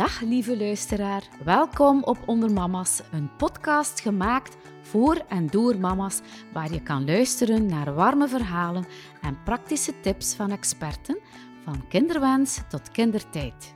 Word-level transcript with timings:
Dag 0.00 0.20
lieve 0.20 0.56
luisteraar, 0.56 1.28
welkom 1.44 2.02
op 2.02 2.18
Onder 2.26 2.52
Mama's, 2.52 3.02
een 3.12 3.36
podcast 3.36 4.00
gemaakt 4.00 4.56
voor 4.82 5.16
en 5.16 5.46
door 5.46 5.78
mama's, 5.78 6.20
waar 6.52 6.72
je 6.72 6.82
kan 6.82 7.04
luisteren 7.04 7.66
naar 7.66 7.94
warme 7.94 8.28
verhalen 8.28 8.86
en 9.22 9.42
praktische 9.42 10.00
tips 10.00 10.34
van 10.34 10.50
experten, 10.50 11.18
van 11.64 11.88
kinderwens 11.88 12.60
tot 12.68 12.90
kindertijd. 12.90 13.74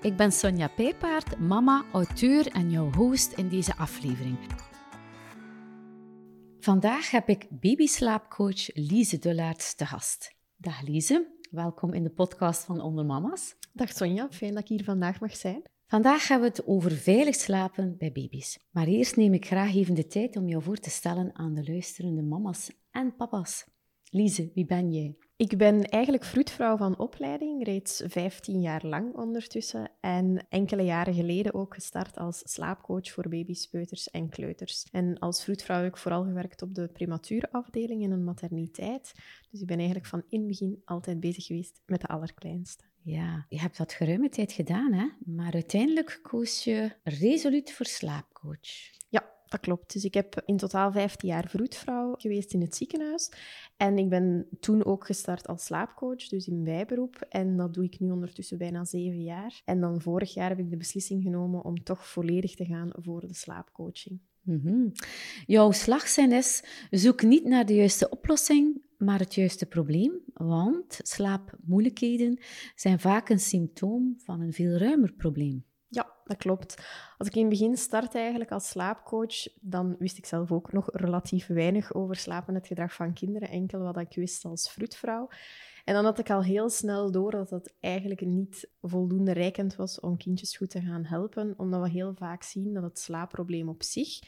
Ik 0.00 0.16
ben 0.16 0.32
Sonja 0.32 0.68
Peepaard, 0.68 1.38
mama, 1.38 1.84
auteur 1.92 2.46
en 2.46 2.70
jouw 2.70 2.92
host 2.92 3.32
in 3.32 3.48
deze 3.48 3.76
aflevering. 3.76 4.38
Vandaag 6.60 7.10
heb 7.10 7.28
ik 7.28 7.46
babyslaapcoach 7.50 8.74
Lise 8.74 9.18
Dullaerts 9.18 9.74
te 9.74 9.86
gast. 9.86 10.34
Dag 10.56 10.82
Lise, 10.82 11.35
welkom 11.50 11.92
in 11.92 12.02
de 12.02 12.10
podcast 12.10 12.64
van 12.64 12.80
Onder 12.80 13.04
Mama's. 13.04 13.56
Dag 13.72 13.92
Sonja, 13.92 14.28
fijn 14.30 14.52
dat 14.54 14.62
ik 14.62 14.68
hier 14.68 14.84
vandaag 14.84 15.20
mag 15.20 15.36
zijn. 15.36 15.62
Vandaag 15.86 16.28
hebben 16.28 16.50
we 16.50 16.56
het 16.56 16.66
over 16.66 16.90
veilig 16.90 17.34
slapen 17.34 17.96
bij 17.98 18.12
baby's. 18.12 18.58
Maar 18.70 18.86
eerst 18.86 19.16
neem 19.16 19.34
ik 19.34 19.46
graag 19.46 19.74
even 19.74 19.94
de 19.94 20.06
tijd 20.06 20.36
om 20.36 20.48
jou 20.48 20.62
voor 20.62 20.76
te 20.76 20.90
stellen 20.90 21.30
aan 21.34 21.54
de 21.54 21.64
luisterende 21.66 22.22
mama's 22.22 22.70
en 22.90 23.16
papa's. 23.16 23.75
Lise, 24.16 24.50
wie 24.54 24.66
ben 24.66 24.92
jij? 24.92 25.16
Ik 25.36 25.58
ben 25.58 25.84
eigenlijk 25.84 26.24
vroedvrouw 26.24 26.76
van 26.76 26.98
opleiding, 26.98 27.64
reeds 27.64 28.02
15 28.06 28.60
jaar 28.60 28.86
lang 28.86 29.14
ondertussen. 29.14 29.90
En 30.00 30.46
enkele 30.48 30.82
jaren 30.82 31.14
geleden 31.14 31.54
ook 31.54 31.74
gestart 31.74 32.16
als 32.16 32.42
slaapcoach 32.44 33.10
voor 33.10 33.28
baby's, 33.28 33.66
peuters 33.66 34.10
en 34.10 34.28
kleuters. 34.28 34.86
En 34.92 35.18
als 35.18 35.44
vroedvrouw 35.44 35.82
heb 35.82 35.92
ik 35.92 35.96
vooral 35.96 36.24
gewerkt 36.24 36.62
op 36.62 36.74
de 36.74 36.88
prematuurafdeling 36.88 38.02
in 38.02 38.10
een 38.10 38.24
materniteit. 38.24 39.14
Dus 39.50 39.60
ik 39.60 39.66
ben 39.66 39.76
eigenlijk 39.76 40.06
van 40.06 40.22
in 40.28 40.38
het 40.38 40.48
begin 40.48 40.82
altijd 40.84 41.20
bezig 41.20 41.44
geweest 41.44 41.82
met 41.86 42.00
de 42.00 42.06
allerkleinste. 42.06 42.84
Ja, 43.02 43.46
je 43.48 43.60
hebt 43.60 43.76
dat 43.76 43.92
geruime 43.92 44.28
tijd 44.28 44.52
gedaan, 44.52 44.92
hè? 44.92 45.06
Maar 45.24 45.52
uiteindelijk 45.52 46.18
koos 46.22 46.64
je 46.64 46.92
resoluut 47.02 47.72
voor 47.72 47.86
slaapcoach. 47.86 48.94
Ja, 49.08 49.35
dat 49.48 49.60
klopt. 49.60 49.92
Dus 49.92 50.04
ik 50.04 50.14
heb 50.14 50.42
in 50.44 50.56
totaal 50.56 50.92
15 50.92 51.28
jaar 51.28 51.48
vroedvrouw 51.48 52.14
geweest 52.16 52.52
in 52.52 52.60
het 52.60 52.76
ziekenhuis. 52.76 53.32
En 53.76 53.98
ik 53.98 54.08
ben 54.08 54.46
toen 54.60 54.84
ook 54.84 55.06
gestart 55.06 55.46
als 55.46 55.64
slaapcoach, 55.64 56.28
dus 56.28 56.46
in 56.46 56.64
bijberoep. 56.64 57.26
En 57.28 57.56
dat 57.56 57.74
doe 57.74 57.84
ik 57.84 58.00
nu 58.00 58.10
ondertussen 58.10 58.58
bijna 58.58 58.84
zeven 58.84 59.22
jaar. 59.22 59.60
En 59.64 59.80
dan 59.80 60.00
vorig 60.00 60.34
jaar 60.34 60.48
heb 60.48 60.58
ik 60.58 60.70
de 60.70 60.76
beslissing 60.76 61.22
genomen 61.22 61.64
om 61.64 61.82
toch 61.82 62.06
volledig 62.06 62.54
te 62.54 62.64
gaan 62.64 62.90
voor 62.94 63.26
de 63.26 63.34
slaapcoaching. 63.34 64.20
Mm 64.42 64.92
Jouw 65.46 65.70
slagzin 65.70 66.32
is: 66.32 66.64
zoek 66.90 67.22
niet 67.22 67.44
naar 67.44 67.66
de 67.66 67.74
juiste 67.74 68.08
oplossing, 68.08 68.82
maar 68.98 69.18
het 69.18 69.34
juiste 69.34 69.66
probleem. 69.66 70.12
Want 70.34 70.98
slaapmoeilijkheden 71.02 72.38
zijn 72.74 73.00
vaak 73.00 73.28
een 73.28 73.40
symptoom 73.40 74.14
van 74.18 74.40
een 74.40 74.52
veel 74.52 74.76
ruimer 74.76 75.12
probleem. 75.12 75.64
Ja, 75.88 76.12
dat 76.24 76.36
klopt. 76.36 76.86
Als 77.18 77.28
ik 77.28 77.34
in 77.34 77.40
het 77.40 77.50
begin 77.50 77.76
startte 77.76 78.18
eigenlijk 78.18 78.50
als 78.50 78.68
slaapcoach, 78.68 79.46
dan 79.60 79.96
wist 79.98 80.18
ik 80.18 80.26
zelf 80.26 80.52
ook 80.52 80.72
nog 80.72 80.88
relatief 80.92 81.46
weinig 81.46 81.94
over 81.94 82.16
slapen 82.16 82.48
en 82.48 82.54
het 82.54 82.66
gedrag 82.66 82.92
van 82.92 83.12
kinderen. 83.12 83.48
Enkel 83.48 83.80
wat 83.80 83.98
ik 83.98 84.14
wist 84.14 84.44
als 84.44 84.72
vroedvrouw. 84.72 85.28
En 85.84 85.94
dan 85.94 86.04
had 86.04 86.18
ik 86.18 86.30
al 86.30 86.42
heel 86.42 86.70
snel 86.70 87.10
door 87.10 87.30
dat 87.30 87.50
het 87.50 87.74
eigenlijk 87.80 88.20
niet 88.20 88.68
voldoende 88.82 89.32
rijkend 89.32 89.76
was 89.76 90.00
om 90.00 90.16
kindjes 90.16 90.56
goed 90.56 90.70
te 90.70 90.80
gaan 90.80 91.04
helpen, 91.04 91.54
omdat 91.56 91.82
we 91.82 91.88
heel 91.88 92.14
vaak 92.14 92.42
zien 92.42 92.74
dat 92.74 92.82
het 92.82 92.98
slaapprobleem 92.98 93.68
op 93.68 93.82
zich 93.82 94.18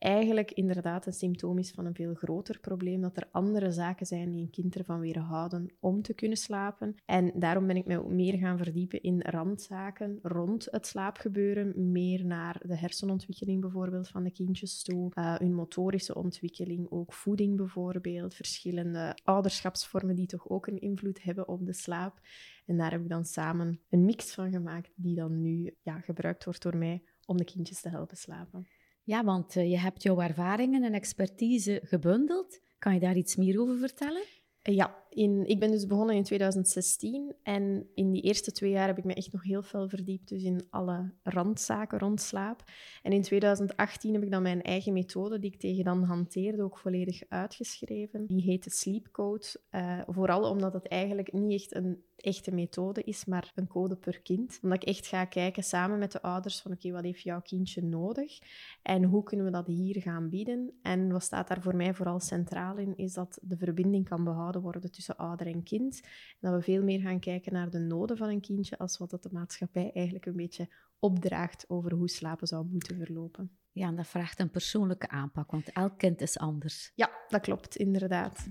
eigenlijk 0.00 0.50
inderdaad 0.52 1.06
een 1.06 1.12
symptoom 1.12 1.58
is 1.58 1.70
van 1.70 1.86
een 1.86 1.94
veel 1.94 2.14
groter 2.14 2.60
probleem, 2.60 3.00
dat 3.00 3.16
er 3.16 3.28
andere 3.30 3.70
zaken 3.70 4.06
zijn 4.06 4.30
die 4.30 4.40
een 4.40 4.50
kind 4.50 4.76
ervan 4.76 5.00
weerhouden 5.00 5.72
om 5.80 6.02
te 6.02 6.14
kunnen 6.14 6.38
slapen. 6.38 6.94
En 7.04 7.32
daarom 7.34 7.66
ben 7.66 7.76
ik 7.76 7.86
mij 7.86 7.98
ook 7.98 8.10
meer 8.10 8.38
gaan 8.38 8.58
verdiepen 8.58 9.02
in 9.02 9.20
randzaken 9.20 10.18
rond 10.22 10.68
het 10.70 10.86
slaapgebeuren, 10.86 11.90
meer 11.92 12.24
naar 12.24 12.62
de 12.66 12.76
hersenontwikkeling 12.76 13.60
bijvoorbeeld 13.60 14.08
van 14.08 14.24
de 14.24 14.32
kindjes 14.32 14.82
toe, 14.82 15.10
uh, 15.14 15.34
hun 15.36 15.54
motorische 15.54 16.14
ontwikkeling, 16.14 16.90
ook 16.90 17.12
voeding 17.12 17.56
bijvoorbeeld, 17.56 18.34
verschillende 18.34 19.16
ouderschapsvormen 19.24 20.14
die 20.14 20.26
toch 20.26 20.48
ook 20.48 20.66
een 20.66 20.80
invloed 20.80 21.22
hebben 21.22 21.48
op 21.48 21.66
de 21.66 21.72
slaap. 21.72 22.20
En 22.66 22.76
daar 22.76 22.90
heb 22.90 23.00
ik 23.00 23.08
dan 23.08 23.24
samen 23.24 23.80
een 23.90 24.04
mix 24.04 24.34
van 24.34 24.50
gemaakt 24.50 24.92
die 24.94 25.14
dan 25.14 25.40
nu 25.40 25.76
ja, 25.82 26.00
gebruikt 26.00 26.44
wordt 26.44 26.62
door 26.62 26.76
mij 26.76 27.02
om 27.26 27.36
de 27.36 27.44
kindjes 27.44 27.80
te 27.80 27.88
helpen 27.88 28.16
slapen. 28.16 28.66
Ja, 29.10 29.24
want 29.24 29.56
eh, 29.56 29.70
je 29.70 29.78
hebt 29.78 30.02
jouw 30.02 30.20
ervaringen 30.20 30.82
en 30.82 30.94
expertise 30.94 31.80
gebundeld. 31.84 32.60
Kan 32.78 32.94
je 32.94 33.00
daar 33.00 33.16
iets 33.16 33.36
meer 33.36 33.60
over 33.60 33.78
vertellen? 33.78 34.22
Ja, 34.62 34.99
in, 35.10 35.46
ik 35.46 35.58
ben 35.58 35.70
dus 35.70 35.86
begonnen 35.86 36.16
in 36.16 36.22
2016 36.22 37.34
en 37.42 37.86
in 37.94 38.10
die 38.10 38.22
eerste 38.22 38.52
twee 38.52 38.70
jaar 38.70 38.86
heb 38.86 38.98
ik 38.98 39.04
me 39.04 39.14
echt 39.14 39.32
nog 39.32 39.42
heel 39.42 39.62
veel 39.62 39.88
verdiept 39.88 40.28
dus 40.28 40.42
in 40.42 40.66
alle 40.70 41.12
randzaken 41.22 41.98
rond 41.98 42.20
slaap. 42.20 42.64
En 43.02 43.12
in 43.12 43.22
2018 43.22 44.12
heb 44.12 44.22
ik 44.22 44.30
dan 44.30 44.42
mijn 44.42 44.62
eigen 44.62 44.92
methode, 44.92 45.38
die 45.38 45.52
ik 45.52 45.60
tegen 45.60 45.84
dan 45.84 46.02
hanteerde, 46.02 46.62
ook 46.62 46.78
volledig 46.78 47.22
uitgeschreven. 47.28 48.26
Die 48.26 48.42
heette 48.42 48.70
Sleep 48.70 49.08
Code, 49.12 49.46
uh, 49.70 50.00
vooral 50.06 50.50
omdat 50.50 50.72
het 50.72 50.88
eigenlijk 50.88 51.32
niet 51.32 51.60
echt 51.60 51.74
een 51.74 52.02
echte 52.22 52.54
methode 52.54 53.02
is, 53.02 53.24
maar 53.24 53.52
een 53.54 53.66
code 53.66 53.96
per 53.96 54.20
kind. 54.20 54.58
Omdat 54.62 54.82
ik 54.82 54.88
echt 54.88 55.06
ga 55.06 55.24
kijken 55.24 55.62
samen 55.62 55.98
met 55.98 56.12
de 56.12 56.22
ouders 56.22 56.60
van 56.60 56.72
oké, 56.72 56.90
wat 56.90 57.04
heeft 57.04 57.22
jouw 57.22 57.40
kindje 57.40 57.82
nodig 57.82 58.38
en 58.82 59.04
hoe 59.04 59.22
kunnen 59.22 59.46
we 59.46 59.52
dat 59.52 59.66
hier 59.66 60.02
gaan 60.02 60.28
bieden. 60.28 60.78
En 60.82 61.12
wat 61.12 61.22
staat 61.22 61.48
daar 61.48 61.62
voor 61.62 61.76
mij 61.76 61.94
vooral 61.94 62.20
centraal 62.20 62.76
in, 62.76 62.96
is 62.96 63.12
dat 63.12 63.38
de 63.42 63.56
verbinding 63.56 64.08
kan 64.08 64.24
behouden 64.24 64.62
worden 64.62 64.80
tussen 65.00 65.26
ouder 65.26 65.46
en 65.46 65.62
kind. 65.62 66.00
En 66.02 66.50
dat 66.50 66.54
we 66.54 66.62
veel 66.62 66.82
meer 66.82 67.00
gaan 67.00 67.20
kijken 67.20 67.52
naar 67.52 67.70
de 67.70 67.78
noden 67.78 68.16
van 68.16 68.28
een 68.28 68.40
kindje 68.40 68.78
als 68.78 68.98
wat 68.98 69.10
dat 69.10 69.22
de 69.22 69.28
maatschappij 69.32 69.90
eigenlijk 69.94 70.26
een 70.26 70.36
beetje 70.36 70.68
opdraagt 70.98 71.64
over 71.68 71.92
hoe 71.92 72.08
slapen 72.08 72.46
zou 72.46 72.66
moeten 72.66 72.96
verlopen. 72.96 73.50
Ja, 73.72 73.86
en 73.86 73.96
dat 73.96 74.06
vraagt 74.06 74.40
een 74.40 74.50
persoonlijke 74.50 75.08
aanpak, 75.08 75.50
want 75.50 75.72
elk 75.72 75.98
kind 75.98 76.20
is 76.20 76.38
anders. 76.38 76.92
Ja, 76.94 77.10
dat 77.28 77.40
klopt, 77.40 77.76
inderdaad. 77.76 78.48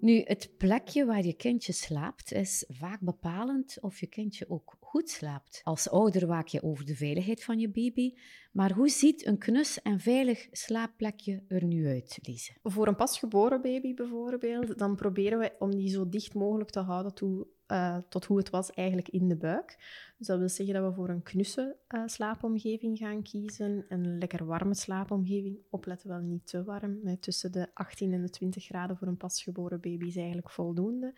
Nu, 0.00 0.22
het 0.24 0.54
plekje 0.56 1.04
waar 1.04 1.24
je 1.24 1.34
kindje 1.34 1.72
slaapt 1.72 2.32
is 2.32 2.64
vaak 2.68 3.00
bepalend 3.00 3.78
of 3.80 4.00
je 4.00 4.06
kindje 4.06 4.50
ook 4.50 4.76
goed 4.96 5.10
slaapt. 5.10 5.60
Als 5.64 5.90
ouder 5.90 6.26
waak 6.26 6.46
je 6.46 6.62
over 6.62 6.84
de 6.84 6.94
veiligheid 6.94 7.44
van 7.44 7.58
je 7.58 7.70
baby, 7.70 8.14
maar 8.52 8.72
hoe 8.72 8.88
ziet 8.88 9.26
een 9.26 9.38
knus 9.38 9.82
en 9.82 10.00
veilig 10.00 10.48
slaapplekje 10.50 11.42
er 11.48 11.64
nu 11.64 11.86
uit, 11.86 12.18
Lise? 12.22 12.52
Voor 12.62 12.86
een 12.86 12.96
pasgeboren 12.96 13.62
baby 13.62 13.94
bijvoorbeeld, 13.94 14.78
dan 14.78 14.96
proberen 14.96 15.38
we 15.38 15.52
om 15.58 15.70
die 15.70 15.88
zo 15.88 16.08
dicht 16.08 16.34
mogelijk 16.34 16.70
te 16.70 16.80
houden 16.80 17.14
toe, 17.14 17.46
uh, 17.72 17.96
tot 18.08 18.24
hoe 18.24 18.38
het 18.38 18.50
was 18.50 18.72
eigenlijk 18.72 19.08
in 19.08 19.28
de 19.28 19.36
buik. 19.36 19.76
Dus 20.18 20.26
dat 20.26 20.38
wil 20.38 20.48
zeggen 20.48 20.74
dat 20.74 20.84
we 20.88 20.94
voor 20.94 21.08
een 21.08 21.22
knusse 21.22 21.76
uh, 21.88 22.02
slaapomgeving 22.06 22.98
gaan 22.98 23.22
kiezen. 23.22 23.84
Een 23.88 24.18
lekker 24.18 24.46
warme 24.46 24.74
slaapomgeving. 24.74 25.58
Opletten 25.70 26.08
wel 26.08 26.20
niet 26.20 26.46
te 26.46 26.64
warm. 26.64 27.20
Tussen 27.20 27.52
de 27.52 27.68
18 27.74 28.12
en 28.12 28.22
de 28.22 28.30
20 28.30 28.64
graden 28.64 28.96
voor 28.96 29.06
een 29.06 29.16
pasgeboren 29.16 29.80
baby 29.80 30.06
is 30.06 30.16
eigenlijk 30.16 30.50
voldoende. 30.50 31.14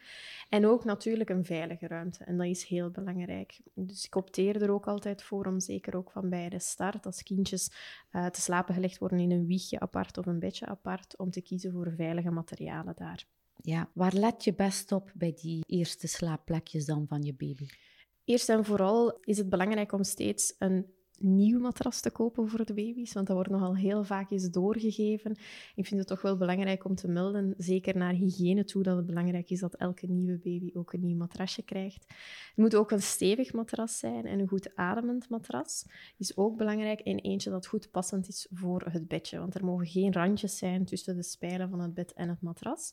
En 0.48 0.66
ook 0.66 0.84
natuurlijk 0.84 1.30
een 1.30 1.44
veilige 1.44 1.86
ruimte. 1.86 2.24
En 2.24 2.36
dat 2.36 2.46
is 2.46 2.64
heel 2.64 2.90
belangrijk. 2.90 3.60
Dus 3.74 4.04
ik 4.04 4.14
opteer 4.14 4.62
er 4.62 4.70
ook 4.70 4.86
altijd 4.86 5.22
voor 5.22 5.46
om 5.46 5.60
zeker 5.60 5.96
ook 5.96 6.10
van 6.10 6.28
bij 6.28 6.48
de 6.48 6.58
start, 6.58 7.06
als 7.06 7.22
kindjes 7.22 7.72
uh, 8.12 8.26
te 8.26 8.40
slapen 8.40 8.74
gelegd 8.74 8.98
worden 8.98 9.18
in 9.18 9.30
een 9.30 9.46
wiegje 9.46 9.80
apart 9.80 10.18
of 10.18 10.26
een 10.26 10.38
bedje 10.38 10.66
apart, 10.66 11.16
om 11.16 11.30
te 11.30 11.42
kiezen 11.42 11.72
voor 11.72 11.92
veilige 11.96 12.30
materialen 12.30 12.94
daar. 12.96 13.26
Ja, 13.62 13.90
waar 13.94 14.12
let 14.12 14.44
je 14.44 14.54
best 14.54 14.92
op 14.92 15.12
bij 15.14 15.34
die 15.40 15.64
eerste 15.66 16.06
slaapplekjes 16.06 16.84
dan 16.84 17.06
van 17.06 17.22
je 17.22 17.34
baby? 17.34 17.66
Eerst 18.24 18.48
en 18.48 18.64
vooral 18.64 19.18
is 19.20 19.38
het 19.38 19.48
belangrijk 19.48 19.92
om 19.92 20.04
steeds 20.04 20.54
een 20.58 20.86
nieuw 21.20 21.58
matras 21.58 22.00
te 22.00 22.10
kopen 22.10 22.48
voor 22.48 22.64
de 22.64 22.74
baby's, 22.74 23.12
want 23.12 23.26
dat 23.26 23.36
wordt 23.36 23.50
nogal 23.50 23.76
heel 23.76 24.04
vaak 24.04 24.30
eens 24.30 24.50
doorgegeven. 24.50 25.30
Ik 25.74 25.86
vind 25.86 26.00
het 26.00 26.06
toch 26.06 26.22
wel 26.22 26.36
belangrijk 26.36 26.84
om 26.84 26.94
te 26.94 27.08
melden, 27.08 27.54
zeker 27.56 27.96
naar 27.96 28.12
hygiëne 28.12 28.64
toe, 28.64 28.82
dat 28.82 28.96
het 28.96 29.06
belangrijk 29.06 29.50
is 29.50 29.60
dat 29.60 29.74
elke 29.74 30.06
nieuwe 30.06 30.38
baby 30.38 30.70
ook 30.74 30.92
een 30.92 31.00
nieuw 31.00 31.16
matrasje 31.16 31.62
krijgt. 31.62 32.04
Het 32.08 32.56
moet 32.56 32.76
ook 32.76 32.90
een 32.90 33.02
stevig 33.02 33.52
matras 33.52 33.98
zijn 33.98 34.26
en 34.26 34.38
een 34.38 34.48
goed 34.48 34.76
ademend 34.76 35.28
matras 35.28 35.84
is 36.16 36.36
ook 36.36 36.56
belangrijk 36.56 37.00
en 37.00 37.18
eentje 37.18 37.50
dat 37.50 37.66
goed 37.66 37.90
passend 37.90 38.28
is 38.28 38.48
voor 38.52 38.86
het 38.90 39.08
bedje, 39.08 39.38
want 39.38 39.54
er 39.54 39.64
mogen 39.64 39.86
geen 39.86 40.12
randjes 40.12 40.58
zijn 40.58 40.84
tussen 40.84 41.16
de 41.16 41.22
spijlen 41.22 41.70
van 41.70 41.80
het 41.80 41.94
bed 41.94 42.12
en 42.12 42.28
het 42.28 42.42
matras. 42.42 42.92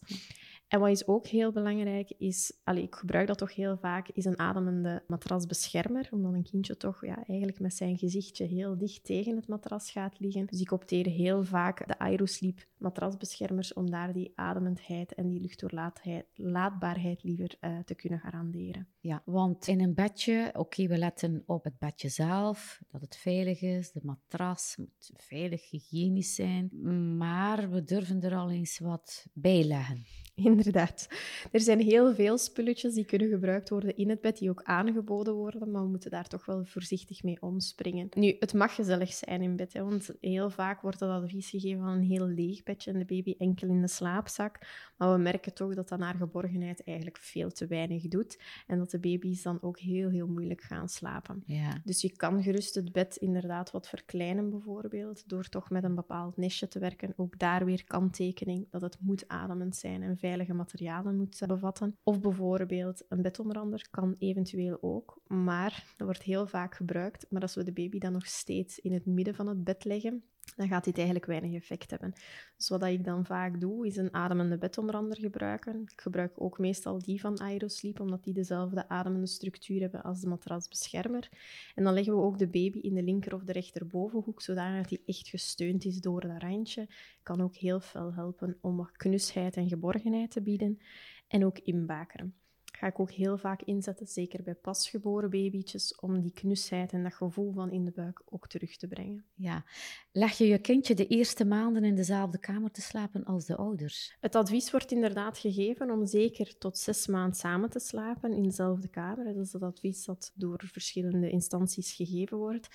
En 0.68 0.80
wat 0.80 0.90
is 0.90 1.08
ook 1.08 1.28
heel 1.28 1.52
belangrijk 1.52 2.14
is, 2.18 2.60
allez, 2.64 2.84
ik 2.84 2.96
gebruik 2.96 3.28
dat 3.28 3.38
toch 3.38 3.56
heel 3.56 3.78
vaak, 3.78 4.10
is 4.10 4.26
een 4.26 4.40
ademende 4.40 5.04
matrasbeschermer, 5.08 6.10
omdat 6.12 6.34
een 6.34 6.44
kindje 6.44 6.78
toch 6.78 7.06
ja, 7.06 7.26
eigenlijk 7.28 7.60
met 7.60 7.74
zijn 7.74 7.98
gezichtje 7.98 8.46
heel 8.46 8.78
dicht 8.78 9.04
tegen 9.04 9.36
het 9.36 9.48
matras 9.48 9.92
gaat 9.92 10.20
liggen. 10.20 10.46
Dus 10.46 10.62
ik 10.62 10.72
opteer 10.72 11.06
heel 11.06 11.44
vaak 11.44 11.88
de 11.88 12.00
Aerosleep 12.00 12.68
matrasbeschermers 12.78 13.74
om 13.74 13.90
daar 13.90 14.14
die 14.14 14.32
ademendheid 14.36 15.14
en 15.14 15.28
die 15.28 15.40
luchtdoorlaatbaarheid 15.40 17.24
liever 17.24 17.58
uh, 17.62 17.80
te 17.80 17.96
kunnen 17.96 18.20
garanderen. 18.20 18.88
Ja, 19.00 19.22
want 19.26 19.68
in 19.68 19.82
een 19.82 19.94
bedje, 19.94 20.52
oké, 20.54 20.88
we 20.88 20.98
letten 20.98 21.44
op 21.46 21.64
het 21.64 21.78
bedje 21.78 22.10
zelf, 22.10 22.82
dat 22.92 23.02
het 23.02 23.16
veilig 23.16 23.62
is, 23.62 23.92
de 23.92 24.02
matras 24.04 24.76
moet 24.78 25.12
veilig 25.16 25.70
hygiënisch 25.70 26.36
zijn, 26.36 26.70
maar 27.18 27.70
we 27.70 27.84
durven 27.84 28.22
er 28.22 28.36
al 28.36 28.52
eens 28.52 28.80
wat 28.80 29.26
bij 29.34 29.64
leggen. 29.64 30.06
Inderdaad. 30.52 31.08
Er 31.52 31.60
zijn 31.60 31.80
heel 31.80 32.14
veel 32.16 32.38
spulletjes 32.38 32.94
die 32.94 33.06
kunnen 33.06 33.30
gebruikt 33.30 33.70
worden 33.70 33.98
in 33.98 34.10
het 34.10 34.22
bed, 34.22 34.38
die 34.38 34.50
ook 34.50 34.64
aangeboden 34.64 35.34
worden, 35.34 35.72
maar 35.72 35.82
we 35.82 35.88
moeten 35.88 36.12
daar 36.12 36.28
toch 36.28 36.46
wel 36.46 36.66
voorzichtig 36.66 37.24
mee 37.24 37.42
omspringen. 37.42 38.08
Nu, 38.16 38.36
het 38.40 38.54
mag 38.54 38.76
gezellig 38.76 39.14
zijn 39.14 39.42
in 39.42 39.56
bed, 39.56 39.74
hè, 39.74 39.84
want 39.84 40.10
heel 40.22 40.50
vaak 40.50 40.82
wordt 40.82 41.00
dat 41.00 41.10
advies 41.10 41.50
gegeven 41.50 41.80
van 41.80 41.92
een 41.92 42.04
heel 42.04 42.28
leeg 42.28 42.64
bedje 42.64 42.92
en 42.92 43.00
de 43.00 43.06
baby 43.06 43.36
enkel 43.38 43.68
in 43.68 43.82
de 43.82 43.88
slaapzak. 43.88 44.60
Maar 44.98 45.12
we 45.12 45.18
merken 45.18 45.54
toch 45.54 45.76
dat 45.76 45.90
dat 45.90 46.00
naar 46.00 46.16
geborgenheid 46.16 46.84
eigenlijk 46.84 47.18
veel 47.18 47.52
te 47.52 47.68
weinig 47.68 48.08
doet 48.08 48.42
en 48.68 48.78
dat 48.78 48.92
de 48.92 49.00
baby's 49.00 49.42
dan 49.42 49.58
ook 49.62 49.80
heel, 49.80 50.10
heel 50.10 50.28
moeilijk 50.28 50.62
gaan 50.62 50.90
slapen. 50.90 51.44
Ja. 51.46 51.82
Dus 51.84 52.02
je 52.02 52.16
kan 52.16 52.44
gerust 52.44 52.76
het 52.76 52.92
bed 52.92 53.16
inderdaad 53.16 53.72
wat 53.72 53.90
verkleinen 53.90 54.50
bijvoorbeeld, 54.50 55.30
door 55.30 55.50
toch 55.50 55.70
met 55.70 55.84
een 55.84 55.96
bepaald 55.96 56.38
nestje 56.38 56.68
te 56.68 56.80
werken. 56.80 57.14
Ook 57.16 57.40
daar 57.40 57.66
weer 57.66 57.84
kanttekening 57.84 58.68
dat 58.70 58.82
het 58.82 58.98
moet 59.00 59.28
ademend 59.28 59.76
zijn 59.76 60.04
en 60.04 60.18
veilige 60.26 60.54
materialen 60.54 61.16
moet 61.16 61.44
bevatten. 61.48 61.98
Of 62.04 62.20
bijvoorbeeld 62.20 63.06
een 63.10 63.22
bedomrander 63.22 63.88
kan 63.92 64.16
eventueel 64.20 64.78
ook, 64.82 65.22
maar 65.28 65.94
dat 65.98 66.08
wordt 66.08 66.24
heel 66.24 66.48
vaak 66.48 66.76
gebruikt. 66.76 67.26
Maar 67.30 67.42
als 67.42 67.56
we 67.56 67.64
de 67.64 67.74
baby 67.74 68.00
dan 68.00 68.12
nog 68.12 68.26
steeds 68.26 68.80
in 68.80 68.94
het 68.94 69.06
midden 69.06 69.36
van 69.36 69.48
het 69.48 69.64
bed 69.64 69.86
leggen, 69.86 70.24
dan 70.56 70.68
gaat 70.68 70.84
dit 70.84 70.96
eigenlijk 70.96 71.26
weinig 71.26 71.54
effect 71.54 71.90
hebben. 71.90 72.14
Dus 72.58 72.70
wat 72.70 72.84
ik 72.84 73.04
dan 73.04 73.26
vaak 73.26 73.60
doe, 73.60 73.88
is 73.88 73.98
een 73.98 74.14
ademende 74.14 74.58
bedomrander 74.58 75.18
gebruiken. 75.18 75.82
Ik 75.82 76.02
gebruik 76.02 76.32
ook 76.36 76.60
meestal 76.60 77.00
die 77.00 77.20
van 77.20 77.40
Aerosleep, 77.40 78.00
omdat 78.00 78.24
die 78.24 78.34
dezelfde 78.34 78.90
ademende 78.90 79.28
structuur 79.28 79.82
hebben 79.82 80.04
als 80.04 80.22
de 80.22 80.28
matrasbeschermer. 80.28 81.30
En 81.76 81.84
dan 81.84 81.94
leggen 81.94 82.16
we 82.16 82.22
ook 82.22 82.38
de 82.38 82.48
baby 82.48 82.80
in 82.80 82.94
de 82.94 83.04
linker 83.04 83.34
of 83.34 83.44
de 83.44 83.52
rechterbovenhoek, 83.52 84.42
zodat 84.42 84.64
hij 84.64 85.02
echt 85.06 85.28
gesteund 85.28 85.86
is 85.86 86.02
door 86.02 86.22
dat 86.22 86.42
randje. 86.42 86.88
Kan 87.24 87.42
ook 87.42 87.56
heel 87.56 87.80
veel 87.80 88.14
helpen 88.14 88.58
om 88.62 88.78
wat 88.78 88.92
knusheid 88.92 89.56
en 89.56 89.68
geborgenheid 89.68 90.32
te 90.32 90.42
bieden. 90.42 90.80
En 91.28 91.46
ook 91.46 91.60
inbakeren 91.60 92.36
ga 92.76 92.88
ik 92.88 93.00
ook 93.00 93.12
heel 93.12 93.38
vaak 93.38 93.62
inzetten, 93.62 94.08
zeker 94.08 94.44
bij 94.44 94.56
pasgeboren 94.56 95.30
babytjes, 95.30 95.96
om 96.00 96.22
die 96.22 96.34
knusheid 96.34 96.94
en 96.94 97.04
dat 97.04 97.14
gevoel 97.14 97.52
van 97.54 97.72
in 97.72 97.86
de 97.86 97.92
buik 97.92 98.22
ook 98.26 98.48
terug 98.48 98.78
te 98.78 98.88
brengen. 98.88 99.26
Ja. 99.34 99.64
Leg 100.12 100.38
je 100.38 100.48
je 100.48 100.58
kindje 100.58 100.94
de 100.94 101.08
eerste 101.08 101.46
maanden 101.46 101.84
in 101.84 101.96
dezelfde 101.96 102.40
kamer 102.40 102.72
te 102.72 102.82
slapen 102.82 103.24
als 103.24 103.46
de 103.46 103.56
ouders? 103.56 104.18
Het 104.20 104.36
advies 104.36 104.72
wordt 104.72 104.92
inderdaad 104.92 105.38
gegeven 105.38 105.92
om 105.92 106.06
zeker 106.06 106.58
tot 106.58 106.78
zes 106.78 107.08
maanden 107.08 107.36
samen 107.36 107.70
te 107.70 107.80
slapen 107.80 108.34
in 108.34 108.44
dezelfde 108.44 108.88
kamer. 108.88 109.26
Dat 109.26 109.46
is 109.46 109.54
het 109.54 109.64
advies 109.64 110.06
dat 110.06 110.32
door 110.36 110.64
verschillende 110.72 111.30
instanties 111.30 111.94
gegeven 111.94 112.38
wordt. 112.38 112.68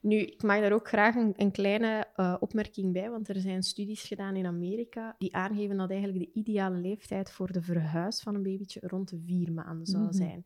Nu, 0.00 0.16
ik 0.16 0.42
mag 0.42 0.60
daar 0.60 0.72
ook 0.72 0.88
graag 0.88 1.14
een, 1.14 1.32
een 1.36 1.50
kleine 1.50 2.06
uh, 2.16 2.36
opmerking 2.40 2.92
bij, 2.92 3.10
want 3.10 3.28
er 3.28 3.40
zijn 3.40 3.62
studies 3.62 4.02
gedaan 4.02 4.36
in 4.36 4.46
Amerika 4.46 5.14
die 5.18 5.36
aangeven 5.36 5.76
dat 5.76 5.90
eigenlijk 5.90 6.18
de 6.24 6.40
ideale 6.40 6.76
leeftijd 6.76 7.30
voor 7.30 7.52
de 7.52 7.62
verhuis 7.62 8.20
van 8.20 8.34
een 8.34 8.42
babytje 8.42 8.80
rond 8.82 9.08
de 9.08 9.20
vier 9.26 9.41
maanden 9.50 9.86
zou 9.86 10.04
mhm. 10.04 10.12
zijn 10.12 10.44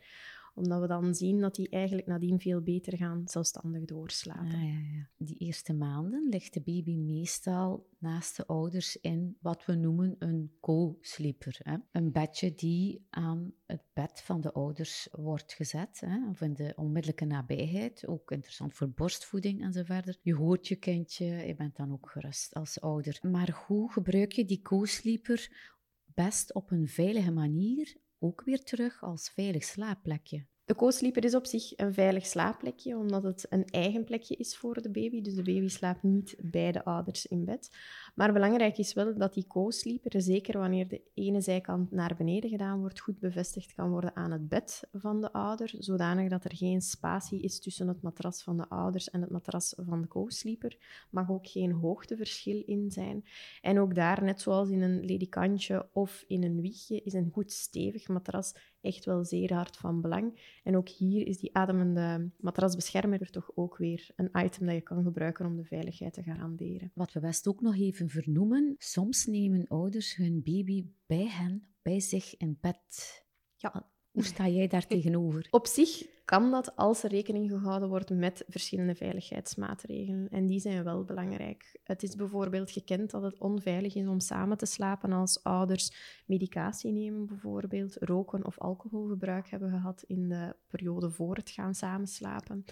omdat 0.57 0.81
we 0.81 0.87
dan 0.87 1.15
zien 1.15 1.41
dat 1.41 1.55
die 1.55 1.69
eigenlijk 1.69 2.07
nadien 2.07 2.41
veel 2.41 2.61
beter 2.63 2.97
gaan 2.97 3.23
zelfstandig 3.29 3.85
doorslapen. 3.85 4.55
Ah, 4.55 4.63
ja, 4.63 4.79
ja. 4.97 5.09
Die 5.17 5.37
eerste 5.37 5.73
maanden 5.73 6.29
ligt 6.29 6.55
de 6.55 6.61
baby 6.61 6.97
meestal 6.97 7.89
naast 7.99 8.37
de 8.37 8.47
ouders 8.47 8.97
in 8.97 9.37
wat 9.41 9.65
we 9.65 9.75
noemen 9.75 10.17
een 10.19 10.53
co-sleeper. 10.61 11.81
Een 11.93 12.13
bedje 12.13 12.55
die 12.55 13.07
aan 13.11 13.53
het 13.67 13.83
bed 13.93 14.21
van 14.21 14.41
de 14.41 14.53
ouders 14.53 15.09
wordt 15.13 15.53
gezet, 15.53 16.01
hè? 16.01 16.29
of 16.29 16.41
in 16.41 16.55
de 16.55 16.73
onmiddellijke 16.77 17.25
nabijheid. 17.25 18.07
Ook 18.07 18.31
interessant 18.31 18.75
voor 18.75 18.91
borstvoeding 18.91 19.63
en 19.63 19.73
zo 19.73 19.83
verder. 19.83 20.19
Je 20.23 20.35
hoort 20.35 20.69
je 20.69 20.77
kindje, 20.77 21.27
je 21.27 21.55
bent 21.55 21.77
dan 21.77 21.93
ook 21.93 22.11
gerust 22.11 22.55
als 22.55 22.81
ouder. 22.81 23.19
Maar 23.31 23.65
hoe 23.67 23.93
gebruik 23.93 24.33
je 24.33 24.45
die 24.45 24.63
co-sleeper 24.63 25.73
best 26.15 26.55
op 26.55 26.71
een 26.71 26.89
veilige 26.89 27.33
manier 27.33 27.97
ook 28.19 28.43
weer 28.45 28.63
terug 28.63 29.03
als 29.03 29.31
veilig 29.31 29.65
slaapplekje. 29.65 30.47
De 30.67 30.75
co-sleeper 30.75 31.25
is 31.25 31.35
op 31.35 31.47
zich 31.47 31.79
een 31.79 31.95
veilig 31.95 32.27
slaapplekje, 32.27 32.97
omdat 32.97 33.23
het 33.23 33.47
een 33.49 33.65
eigen 33.65 34.05
plekje 34.05 34.37
is 34.37 34.57
voor 34.57 34.83
de 34.83 34.91
baby. 34.91 35.21
Dus 35.21 35.35
de 35.35 35.43
baby 35.43 35.69
slaapt 35.69 36.03
niet 36.03 36.37
bij 36.39 36.73
de 36.73 36.85
ouders 36.85 37.27
in 37.27 37.45
bed. 37.45 37.71
Maar 38.17 38.33
belangrijk 38.33 38.79
is 38.79 38.93
wel 38.93 39.19
dat 39.19 39.35
die 39.35 39.47
co-sleeper, 39.47 40.23
zeker 40.23 40.59
wanneer 40.59 40.89
de 40.89 41.03
ene 41.15 41.41
zijkant 41.41 41.91
naar 41.91 42.15
beneden 42.17 42.51
gedaan 42.51 42.81
wordt, 42.81 43.01
goed 43.01 43.19
bevestigd 43.19 43.75
kan 43.75 43.91
worden 43.91 44.17
aan 44.17 44.31
het 44.31 44.49
bed 44.49 44.89
van 44.93 45.21
de 45.21 45.33
ouder, 45.33 45.75
zodanig 45.79 46.29
dat 46.29 46.45
er 46.45 46.57
geen 46.57 46.81
spatie 46.81 47.43
is 47.43 47.61
tussen 47.61 47.89
het 47.89 48.03
matras 48.03 48.43
van 48.43 48.57
de 48.57 48.69
ouders 48.69 49.11
en 49.11 49.21
het 49.21 49.31
matras 49.31 49.75
van 49.77 50.01
de 50.01 50.09
co-sleeper. 50.09 50.77
Mag 51.11 51.31
ook 51.31 51.47
geen 51.47 51.73
hoogteverschil 51.73 52.63
in 52.67 52.91
zijn. 52.91 53.25
En 53.61 53.79
ook 53.79 53.95
daar, 53.95 54.25
net 54.25 54.41
zoals 54.41 54.69
in 54.69 54.83
een 54.83 55.05
ledikantje 55.05 55.89
of 55.93 56.25
in 56.27 56.43
een 56.43 56.61
wiegje, 56.61 57.03
is 57.03 57.13
een 57.13 57.31
goed 57.33 57.53
stevig 57.53 58.09
matras 58.09 58.55
echt 58.87 59.05
wel 59.05 59.25
zeer 59.25 59.55
hard 59.55 59.77
van 59.77 60.01
belang. 60.01 60.59
En 60.65 60.77
ook 60.77 60.89
hier 60.89 61.27
is 61.27 61.39
die 61.39 61.57
ademende 61.57 62.31
matrasbeschermer 62.41 63.31
toch 63.31 63.51
ook 63.55 63.77
weer 63.77 64.09
een 64.17 64.31
item 64.45 64.67
dat 64.67 64.75
je 64.75 64.81
kan 64.81 65.03
gebruiken 65.03 65.47
om 65.47 65.57
de 65.57 65.65
veiligheid 65.65 66.13
te 66.13 66.23
garanderen. 66.23 66.91
Wat 66.95 67.13
we 67.13 67.21
best 67.21 67.47
ook 67.47 67.61
nog 67.61 67.77
even 67.77 68.06
vernoemen, 68.09 68.75
soms 68.79 69.27
nemen 69.27 69.67
ouders 69.67 70.17
hun 70.17 70.43
baby 70.43 70.87
bij 71.07 71.29
hen, 71.29 71.75
bij 71.83 72.01
zich 72.01 72.37
in 72.37 72.59
bed. 72.61 73.25
Ja, 73.57 73.91
hoe 74.11 74.25
sta 74.25 74.49
jij 74.49 74.67
daar 74.67 74.87
tegenover? 74.97 75.47
Op 75.51 75.67
zich 75.67 76.15
kan 76.25 76.51
dat 76.51 76.77
als 76.77 77.03
er 77.03 77.11
rekening 77.11 77.51
gehouden 77.51 77.89
wordt 77.89 78.11
met 78.11 78.45
verschillende 78.49 78.95
veiligheidsmaatregelen. 78.95 80.29
En 80.29 80.47
die 80.47 80.61
zijn 80.61 80.85
wel 80.85 81.05
belangrijk. 81.05 81.79
Het 81.85 82.03
is 82.03 82.15
bijvoorbeeld 82.15 82.71
gekend 82.71 83.11
dat 83.11 83.23
het 83.23 83.39
onveilig 83.39 83.95
is 83.95 84.07
om 84.07 84.21
samen 84.21 84.57
te 84.57 84.67
slapen 84.67 85.13
als 85.13 85.43
ouders 85.43 85.93
medicatie 86.27 86.93
nemen, 86.93 87.27
bijvoorbeeld 87.27 87.97
roken 88.01 88.47
of 88.47 88.59
alcoholgebruik 88.59 89.49
hebben 89.49 89.71
gehad 89.71 90.03
in 90.07 90.29
de 90.29 90.57
periode 90.67 91.11
voor 91.11 91.37
het 91.37 91.51
gaan 91.51 91.75
samenslapen. 91.75 92.65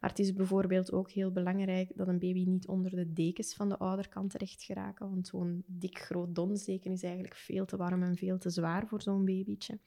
Maar 0.00 0.10
het 0.10 0.18
is 0.18 0.32
bijvoorbeeld 0.32 0.92
ook 0.92 1.10
heel 1.10 1.32
belangrijk 1.32 1.92
dat 1.94 2.08
een 2.08 2.18
baby 2.18 2.44
niet 2.44 2.66
onder 2.66 2.90
de 2.90 3.12
dekens 3.12 3.54
van 3.54 3.68
de 3.68 3.78
ouder 3.78 4.08
kan 4.08 4.28
terecht 4.28 4.62
geraken, 4.62 5.10
want 5.10 5.26
zo'n 5.26 5.64
dik 5.66 5.98
groot 5.98 6.34
donsdeken 6.34 6.92
is 6.92 7.02
eigenlijk 7.02 7.36
veel 7.36 7.64
te 7.64 7.76
warm 7.76 8.02
en 8.02 8.16
veel 8.16 8.38
te 8.38 8.50
zwaar 8.50 8.86
voor 8.86 9.02
zo'n 9.02 9.24
babytje. 9.24 9.78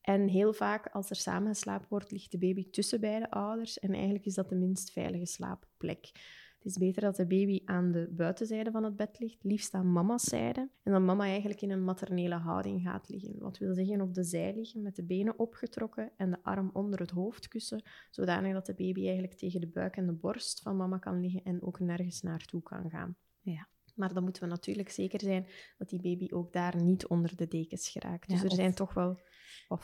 En 0.00 0.28
heel 0.28 0.52
vaak, 0.52 0.86
als 0.86 1.10
er 1.10 1.16
samengeslapen 1.16 1.86
wordt, 1.88 2.10
ligt 2.10 2.30
de 2.30 2.38
baby 2.38 2.70
tussen 2.70 3.00
beide 3.00 3.30
ouders. 3.30 3.78
En 3.78 3.92
eigenlijk 3.92 4.24
is 4.24 4.34
dat 4.34 4.48
de 4.48 4.54
minst 4.54 4.92
veilige 4.92 5.26
slaapplek. 5.26 6.10
Het 6.66 6.74
is 6.74 6.86
beter 6.86 7.02
dat 7.02 7.16
de 7.16 7.26
baby 7.26 7.60
aan 7.64 7.92
de 7.92 8.08
buitenzijde 8.10 8.70
van 8.70 8.84
het 8.84 8.96
bed 8.96 9.18
ligt, 9.18 9.44
liefst 9.44 9.74
aan 9.74 9.92
mama's 9.92 10.22
zijde. 10.22 10.68
En 10.82 10.92
dat 10.92 11.02
mama 11.02 11.24
eigenlijk 11.24 11.62
in 11.62 11.70
een 11.70 11.84
maternele 11.84 12.34
houding 12.34 12.82
gaat 12.82 13.08
liggen. 13.08 13.38
Wat 13.38 13.58
wil 13.58 13.74
zeggen 13.74 14.00
op 14.00 14.14
de 14.14 14.22
zij 14.22 14.54
liggen, 14.54 14.82
met 14.82 14.96
de 14.96 15.04
benen 15.04 15.38
opgetrokken 15.38 16.12
en 16.16 16.30
de 16.30 16.38
arm 16.42 16.70
onder 16.72 17.00
het 17.00 17.10
hoofdkussen, 17.10 17.82
zodanig 18.10 18.52
dat 18.52 18.66
de 18.66 18.74
baby 18.74 19.02
eigenlijk 19.02 19.34
tegen 19.34 19.60
de 19.60 19.66
buik 19.66 19.96
en 19.96 20.06
de 20.06 20.12
borst 20.12 20.60
van 20.60 20.76
mama 20.76 20.98
kan 20.98 21.20
liggen 21.20 21.42
en 21.44 21.62
ook 21.62 21.80
nergens 21.80 22.22
naartoe 22.22 22.62
kan 22.62 22.90
gaan. 22.90 23.16
Ja. 23.40 23.68
Maar 23.94 24.14
dan 24.14 24.22
moeten 24.22 24.42
we 24.42 24.48
natuurlijk 24.48 24.90
zeker 24.90 25.20
zijn 25.20 25.46
dat 25.78 25.88
die 25.88 26.00
baby 26.00 26.28
ook 26.32 26.52
daar 26.52 26.82
niet 26.82 27.06
onder 27.06 27.36
de 27.36 27.48
dekens 27.48 27.88
geraakt. 27.88 28.28
Dus 28.28 28.42
er 28.42 28.52
zijn 28.52 28.74
toch 28.74 28.94
wel 28.94 29.20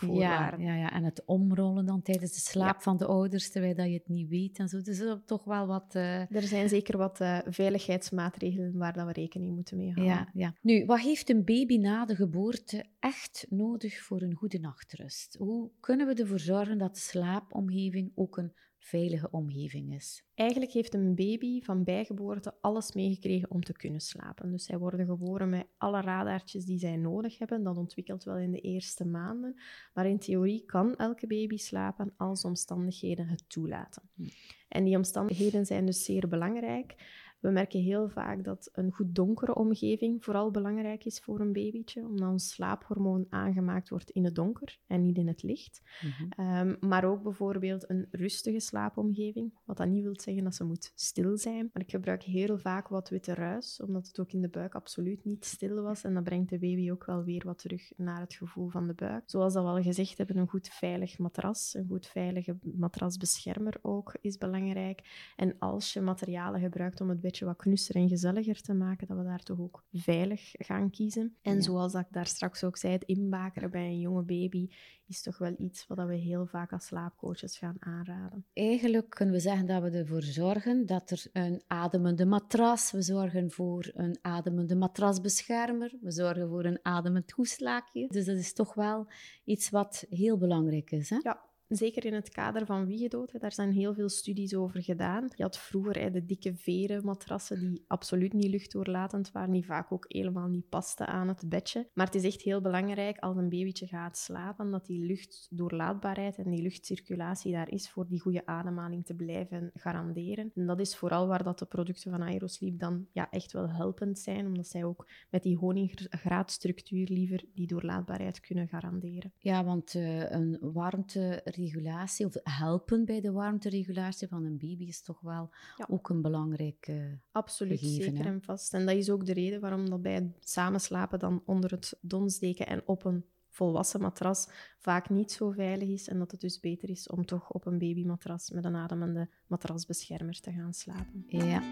ja, 0.01 0.57
ja, 0.59 0.75
ja, 0.75 0.93
en 0.93 1.05
het 1.05 1.23
omrollen 1.25 1.87
dan 1.87 2.03
tijdens 2.03 2.33
de 2.33 2.41
slaap 2.41 2.83
van 2.83 2.97
de 2.97 3.07
ouders, 3.07 3.51
terwijl 3.51 3.75
dat 3.75 3.87
je 3.87 3.93
het 3.93 4.09
niet 4.09 4.29
weet 4.29 4.59
en 4.59 4.69
zo. 4.69 4.81
Dus 4.81 4.99
er 4.99 5.15
is 5.15 5.21
toch 5.25 5.45
wel 5.45 5.67
wat... 5.67 5.95
Uh... 5.95 6.35
Er 6.35 6.43
zijn 6.43 6.69
zeker 6.69 6.99
wat 6.99 7.21
uh, 7.21 7.39
veiligheidsmaatregelen 7.45 8.79
waar 8.79 8.93
dat 8.93 9.07
we 9.07 9.13
rekening 9.13 9.55
moeten 9.55 9.77
mee 9.77 9.93
houden. 9.93 10.15
Ja, 10.15 10.29
ja. 10.33 10.55
Nu, 10.61 10.85
wat 10.85 11.01
heeft 11.01 11.31
een 11.31 11.45
baby 11.45 11.77
na 11.77 12.05
de 12.05 12.17
geboorte 12.17 12.85
echt 12.99 13.47
nodig 13.49 14.03
voor 14.03 14.23
een 14.23 14.35
goede 14.35 14.59
nachtrust? 14.59 15.37
Hoe 15.39 15.71
kunnen 15.81 16.07
we 16.07 16.15
ervoor 16.15 16.41
zorgen 16.41 16.79
dat 16.79 16.95
de 16.95 17.01
slaapomgeving 17.01 18.13
ook 18.15 18.37
een 18.37 18.53
veilige 18.83 19.31
omgeving 19.31 19.95
is. 19.95 20.25
Eigenlijk 20.35 20.73
heeft 20.73 20.95
een 20.95 21.15
baby 21.15 21.63
van 21.63 21.85
bijgeboorte 21.85 22.55
alles 22.61 22.93
meegekregen 22.93 23.51
om 23.51 23.63
te 23.63 23.73
kunnen 23.73 24.01
slapen. 24.01 24.51
Dus 24.51 24.65
zij 24.65 24.79
worden 24.79 25.07
geboren 25.07 25.49
met 25.49 25.67
alle 25.79 26.01
radartjes 26.01 26.65
die 26.65 26.79
zij 26.79 26.97
nodig 26.97 27.39
hebben. 27.39 27.63
Dat 27.63 27.77
ontwikkelt 27.77 28.25
wel 28.25 28.37
in 28.37 28.51
de 28.51 28.61
eerste 28.61 29.05
maanden. 29.05 29.61
Maar 29.95 30.07
in 30.07 30.19
theorie 30.19 30.65
kan 30.65 30.97
elke 30.97 31.27
baby 31.27 31.57
slapen 31.57 32.15
als 32.17 32.45
omstandigheden 32.45 33.27
het 33.27 33.45
toelaten. 33.49 34.03
Hm. 34.15 34.29
En 34.69 34.85
die 34.85 34.97
omstandigheden 34.97 35.67
zijn 35.67 35.87
dus 35.87 36.05
zeer 36.05 36.29
belangrijk. 36.29 36.95
We 37.43 37.51
merken 37.51 37.81
heel 37.81 38.09
vaak 38.09 38.45
dat 38.45 38.69
een 38.73 38.93
goed 38.93 39.15
donkere 39.15 39.55
omgeving 39.55 40.25
vooral 40.25 40.51
belangrijk 40.51 41.05
is 41.05 41.21
voor 41.21 41.41
een 41.41 41.53
babytje, 41.53 42.07
omdat 42.07 42.29
ons 42.29 42.51
slaaphormoon 42.51 43.27
aangemaakt 43.29 43.89
wordt 43.89 44.11
in 44.11 44.25
het 44.25 44.35
donker 44.35 44.79
en 44.87 45.03
niet 45.03 45.17
in 45.17 45.27
het 45.27 45.43
licht. 45.43 45.83
Mhm. 46.03 46.31
Ehm, 46.31 46.75
maar 46.81 47.05
ook 47.05 47.23
bijvoorbeeld 47.23 47.91
een 47.91 48.07
rustige 48.11 48.61
slaapomgeving, 48.61 49.55
wat 49.65 49.77
dat 49.77 49.89
niet 49.89 50.03
wil 50.03 50.21
zeggen 50.21 50.45
dat 50.45 50.55
ze 50.55 50.65
moet 50.65 50.93
stil 50.95 51.37
zijn. 51.39 51.71
Maar 51.73 51.83
ik 51.83 51.91
gebruik 51.91 52.23
heel 52.23 52.59
vaak 52.59 52.89
wat 52.89 53.09
witte 53.09 53.35
ruis, 53.35 53.81
omdat 53.81 54.07
het 54.07 54.21
ook 54.21 54.33
in 54.33 54.41
de 54.41 54.49
buik 54.49 54.75
absoluut 54.75 55.25
niet 55.25 55.45
stil 55.45 55.83
was. 55.83 56.05
En 56.05 56.15
dat 56.15 56.25
brengt 56.25 56.51
de 56.51 56.59
baby 56.59 56.91
ook 56.91 57.05
wel 57.05 57.25
weer 57.25 57.43
wat 57.45 57.59
terug 57.59 57.93
naar 57.97 58.21
het 58.21 58.35
gevoel 58.35 58.69
van 58.69 58.87
de 58.87 58.95
buik. 58.95 59.23
Zoals 59.27 59.53
dat 59.53 59.65
we 59.65 59.69
al 59.69 59.83
gezegd 59.83 60.19
hebben, 60.19 60.37
een 60.37 60.49
goed 60.49 60.69
veilig 60.69 61.19
matras, 61.19 61.75
een 61.75 61.87
goed 61.89 62.07
veilige 62.07 62.57
matrasbeschermer 62.63 63.79
ook 63.83 64.17
is 64.21 64.39
belangrijk. 64.39 65.31
En 65.37 65.59
als 65.59 65.93
je 65.93 66.01
materialen 66.01 66.61
gebruikt 66.61 67.01
om 67.01 67.09
het 67.09 67.21
wat 67.41 67.57
knusser 67.57 67.95
en 67.95 68.09
gezelliger 68.09 68.61
te 68.61 68.75
maken, 68.75 69.07
dat 69.07 69.17
we 69.17 69.23
daar 69.23 69.43
toch 69.43 69.61
ook 69.61 69.85
veilig 69.93 70.51
gaan 70.53 70.91
kiezen. 70.91 71.37
En 71.43 71.63
zoals 71.63 71.95
ik 71.95 72.07
daar 72.11 72.27
straks 72.27 72.65
ook 72.65 72.77
zei, 72.77 72.93
het 72.93 73.05
inbakeren 73.05 73.71
bij 73.71 73.87
een 73.87 74.01
jonge 74.01 74.23
baby 74.23 74.69
is 75.07 75.23
toch 75.23 75.39
wel 75.39 75.55
iets 75.59 75.87
wat 75.87 76.07
we 76.07 76.15
heel 76.15 76.47
vaak 76.47 76.73
als 76.73 76.87
slaapcoaches 76.87 77.59
gaan 77.59 77.77
aanraden. 77.79 78.45
Eigenlijk 78.53 79.11
kunnen 79.11 79.35
we 79.35 79.41
zeggen 79.41 79.67
dat 79.67 79.83
we 79.83 79.91
ervoor 79.91 80.23
zorgen 80.23 80.87
dat 80.87 81.11
er 81.11 81.27
een 81.33 81.63
ademende 81.67 82.27
matras, 82.27 82.91
we 82.91 83.03
zorgen 83.03 83.51
voor 83.51 83.91
een 83.95 84.19
ademende 84.23 84.77
matrasbeschermer, 84.77 85.93
we 86.01 86.11
zorgen 86.11 86.49
voor 86.49 86.65
een 86.65 86.79
ademend 86.83 87.31
hoeslaakje. 87.31 88.07
Dus 88.09 88.25
dat 88.25 88.37
is 88.37 88.53
toch 88.53 88.75
wel 88.75 89.07
iets 89.45 89.71
wat 89.71 90.07
heel 90.09 90.39
belangrijk 90.39 90.91
is. 90.91 91.11
Hè? 91.11 91.19
Ja, 91.23 91.51
Zeker 91.77 92.05
in 92.05 92.15
het 92.15 92.29
kader 92.29 92.67
van 92.67 92.87
wiegedood, 92.87 93.41
daar 93.41 93.53
zijn 93.53 93.73
heel 93.73 93.95
veel 93.95 94.09
studies 94.09 94.55
over 94.55 94.83
gedaan. 94.83 95.29
Je 95.37 95.43
had 95.43 95.59
vroeger 95.59 96.13
de 96.13 96.25
dikke 96.25 96.55
veren 96.55 97.05
matrassen 97.05 97.61
die 97.61 97.85
absoluut 97.87 98.33
niet 98.33 98.51
luchtdoorlatend 98.51 99.33
waren, 99.33 99.53
die 99.53 99.65
vaak 99.65 99.93
ook 99.93 100.05
helemaal 100.09 100.49
niet 100.49 100.69
pasten 100.69 101.07
aan 101.07 101.29
het 101.29 101.49
bedje. 101.49 101.89
Maar 101.95 102.07
het 102.07 102.15
is 102.15 102.25
echt 102.25 102.43
heel 102.43 102.61
belangrijk 102.61 103.19
als 103.19 103.37
een 103.37 103.49
babytje 103.49 103.87
gaat 103.87 104.19
slapen, 104.19 104.71
dat 104.71 104.87
die 104.87 105.07
luchtdoorlaatbaarheid 105.07 106.37
en 106.39 106.51
die 106.51 106.63
luchtcirculatie 106.63 107.53
daar 107.53 107.71
is 107.71 107.91
voor 107.91 108.09
die 108.09 108.21
goede 108.21 108.47
ademhaling 108.47 109.05
te 109.05 109.15
blijven 109.15 109.71
garanderen. 109.75 110.51
En 110.55 110.67
dat 110.67 110.81
is 110.81 110.97
vooral 110.97 111.27
waar 111.27 111.43
dat 111.43 111.59
de 111.59 111.67
producten 111.67 112.11
van 112.11 112.23
Aerosleep 112.23 112.79
dan 112.79 113.07
ja, 113.13 113.31
echt 113.31 113.53
wel 113.53 113.71
helpend 113.71 114.19
zijn, 114.19 114.47
omdat 114.47 114.67
zij 114.67 114.85
ook 114.85 115.09
met 115.31 115.43
die 115.43 115.57
honinggraadstructuur 115.57 117.09
liever 117.09 117.45
die 117.55 117.67
doorlaatbaarheid 117.67 118.41
kunnen 118.41 118.69
garanderen. 118.69 119.33
Ja, 119.39 119.65
want 119.65 119.95
uh, 119.95 120.31
een 120.31 120.59
warmte 120.61 121.41
regulatie 121.65 122.27
of 122.27 122.35
helpen 122.43 123.05
bij 123.05 123.21
de 123.21 123.33
warmteregulatie 123.33 124.29
van 124.29 124.45
een 124.45 124.59
baby 124.59 124.85
is 124.85 125.03
toch 125.03 125.21
wel 125.21 125.51
ook 125.89 126.09
een 126.09 126.23
belangrijk 126.23 126.87
uh, 126.91 127.05
Absoluut, 127.33 127.79
gegeven, 127.79 128.05
zeker 128.05 128.27
en 128.27 128.43
vast. 128.43 128.75
En 128.75 128.87
dat 128.87 128.97
is 128.97 129.11
ook 129.11 129.27
de 129.27 129.33
reden 129.33 129.61
waarom 129.61 129.91
dat 129.91 130.03
bij 130.03 130.15
het 130.15 130.37
samenslapen 130.41 131.19
dan 131.19 131.43
onder 131.47 131.71
het 131.71 131.99
donsdeken 132.01 132.67
en 132.67 132.83
op 132.85 133.05
een 133.05 133.25
volwassen 133.49 134.01
matras 134.01 134.49
vaak 134.79 135.11
niet 135.11 135.33
zo 135.33 135.51
veilig 135.51 135.89
is 135.89 136.09
en 136.09 136.19
dat 136.19 136.31
het 136.31 136.41
dus 136.41 136.61
beter 136.61 136.91
is 136.91 137.09
om 137.09 137.27
toch 137.27 137.51
op 137.51 137.67
een 137.67 137.79
babymatras 137.79 138.51
met 138.51 138.65
een 138.65 138.77
ademende 138.77 139.29
matrasbeschermer 139.47 140.41
te 140.41 140.53
gaan 140.53 140.73
slapen. 140.73 141.25
Ja. 141.27 141.63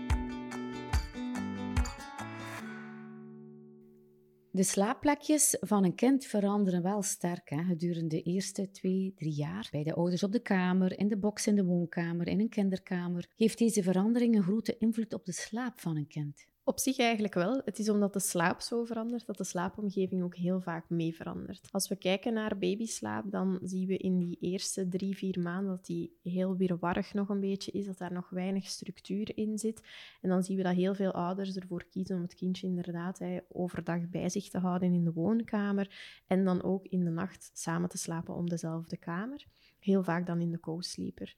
De 4.52 4.62
slaapplekjes 4.62 5.57
van 5.61 5.85
een 5.85 5.95
kind 5.95 6.25
veranderen 6.25 6.83
wel 6.83 7.02
sterk 7.02 7.50
hè, 7.50 7.64
gedurende 7.64 8.09
de 8.09 8.23
eerste 8.23 8.71
twee, 8.71 9.12
drie 9.16 9.33
jaar. 9.33 9.69
Bij 9.71 9.83
de 9.83 9.95
ouders 9.95 10.23
op 10.23 10.33
de 10.33 10.42
kamer, 10.42 10.99
in 10.99 11.09
de 11.09 11.16
box 11.16 11.47
in 11.47 11.54
de 11.54 11.64
woonkamer, 11.64 12.26
in 12.26 12.40
een 12.40 12.49
kinderkamer. 12.49 13.28
Heeft 13.37 13.59
deze 13.59 13.83
verandering 13.83 14.37
een 14.37 14.42
grote 14.42 14.76
invloed 14.78 15.14
op 15.14 15.25
de 15.25 15.33
slaap 15.33 15.80
van 15.80 15.97
een 15.97 16.07
kind? 16.07 16.47
Op 16.70 16.78
zich 16.78 16.98
eigenlijk 16.98 17.34
wel. 17.34 17.60
Het 17.64 17.78
is 17.78 17.88
omdat 17.88 18.12
de 18.12 18.20
slaap 18.20 18.60
zo 18.60 18.84
verandert, 18.84 19.26
dat 19.26 19.36
de 19.36 19.44
slaapomgeving 19.44 20.22
ook 20.22 20.36
heel 20.36 20.60
vaak 20.60 20.84
mee 20.88 21.14
verandert. 21.14 21.68
Als 21.70 21.88
we 21.88 21.96
kijken 21.96 22.32
naar 22.32 22.58
babyslaap, 22.58 23.24
dan 23.30 23.58
zien 23.62 23.86
we 23.86 23.96
in 23.96 24.18
die 24.18 24.36
eerste 24.40 24.88
drie, 24.88 25.16
vier 25.16 25.40
maanden 25.40 25.76
dat 25.76 25.86
die 25.86 26.18
heel 26.22 26.56
wirwarrig 26.56 27.14
nog 27.14 27.28
een 27.28 27.40
beetje 27.40 27.70
is, 27.70 27.86
dat 27.86 27.98
daar 27.98 28.12
nog 28.12 28.28
weinig 28.28 28.66
structuur 28.66 29.36
in 29.36 29.58
zit. 29.58 29.82
En 30.20 30.28
dan 30.28 30.42
zien 30.42 30.56
we 30.56 30.62
dat 30.62 30.74
heel 30.74 30.94
veel 30.94 31.12
ouders 31.12 31.56
ervoor 31.56 31.84
kiezen 31.84 32.16
om 32.16 32.22
het 32.22 32.34
kindje 32.34 32.66
inderdaad 32.66 33.20
overdag 33.48 34.08
bij 34.08 34.28
zich 34.28 34.48
te 34.48 34.58
houden 34.58 34.92
in 34.92 35.04
de 35.04 35.12
woonkamer 35.12 36.22
en 36.26 36.44
dan 36.44 36.62
ook 36.62 36.86
in 36.86 37.04
de 37.04 37.10
nacht 37.10 37.50
samen 37.54 37.88
te 37.88 37.98
slapen 37.98 38.34
om 38.34 38.48
dezelfde 38.48 38.96
kamer. 38.96 39.46
Heel 39.80 40.02
vaak 40.02 40.26
dan 40.26 40.40
in 40.40 40.50
de 40.50 40.60
co-sleeper. 40.60 41.34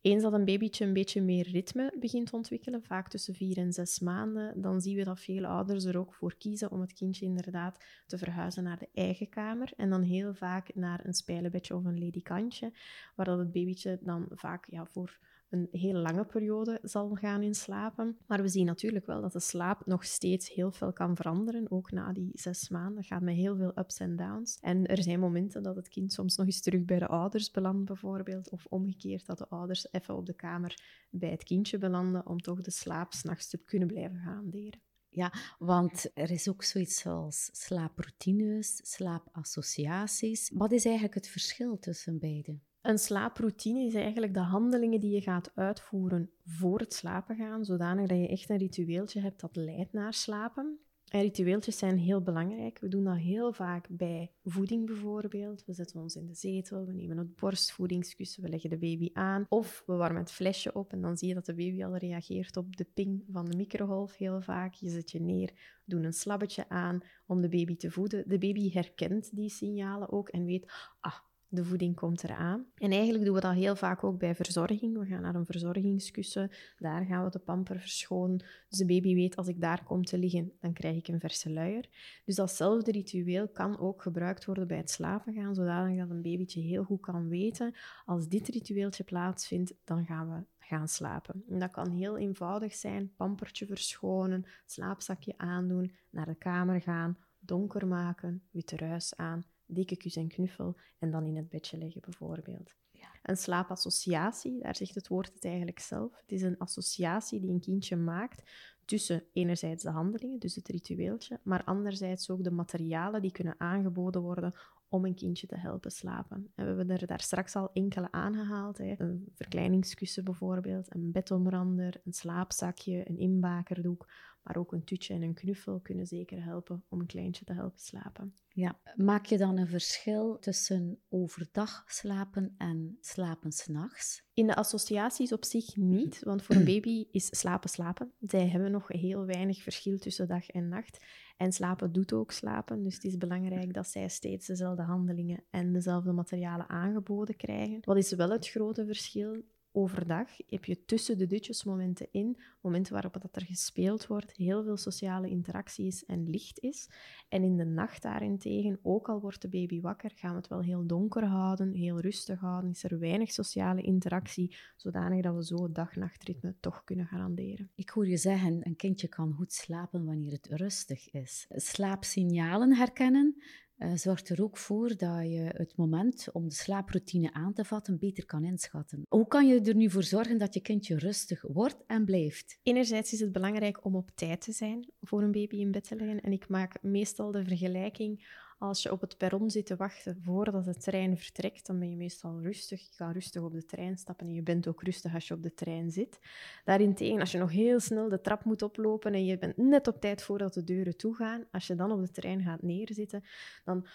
Eens 0.00 0.22
dat 0.22 0.32
een 0.32 0.44
babytje 0.44 0.84
een 0.84 0.92
beetje 0.92 1.22
meer 1.22 1.48
ritme 1.48 1.94
begint 1.98 2.26
te 2.26 2.36
ontwikkelen, 2.36 2.82
vaak 2.82 3.08
tussen 3.08 3.34
vier 3.34 3.56
en 3.58 3.72
zes 3.72 4.00
maanden, 4.00 4.60
dan 4.60 4.80
zien 4.80 4.96
we 4.96 5.04
dat 5.04 5.20
veel 5.20 5.44
ouders 5.44 5.84
er 5.84 5.98
ook 5.98 6.14
voor 6.14 6.36
kiezen 6.36 6.70
om 6.70 6.80
het 6.80 6.92
kindje 6.92 7.26
inderdaad 7.26 7.84
te 8.06 8.18
verhuizen 8.18 8.62
naar 8.62 8.78
de 8.78 8.88
eigen 8.92 9.28
kamer. 9.28 9.72
En 9.76 9.90
dan 9.90 10.02
heel 10.02 10.34
vaak 10.34 10.74
naar 10.74 11.06
een 11.06 11.14
spijlenbedje 11.14 11.76
of 11.76 11.84
een 11.84 11.98
ledikantje, 11.98 12.72
waar 13.14 13.26
dat 13.26 13.38
het 13.38 13.52
babytje 13.52 13.98
dan 14.02 14.26
vaak 14.30 14.66
ja, 14.70 14.86
voor 14.86 15.18
een 15.52 15.68
hele 15.70 15.98
lange 15.98 16.24
periode 16.24 16.78
zal 16.82 17.14
gaan 17.14 17.42
inslapen. 17.42 18.16
Maar 18.26 18.42
we 18.42 18.48
zien 18.48 18.66
natuurlijk 18.66 19.06
wel 19.06 19.20
dat 19.20 19.32
de 19.32 19.40
slaap 19.40 19.86
nog 19.86 20.04
steeds 20.04 20.52
heel 20.52 20.72
veel 20.72 20.92
kan 20.92 21.16
veranderen, 21.16 21.70
ook 21.70 21.90
na 21.90 22.12
die 22.12 22.30
zes 22.32 22.68
maanden. 22.68 22.94
Dat 22.94 23.06
gaat 23.06 23.22
met 23.22 23.34
heel 23.34 23.56
veel 23.56 23.72
ups 23.78 23.98
en 23.98 24.16
downs. 24.16 24.58
En 24.60 24.86
er 24.86 25.02
zijn 25.02 25.20
momenten 25.20 25.62
dat 25.62 25.76
het 25.76 25.88
kind 25.88 26.12
soms 26.12 26.36
nog 26.36 26.46
eens 26.46 26.60
terug 26.60 26.84
bij 26.84 26.98
de 26.98 27.06
ouders 27.06 27.50
belandt, 27.50 27.84
bijvoorbeeld. 27.84 28.50
Of 28.50 28.66
omgekeerd, 28.68 29.26
dat 29.26 29.38
de 29.38 29.48
ouders 29.48 29.92
even 29.92 30.16
op 30.16 30.26
de 30.26 30.34
kamer 30.34 30.82
bij 31.10 31.30
het 31.30 31.44
kindje 31.44 31.78
belanden 31.78 32.26
om 32.26 32.40
toch 32.40 32.60
de 32.60 32.70
slaap 32.70 33.12
s'nachts 33.12 33.48
te 33.48 33.58
kunnen 33.58 33.88
blijven 33.88 34.18
garanderen. 34.18 34.80
Ja, 35.08 35.32
want 35.58 36.10
er 36.14 36.30
is 36.30 36.48
ook 36.48 36.62
zoiets 36.62 37.06
als 37.06 37.50
slaaproutines, 37.52 38.80
slaapassociaties. 38.82 40.50
Wat 40.54 40.72
is 40.72 40.84
eigenlijk 40.84 41.14
het 41.14 41.28
verschil 41.28 41.78
tussen 41.78 42.18
beide? 42.18 42.58
Een 42.82 42.98
slaaproutine 42.98 43.84
is 43.84 43.94
eigenlijk 43.94 44.34
de 44.34 44.40
handelingen 44.40 45.00
die 45.00 45.10
je 45.10 45.20
gaat 45.20 45.50
uitvoeren 45.54 46.30
voor 46.44 46.78
het 46.78 46.94
slapen 46.94 47.36
gaan, 47.36 47.64
zodanig 47.64 48.08
dat 48.08 48.18
je 48.18 48.28
echt 48.28 48.50
een 48.50 48.56
ritueeltje 48.56 49.20
hebt 49.20 49.40
dat 49.40 49.56
leidt 49.56 49.92
naar 49.92 50.14
slapen. 50.14 50.78
En 51.08 51.20
ritueeltjes 51.20 51.78
zijn 51.78 51.98
heel 51.98 52.22
belangrijk. 52.22 52.78
We 52.78 52.88
doen 52.88 53.04
dat 53.04 53.16
heel 53.16 53.52
vaak 53.52 53.86
bij 53.90 54.32
voeding 54.44 54.86
bijvoorbeeld. 54.86 55.64
We 55.64 55.72
zetten 55.72 56.00
ons 56.00 56.16
in 56.16 56.26
de 56.26 56.34
zetel, 56.34 56.86
we 56.86 56.92
nemen 56.92 57.18
het 57.18 57.36
borstvoedingskussen, 57.36 58.42
we 58.42 58.48
leggen 58.48 58.70
de 58.70 58.78
baby 58.78 59.10
aan. 59.12 59.46
Of 59.48 59.82
we 59.86 59.94
warmen 59.94 60.22
het 60.22 60.32
flesje 60.32 60.72
op 60.72 60.92
en 60.92 61.00
dan 61.00 61.16
zie 61.16 61.28
je 61.28 61.34
dat 61.34 61.46
de 61.46 61.54
baby 61.54 61.84
al 61.84 61.96
reageert 61.96 62.56
op 62.56 62.76
de 62.76 62.86
ping 62.94 63.24
van 63.30 63.50
de 63.50 63.56
microgolf 63.56 64.16
heel 64.16 64.40
vaak. 64.40 64.74
Je 64.74 64.90
zet 64.90 65.10
je 65.10 65.20
neer, 65.20 65.80
doe 65.84 66.04
een 66.04 66.12
slabbetje 66.12 66.68
aan 66.68 67.00
om 67.26 67.40
de 67.40 67.48
baby 67.48 67.76
te 67.76 67.90
voeden. 67.90 68.24
De 68.26 68.38
baby 68.38 68.72
herkent 68.72 69.34
die 69.36 69.50
signalen 69.50 70.12
ook 70.12 70.28
en 70.28 70.44
weet, 70.44 70.72
ah, 71.00 71.18
de 71.52 71.64
voeding 71.64 71.94
komt 71.94 72.24
eraan. 72.24 72.66
En 72.74 72.90
eigenlijk 72.90 73.24
doen 73.24 73.34
we 73.34 73.40
dat 73.40 73.54
heel 73.54 73.76
vaak 73.76 74.04
ook 74.04 74.18
bij 74.18 74.34
verzorging. 74.34 74.98
We 74.98 75.06
gaan 75.06 75.22
naar 75.22 75.34
een 75.34 75.46
verzorgingskussen, 75.46 76.50
daar 76.78 77.04
gaan 77.04 77.24
we 77.24 77.30
de 77.30 77.38
pamper 77.38 77.80
verschonen. 77.80 78.38
Dus 78.68 78.78
de 78.78 78.86
baby 78.86 79.14
weet, 79.14 79.36
als 79.36 79.48
ik 79.48 79.60
daar 79.60 79.84
kom 79.84 80.04
te 80.04 80.18
liggen, 80.18 80.52
dan 80.60 80.72
krijg 80.72 80.96
ik 80.96 81.08
een 81.08 81.20
verse 81.20 81.50
luier. 81.50 81.88
Dus 82.24 82.34
datzelfde 82.34 82.90
ritueel 82.90 83.48
kan 83.48 83.78
ook 83.78 84.02
gebruikt 84.02 84.44
worden 84.44 84.66
bij 84.66 84.76
het 84.76 84.90
slapen 84.90 85.34
gaan, 85.34 85.54
zodat 85.54 85.96
dat 85.96 86.10
een 86.10 86.22
babytje 86.22 86.60
heel 86.60 86.84
goed 86.84 87.00
kan 87.00 87.28
weten, 87.28 87.74
als 88.04 88.28
dit 88.28 88.48
ritueeltje 88.48 89.04
plaatsvindt, 89.04 89.74
dan 89.84 90.04
gaan 90.04 90.28
we 90.30 90.44
gaan 90.58 90.88
slapen. 90.88 91.44
En 91.48 91.58
dat 91.58 91.70
kan 91.70 91.90
heel 91.90 92.18
eenvoudig 92.18 92.74
zijn, 92.74 93.14
pampertje 93.16 93.66
verschonen, 93.66 94.44
slaapzakje 94.66 95.34
aandoen, 95.36 95.94
naar 96.10 96.26
de 96.26 96.34
kamer 96.34 96.80
gaan, 96.80 97.18
donker 97.38 97.86
maken, 97.86 98.42
witte 98.50 98.76
ruis 98.76 99.16
aan 99.16 99.44
dikke 99.66 99.96
kus 99.96 100.16
en 100.16 100.28
knuffel 100.28 100.76
en 100.98 101.10
dan 101.10 101.26
in 101.26 101.36
het 101.36 101.48
bedje 101.48 101.78
leggen 101.78 102.00
bijvoorbeeld. 102.00 102.74
Ja. 102.90 103.08
Een 103.22 103.36
slaapassociatie, 103.36 104.60
daar 104.62 104.76
zegt 104.76 104.94
het 104.94 105.08
woord 105.08 105.34
het 105.34 105.44
eigenlijk 105.44 105.78
zelf. 105.78 106.16
Het 106.20 106.32
is 106.32 106.42
een 106.42 106.58
associatie 106.58 107.40
die 107.40 107.50
een 107.50 107.60
kindje 107.60 107.96
maakt 107.96 108.50
tussen 108.84 109.24
enerzijds 109.32 109.82
de 109.82 109.90
handelingen, 109.90 110.38
dus 110.38 110.54
het 110.54 110.68
ritueeltje, 110.68 111.40
maar 111.42 111.64
anderzijds 111.64 112.30
ook 112.30 112.44
de 112.44 112.50
materialen 112.50 113.22
die 113.22 113.32
kunnen 113.32 113.54
aangeboden 113.58 114.22
worden 114.22 114.54
om 114.88 115.04
een 115.04 115.14
kindje 115.14 115.46
te 115.46 115.56
helpen 115.56 115.90
slapen. 115.90 116.52
En 116.54 116.64
we 116.64 116.76
hebben 116.76 116.90
er 116.90 117.06
daar 117.06 117.20
straks 117.20 117.56
al 117.56 117.70
enkele 117.72 118.12
aangehaald. 118.12 118.78
Hè. 118.78 118.94
Een 118.98 119.28
verkleiningskussen 119.34 120.24
bijvoorbeeld, 120.24 120.94
een 120.94 121.12
bedomrander, 121.12 122.00
een 122.04 122.12
slaapzakje, 122.12 123.08
een 123.08 123.18
inbakerdoek, 123.18 124.08
maar 124.42 124.56
ook 124.56 124.72
een 124.72 124.84
tutje 124.84 125.14
en 125.14 125.22
een 125.22 125.34
knuffel 125.34 125.80
kunnen 125.80 126.06
zeker 126.06 126.44
helpen 126.44 126.84
om 126.88 127.00
een 127.00 127.06
kleintje 127.06 127.44
te 127.44 127.52
helpen 127.52 127.80
slapen. 127.80 128.34
Ja, 128.48 128.80
maak 128.96 129.26
je 129.26 129.38
dan 129.38 129.56
een 129.56 129.68
verschil 129.68 130.38
tussen 130.38 130.98
overdag 131.08 131.84
slapen 131.86 132.54
en 132.58 132.98
slapen 133.00 133.52
s'nachts? 133.52 134.22
In 134.34 134.46
de 134.46 134.54
associaties 134.54 135.32
op 135.32 135.44
zich 135.44 135.76
niet, 135.76 136.22
want 136.24 136.42
voor 136.42 136.54
een 136.54 136.64
baby 136.64 137.06
is 137.10 137.38
slapen 137.38 137.70
slapen. 137.70 138.12
Zij 138.20 138.48
hebben 138.48 138.70
nog 138.70 138.88
heel 138.88 139.24
weinig 139.24 139.62
verschil 139.62 139.98
tussen 139.98 140.28
dag 140.28 140.48
en 140.48 140.68
nacht. 140.68 141.04
En 141.36 141.52
slapen 141.52 141.92
doet 141.92 142.12
ook 142.12 142.32
slapen, 142.32 142.82
dus 142.82 142.94
het 142.94 143.04
is 143.04 143.16
belangrijk 143.16 143.74
dat 143.74 143.88
zij 143.88 144.08
steeds 144.08 144.46
dezelfde 144.46 144.82
handelingen 144.82 145.44
en 145.50 145.72
dezelfde 145.72 146.12
materialen 146.12 146.68
aangeboden 146.68 147.36
krijgen. 147.36 147.78
Wat 147.80 147.96
is 147.96 148.12
wel 148.12 148.30
het 148.30 148.48
grote 148.48 148.86
verschil? 148.86 149.42
Overdag 149.72 150.28
heb 150.48 150.64
je 150.64 150.84
tussen 150.84 151.18
de 151.18 151.26
dutjes 151.26 151.64
momenten 151.64 152.08
in, 152.10 152.40
momenten 152.60 152.92
waarop 152.92 153.12
dat 153.12 153.36
er 153.36 153.44
gespeeld 153.44 154.06
wordt, 154.06 154.32
heel 154.32 154.64
veel 154.64 154.76
sociale 154.76 155.28
interactie 155.28 155.86
is 155.86 156.04
en 156.04 156.30
licht 156.30 156.58
is. 156.58 156.90
En 157.28 157.42
in 157.42 157.56
de 157.56 157.64
nacht 157.64 158.02
daarentegen, 158.02 158.78
ook 158.82 159.08
al 159.08 159.20
wordt 159.20 159.42
de 159.42 159.48
baby 159.48 159.80
wakker, 159.80 160.12
gaan 160.14 160.30
we 160.30 160.36
het 160.36 160.48
wel 160.48 160.60
heel 160.60 160.86
donker 160.86 161.24
houden, 161.24 161.72
heel 161.72 162.00
rustig 162.00 162.40
houden, 162.40 162.70
is 162.70 162.84
er 162.84 162.98
weinig 162.98 163.32
sociale 163.32 163.82
interactie, 163.82 164.56
zodanig 164.76 165.22
dat 165.22 165.34
we 165.34 165.44
zo 165.44 165.72
dag-nachtritme 165.72 166.54
toch 166.60 166.84
kunnen 166.84 167.06
garanderen. 167.06 167.70
Ik 167.74 167.90
hoor 167.90 168.08
je 168.08 168.16
zeggen, 168.16 168.66
een 168.66 168.76
kindje 168.76 169.08
kan 169.08 169.32
goed 169.32 169.52
slapen 169.52 170.04
wanneer 170.04 170.32
het 170.32 170.46
rustig 170.46 171.10
is. 171.10 171.46
Slaapsignalen 171.48 172.76
herkennen, 172.76 173.42
uh, 173.82 173.92
zorgt 173.94 174.28
er 174.28 174.42
ook 174.42 174.56
voor 174.56 174.88
dat 174.88 175.22
je 175.22 175.50
het 175.56 175.76
moment 175.76 176.28
om 176.32 176.48
de 176.48 176.54
slaaproutine 176.54 177.32
aan 177.32 177.52
te 177.52 177.64
vatten 177.64 177.98
beter 177.98 178.26
kan 178.26 178.44
inschatten. 178.44 179.02
Hoe 179.08 179.26
kan 179.26 179.46
je 179.46 179.60
er 179.60 179.74
nu 179.74 179.90
voor 179.90 180.02
zorgen 180.02 180.38
dat 180.38 180.54
je 180.54 180.60
kindje 180.60 180.98
rustig 180.98 181.42
wordt 181.42 181.84
en 181.86 182.04
blijft? 182.04 182.58
Enerzijds 182.62 183.12
is 183.12 183.20
het 183.20 183.32
belangrijk 183.32 183.84
om 183.84 183.96
op 183.96 184.10
tijd 184.14 184.40
te 184.40 184.52
zijn 184.52 184.88
voor 185.00 185.22
een 185.22 185.32
baby 185.32 185.56
in 185.56 185.70
bed 185.70 185.88
te 185.88 185.96
leggen. 185.96 186.20
En 186.20 186.32
ik 186.32 186.48
maak 186.48 186.82
meestal 186.82 187.30
de 187.30 187.44
vergelijking 187.44 188.40
als 188.62 188.82
je 188.82 188.92
op 188.92 189.00
het 189.00 189.16
perron 189.16 189.50
zit 189.50 189.66
te 189.66 189.76
wachten 189.76 190.18
voordat 190.22 190.64
de 190.64 190.74
trein 190.74 191.18
vertrekt, 191.18 191.66
dan 191.66 191.78
ben 191.78 191.90
je 191.90 191.96
meestal 191.96 192.40
rustig. 192.40 192.80
Je 192.80 192.96
kan 192.96 193.12
rustig 193.12 193.42
op 193.42 193.52
de 193.52 193.64
trein 193.64 193.98
stappen 193.98 194.26
en 194.26 194.34
je 194.34 194.42
bent 194.42 194.68
ook 194.68 194.82
rustig 194.82 195.14
als 195.14 195.28
je 195.28 195.34
op 195.34 195.42
de 195.42 195.54
trein 195.54 195.90
zit. 195.90 196.18
Daarentegen, 196.64 197.20
als 197.20 197.32
je 197.32 197.38
nog 197.38 197.50
heel 197.50 197.80
snel 197.80 198.08
de 198.08 198.20
trap 198.20 198.44
moet 198.44 198.62
oplopen 198.62 199.12
en 199.12 199.24
je 199.24 199.38
bent 199.38 199.56
net 199.56 199.88
op 199.88 200.00
tijd 200.00 200.22
voordat 200.22 200.54
de 200.54 200.64
deuren 200.64 200.96
toegaan, 200.96 201.44
als 201.50 201.66
je 201.66 201.74
dan 201.74 201.92
op 201.92 202.00
de 202.00 202.10
trein 202.10 202.42
gaat 202.42 202.62
neerzitten, 202.62 203.24
dan 203.64 203.86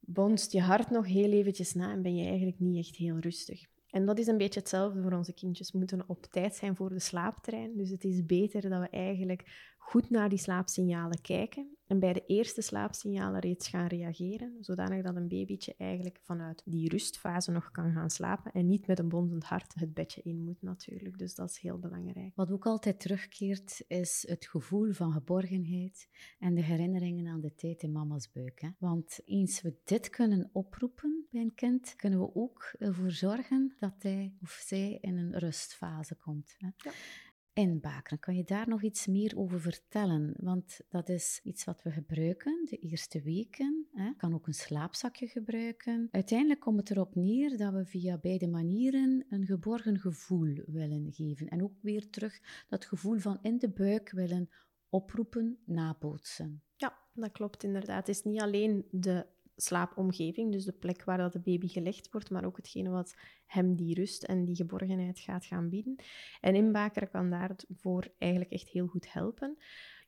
bonst 0.00 0.52
je 0.52 0.60
hart 0.60 0.90
nog 0.90 1.06
heel 1.06 1.30
eventjes 1.30 1.74
na 1.74 1.92
en 1.92 2.02
ben 2.02 2.16
je 2.16 2.28
eigenlijk 2.28 2.58
niet 2.58 2.86
echt 2.86 2.96
heel 2.96 3.18
rustig. 3.18 3.66
En 3.90 4.06
dat 4.06 4.18
is 4.18 4.26
een 4.26 4.38
beetje 4.38 4.60
hetzelfde 4.60 5.02
voor 5.02 5.12
onze 5.12 5.32
kindjes. 5.32 5.72
We 5.72 5.78
moeten 5.78 6.04
op 6.06 6.26
tijd 6.26 6.54
zijn 6.54 6.76
voor 6.76 6.88
de 6.88 6.98
slaaptrein. 6.98 7.76
Dus 7.76 7.90
het 7.90 8.04
is 8.04 8.26
beter 8.26 8.68
dat 8.68 8.80
we 8.80 8.88
eigenlijk 8.88 9.69
goed 9.82 10.10
naar 10.10 10.28
die 10.28 10.38
slaapsignalen 10.38 11.20
kijken 11.20 11.76
en 11.86 11.98
bij 11.98 12.12
de 12.12 12.24
eerste 12.26 12.62
slaapsignalen 12.62 13.40
reeds 13.40 13.68
gaan 13.68 13.86
reageren, 13.86 14.56
zodanig 14.60 15.02
dat 15.02 15.16
een 15.16 15.28
babytje 15.28 15.74
eigenlijk 15.78 16.18
vanuit 16.22 16.62
die 16.64 16.88
rustfase 16.88 17.50
nog 17.50 17.70
kan 17.70 17.92
gaan 17.92 18.10
slapen 18.10 18.52
en 18.52 18.66
niet 18.66 18.86
met 18.86 18.98
een 18.98 19.08
bondend 19.08 19.44
hart 19.44 19.74
het 19.74 19.94
bedje 19.94 20.22
in 20.22 20.44
moet 20.44 20.62
natuurlijk. 20.62 21.18
Dus 21.18 21.34
dat 21.34 21.50
is 21.50 21.58
heel 21.58 21.78
belangrijk. 21.78 22.32
Wat 22.34 22.50
ook 22.50 22.66
altijd 22.66 23.00
terugkeert, 23.00 23.84
is 23.88 24.24
het 24.28 24.46
gevoel 24.46 24.92
van 24.92 25.12
geborgenheid 25.12 26.08
en 26.38 26.54
de 26.54 26.62
herinneringen 26.62 27.26
aan 27.26 27.40
de 27.40 27.54
tijd 27.54 27.82
in 27.82 27.92
mama's 27.92 28.30
buik. 28.32 28.60
Hè? 28.60 28.68
Want 28.78 29.20
eens 29.24 29.62
we 29.62 29.76
dit 29.84 30.10
kunnen 30.10 30.50
oproepen 30.52 31.26
bij 31.30 31.40
een 31.40 31.54
kind, 31.54 31.94
kunnen 31.96 32.20
we 32.20 32.34
ook 32.34 32.74
ervoor 32.78 33.10
zorgen 33.10 33.74
dat 33.78 33.94
hij 33.98 34.34
of 34.42 34.62
zij 34.66 34.98
in 35.00 35.16
een 35.16 35.38
rustfase 35.38 36.14
komt. 36.14 36.54
Hè? 36.58 36.68
Ja 36.76 36.92
inbakeren. 37.60 38.18
Kan 38.18 38.36
je 38.36 38.44
daar 38.44 38.68
nog 38.68 38.82
iets 38.82 39.06
meer 39.06 39.32
over 39.36 39.60
vertellen? 39.60 40.34
Want 40.36 40.80
dat 40.88 41.08
is 41.08 41.40
iets 41.42 41.64
wat 41.64 41.82
we 41.82 41.90
gebruiken 41.90 42.62
de 42.64 42.76
eerste 42.76 43.22
weken. 43.22 43.86
Hè. 43.92 44.12
Kan 44.16 44.34
ook 44.34 44.46
een 44.46 44.54
slaapzakje 44.54 45.26
gebruiken. 45.26 46.08
Uiteindelijk 46.10 46.60
komt 46.60 46.78
het 46.78 46.90
erop 46.90 47.14
neer 47.14 47.56
dat 47.56 47.72
we 47.72 47.84
via 47.84 48.18
beide 48.18 48.48
manieren 48.48 49.26
een 49.28 49.46
geborgen 49.46 49.98
gevoel 49.98 50.62
willen 50.66 51.12
geven. 51.12 51.48
En 51.48 51.62
ook 51.62 51.74
weer 51.80 52.10
terug 52.10 52.40
dat 52.68 52.84
gevoel 52.84 53.18
van 53.18 53.38
in 53.42 53.58
de 53.58 53.68
buik 53.68 54.10
willen 54.10 54.48
oproepen, 54.88 55.58
nabootsen. 55.64 56.62
Ja, 56.76 56.98
dat 57.14 57.32
klopt 57.32 57.64
inderdaad. 57.64 58.06
Het 58.06 58.16
is 58.16 58.22
niet 58.22 58.40
alleen 58.40 58.84
de 58.90 59.26
slaapomgeving, 59.62 60.52
dus 60.52 60.64
de 60.64 60.72
plek 60.72 61.04
waar 61.04 61.18
dat 61.18 61.32
de 61.32 61.40
baby 61.40 61.68
gelegd 61.68 62.10
wordt, 62.10 62.30
maar 62.30 62.44
ook 62.44 62.56
hetgene 62.56 62.90
wat 62.90 63.14
hem 63.46 63.76
die 63.76 63.94
rust 63.94 64.22
en 64.22 64.44
die 64.44 64.56
geborgenheid 64.56 65.18
gaat 65.18 65.44
gaan 65.44 65.68
bieden. 65.68 65.96
En 66.40 66.54
inbakeren 66.54 67.10
kan 67.10 67.30
daarvoor 67.30 68.08
eigenlijk 68.18 68.52
echt 68.52 68.68
heel 68.68 68.86
goed 68.86 69.12
helpen. 69.12 69.58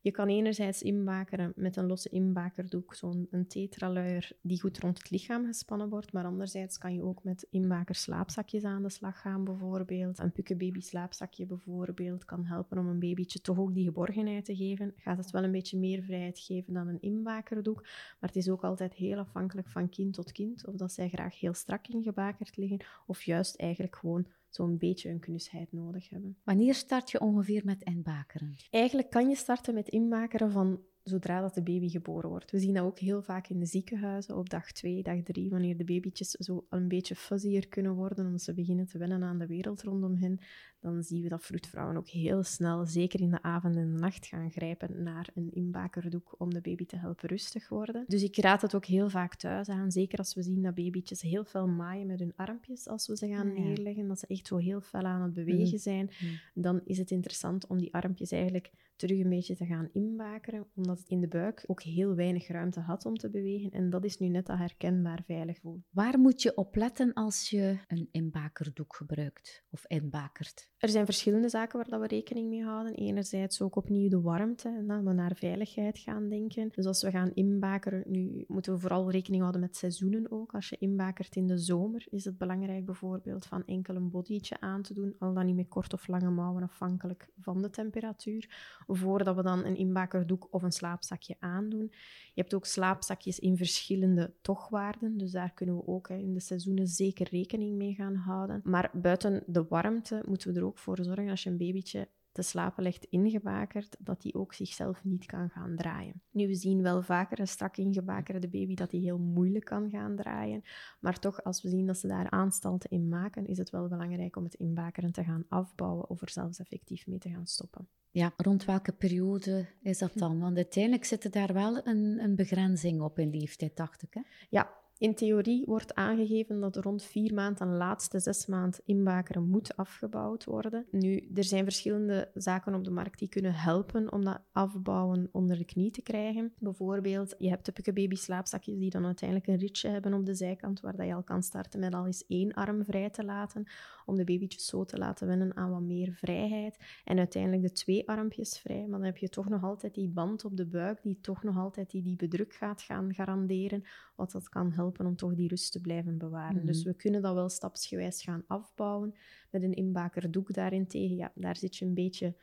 Je 0.03 0.11
kan 0.11 0.29
enerzijds 0.29 0.83
inbakeren 0.83 1.53
met 1.57 1.77
een 1.77 1.87
losse 1.87 2.09
inbakerdoek, 2.09 2.95
zo'n 2.95 3.29
tetraluier 3.49 4.33
die 4.41 4.61
goed 4.61 4.79
rond 4.79 4.99
het 4.99 5.11
lichaam 5.11 5.47
gespannen 5.47 5.89
wordt, 5.89 6.13
maar 6.13 6.25
anderzijds 6.25 6.79
kan 6.79 6.95
je 6.95 7.03
ook 7.03 7.25
met 7.25 7.47
inbaker 7.51 7.95
slaapzakjes 7.95 8.65
aan 8.65 8.83
de 8.83 8.91
slag 8.91 9.21
gaan 9.21 9.45
bijvoorbeeld. 9.45 10.19
Een 10.19 10.33
pukkenbaby 10.33 10.81
slaapzakje 10.81 11.47
bijvoorbeeld 11.47 12.25
kan 12.25 12.45
helpen 12.45 12.79
om 12.79 12.89
een 12.89 12.99
babytje 12.99 13.41
toch 13.41 13.59
ook 13.59 13.75
die 13.75 13.85
geborgenheid 13.85 14.45
te 14.45 14.57
geven. 14.57 14.93
Gaat 14.97 15.19
het 15.19 15.31
wel 15.31 15.45
een 15.45 15.53
beetje 15.53 15.79
meer 15.79 16.03
vrijheid 16.03 16.39
geven 16.39 16.75
dan 16.75 16.89
een 16.89 17.01
inbakerdoek, 17.01 17.83
maar 17.83 18.31
het 18.31 18.37
is 18.37 18.49
ook 18.49 18.65
altijd 18.65 18.95
heel 18.95 19.19
afhankelijk 19.19 19.69
van 19.69 19.89
kind 19.89 20.15
tot 20.15 20.33
kind, 20.33 20.67
of 20.67 20.75
dat 20.75 20.93
zij 20.93 21.09
graag 21.09 21.41
heel 21.41 21.55
strak 21.55 21.87
ingebakerd 21.87 22.57
liggen, 22.57 22.85
of 23.07 23.23
juist 23.23 23.57
eigenlijk 23.57 23.97
gewoon 23.97 24.27
zo'n 24.55 24.79
beetje 24.79 25.11
een 25.11 25.21
knusheid 25.21 25.73
nodig 25.73 26.09
hebben. 26.09 26.37
Wanneer 26.45 26.75
start 26.75 27.11
je 27.11 27.21
ongeveer 27.21 27.65
met 27.65 27.83
inbakeren? 27.83 28.57
Eigenlijk 28.71 29.11
kan 29.11 29.29
je 29.29 29.37
starten 29.37 29.75
met 29.75 29.89
inbakeren 29.89 30.51
van 30.51 30.81
zodra 31.03 31.41
dat 31.41 31.55
de 31.55 31.63
baby 31.63 31.89
geboren 31.89 32.29
wordt. 32.29 32.51
We 32.51 32.59
zien 32.59 32.75
dat 32.75 32.85
ook 32.85 32.99
heel 32.99 33.23
vaak 33.23 33.49
in 33.49 33.59
de 33.59 33.67
ziekenhuizen 33.67 34.37
op 34.37 34.51
dag 34.51 34.73
2, 34.73 35.03
dag 35.03 35.23
3, 35.23 35.51
wanneer 35.51 35.77
de 35.77 35.85
babytjes 35.85 36.31
zo 36.31 36.67
een 36.69 36.89
beetje 36.89 37.15
fuzzier 37.15 37.69
kunnen 37.69 37.95
worden, 37.95 38.27
omdat 38.27 38.43
ze 38.43 38.55
beginnen 38.55 38.87
te 38.87 38.99
wennen 38.99 39.23
aan 39.23 39.39
de 39.39 39.47
wereld 39.47 39.83
rondom 39.83 40.17
hen, 40.17 40.41
dan 40.83 41.03
zien 41.03 41.23
we 41.23 41.29
dat 41.29 41.45
vroedvrouwen 41.45 41.97
ook 41.97 42.09
heel 42.09 42.43
snel, 42.43 42.87
zeker 42.87 43.21
in 43.21 43.31
de 43.31 43.43
avond 43.43 43.77
en 43.77 43.93
de 43.93 43.99
nacht, 43.99 44.27
gaan 44.27 44.51
grijpen 44.51 45.03
naar 45.03 45.29
een 45.35 45.51
inbakerdoek 45.53 46.35
om 46.39 46.55
de 46.55 46.61
baby 46.61 46.87
te 46.87 46.97
helpen 46.97 47.29
rustig 47.29 47.69
worden. 47.69 48.05
Dus 48.07 48.23
ik 48.23 48.37
raad 48.37 48.63
het 48.63 48.75
ook 48.75 48.85
heel 48.85 49.11
vaak 49.11 49.35
thuis 49.35 49.69
aan, 49.69 49.91
zeker 49.91 50.19
als 50.19 50.35
we 50.35 50.43
zien 50.43 50.63
dat 50.63 50.75
babytjes 50.75 51.21
heel 51.21 51.45
veel 51.45 51.69
maaien 51.69 52.07
met 52.07 52.19
hun 52.19 52.37
armpjes 52.37 52.89
als 52.89 53.07
we 53.07 53.17
ze 53.17 53.29
gaan 53.29 53.53
neerleggen, 53.53 54.09
dat 54.09 54.19
ze 54.19 54.27
echt 54.27 54.47
zo 54.47 54.57
heel 54.57 54.81
fel 54.81 55.05
aan 55.05 55.23
het 55.23 55.33
bewegen 55.33 55.73
mm. 55.73 55.79
zijn, 55.79 56.11
mm. 56.21 56.63
dan 56.63 56.81
is 56.85 56.99
het 56.99 57.11
interessant 57.11 57.67
om 57.67 57.79
die 57.79 57.95
armpjes 57.95 58.31
eigenlijk 58.31 58.71
terug 58.97 59.19
een 59.19 59.29
beetje 59.29 59.57
te 59.57 59.67
gaan 59.67 59.89
inbakeren, 59.93 60.67
omdat 60.75 60.99
het 60.99 61.09
in 61.09 61.21
de 61.21 61.29
buik 61.29 61.65
ook 61.67 61.83
heel 61.83 62.15
weinig 62.15 62.49
ruimte 62.49 62.81
had 62.81 63.07
om 63.07 63.17
te 63.17 63.31
bewegen. 63.31 63.71
En 63.71 63.91
dat 63.91 64.05
is 64.05 64.19
nu 64.19 64.29
net 64.29 64.47
dat 64.47 64.59
herkenbaar 64.59 65.23
veilig 65.27 65.59
voelen. 65.59 65.85
Waar 65.91 66.19
moet 66.19 66.43
je 66.43 66.57
op 66.57 66.77
letten 66.77 67.13
als 67.13 67.51
je 67.51 67.79
een 67.87 68.09
inbakerdoek 68.11 68.97
gebruikt 68.97 69.65
of 69.71 69.85
inbakert? 69.87 70.71
Er 70.83 70.89
zijn 70.89 71.05
verschillende 71.05 71.49
zaken 71.49 71.79
waar 71.79 71.89
dat 71.89 72.01
we 72.01 72.07
rekening 72.07 72.49
mee 72.49 72.65
houden. 72.65 72.95
Enerzijds 72.95 73.61
ook 73.61 73.77
opnieuw 73.77 74.09
de 74.09 74.21
warmte, 74.21 74.85
dat 74.87 75.03
we 75.03 75.13
naar 75.13 75.37
veiligheid 75.37 75.99
gaan 75.99 76.29
denken. 76.29 76.69
Dus 76.75 76.87
als 76.87 77.03
we 77.03 77.11
gaan 77.11 77.31
inbakeren, 77.35 78.03
nu 78.07 78.45
moeten 78.49 78.73
we 78.73 78.79
vooral 78.79 79.11
rekening 79.11 79.41
houden 79.41 79.61
met 79.61 79.77
seizoenen 79.77 80.31
ook. 80.31 80.55
Als 80.55 80.69
je 80.69 80.77
inbakert 80.79 81.37
in 81.37 81.47
de 81.47 81.59
zomer, 81.59 82.07
is 82.11 82.25
het 82.25 82.39
belangrijk 82.39 82.85
bijvoorbeeld 82.85 83.47
van 83.47 83.67
enkel 83.67 83.95
een 83.95 84.11
bodytje 84.11 84.61
aan 84.61 84.83
te 84.83 84.95
doen, 84.95 85.15
al 85.19 85.35
dan 85.35 85.47
niet 85.47 85.57
met 85.57 85.69
kort 85.69 85.93
of 85.93 86.07
lange 86.07 86.31
mouwen, 86.31 86.63
afhankelijk 86.63 87.29
van 87.39 87.63
de 87.63 87.71
temperatuur, 87.71 88.51
voordat 88.87 89.37
we 89.37 89.43
dan 89.43 89.65
een 89.65 89.77
inbakerdoek 89.77 90.49
of 90.51 90.63
een 90.63 90.73
slaapzakje 90.73 91.37
aandoen. 91.39 91.93
Je 92.35 92.41
hebt 92.41 92.55
ook 92.55 92.67
slaapzakjes 92.67 93.39
in 93.39 93.57
verschillende 93.57 94.33
tochtwaarden, 94.41 95.17
dus 95.19 95.31
daar 95.31 95.53
kunnen 95.55 95.77
we 95.77 95.87
ook 95.87 96.09
in 96.09 96.33
de 96.33 96.41
seizoenen 96.41 96.87
zeker 96.87 97.29
rekening 97.31 97.77
mee 97.77 97.95
gaan 97.95 98.15
houden. 98.15 98.61
Maar 98.65 98.91
buiten 98.93 99.43
de 99.47 99.65
warmte 99.69 100.23
moeten 100.27 100.53
we 100.53 100.59
er 100.59 100.65
ook 100.65 100.71
voor 100.79 101.05
zorgen 101.05 101.31
als 101.31 101.43
je 101.43 101.51
een 101.51 101.57
babytje 101.57 102.09
te 102.33 102.43
slapen 102.43 102.83
legt 102.83 103.05
ingebakerd, 103.05 103.97
dat 103.99 104.23
die 104.23 104.35
ook 104.35 104.55
zichzelf 104.55 105.05
niet 105.05 105.27
kan 105.27 105.51
gaan 105.51 105.77
draaien. 105.77 106.23
Nu, 106.31 106.47
we 106.47 106.55
zien 106.55 106.83
wel 106.83 107.03
vaker 107.03 107.41
een 107.41 107.49
strak 107.49 107.77
ingebakerde 107.77 108.49
baby 108.49 108.75
dat 108.75 108.91
die 108.91 109.01
heel 109.01 109.19
moeilijk 109.19 109.65
kan 109.65 109.91
gaan 109.91 110.17
draaien, 110.17 110.63
maar 111.01 111.19
toch, 111.19 111.45
als 111.45 111.63
we 111.63 111.69
zien 111.69 111.87
dat 111.87 111.99
ze 111.99 112.07
daar 112.07 112.31
aanstalten 112.31 112.91
in 112.91 113.09
maken, 113.09 113.47
is 113.47 113.59
het 113.59 113.71
wel 113.71 113.89
belangrijk 113.89 114.37
om 114.37 114.45
het 114.45 114.55
inbakeren 114.55 115.13
te 115.13 115.25
gaan 115.25 115.45
afbouwen 115.49 116.11
of 116.11 116.21
er 116.21 116.31
zelfs 116.31 116.59
effectief 116.59 117.07
mee 117.07 117.19
te 117.19 117.31
gaan 117.31 117.47
stoppen. 117.47 117.89
Ja, 118.11 118.33
rond 118.37 118.65
welke 118.65 118.93
periode 118.93 119.67
is 119.83 119.99
dat 119.99 120.13
dan? 120.15 120.41
Want 120.41 120.57
uiteindelijk 120.57 121.05
zit 121.05 121.25
er 121.25 121.31
daar 121.31 121.53
wel 121.53 121.87
een, 121.87 122.19
een 122.19 122.35
begrenzing 122.37 123.01
op 123.01 123.19
in 123.19 123.31
leeftijd, 123.31 123.77
dacht 123.77 124.03
ik. 124.03 124.15
Hè? 124.15 124.21
Ja, 124.51 124.82
in 125.03 125.15
theorie 125.15 125.65
wordt 125.67 125.95
aangegeven 125.95 126.61
dat 126.61 126.77
rond 126.77 127.03
vier 127.03 127.35
maanden 127.35 127.67
en 127.67 127.77
laatste 127.77 128.21
zes 128.21 128.47
maand 128.47 128.81
inbakeren 128.85 129.49
moet 129.49 129.77
afgebouwd 129.77 130.45
worden. 130.45 130.87
Nu, 130.91 131.29
er 131.35 131.45
zijn 131.45 131.65
verschillende 131.65 132.31
zaken 132.35 132.75
op 132.75 132.85
de 132.85 132.91
markt 132.91 133.19
die 133.19 133.29
kunnen 133.29 133.55
helpen 133.55 134.13
om 134.13 134.25
dat 134.25 134.41
afbouwen 134.53 135.29
onder 135.33 135.59
de 135.59 135.65
knie 135.65 135.91
te 135.91 136.03
krijgen. 136.03 136.53
Bijvoorbeeld, 136.59 137.35
je 137.39 137.49
hebt 137.49 137.65
typische 137.65 137.93
baby 137.93 138.15
slaapzakjes 138.15 138.79
die 138.79 138.91
dan 138.91 139.07
uiteindelijk 139.07 139.49
een 139.49 139.59
ritje 139.59 139.89
hebben 139.89 140.15
op 140.15 140.27
de 140.27 140.35
zijkant, 140.35 140.81
waar 140.81 140.97
dat 140.97 141.07
je 141.07 141.15
al 141.15 141.23
kan 141.23 141.43
starten 141.43 141.81
met 141.81 141.95
al 141.95 142.07
eens 142.07 142.27
één 142.27 142.53
arm 142.53 142.85
vrij 142.85 143.11
te 143.11 143.25
laten, 143.25 143.67
om 144.07 144.17
de 144.17 144.25
babytjes 144.25 144.67
zo 144.67 144.85
te 144.85 144.99
laten 144.99 145.27
wennen 145.27 145.57
aan 145.57 145.71
wat 145.71 145.83
meer 145.83 146.13
vrijheid. 146.13 146.79
En 147.05 147.19
uiteindelijk 147.19 147.63
de 147.63 147.73
twee 147.73 148.09
armpjes 148.09 148.59
vrij, 148.59 148.87
maar 148.89 148.99
dan 148.99 149.07
heb 149.07 149.17
je 149.17 149.29
toch 149.29 149.49
nog 149.49 149.63
altijd 149.63 149.95
die 149.95 150.09
band 150.09 150.45
op 150.45 150.57
de 150.57 150.67
buik, 150.67 151.03
die 151.03 151.19
toch 151.21 151.43
nog 151.43 151.59
altijd 151.59 151.91
die, 151.91 152.03
die 152.03 152.17
bedruk 152.17 152.55
gaat 152.55 152.83
gaan 152.83 153.15
garanderen, 153.15 153.85
wat 154.17 154.31
dat 154.31 154.49
kan 154.49 154.73
helpen 154.73 154.91
om 154.99 155.17
toch 155.17 155.35
die 155.35 155.49
rust 155.49 155.73
te 155.73 155.81
blijven 155.81 156.19
bewaren. 156.19 156.67
Dus 156.67 156.79
mhm. 156.79 156.89
we 156.89 156.95
kunnen 156.95 157.23
dat 157.23 157.35
wel 157.35 157.49
stapsgewijs 157.49 158.23
gaan 158.23 158.45
afbouwen. 158.47 159.15
Met 159.51 159.63
een 159.63 159.75
inbakerdoek 159.75 160.53
daarentegen, 160.53 161.17
ja, 161.17 161.33
daar 161.35 161.57
zit 161.57 161.77
je 161.77 161.85
een 161.85 161.95
beetje 161.95 162.35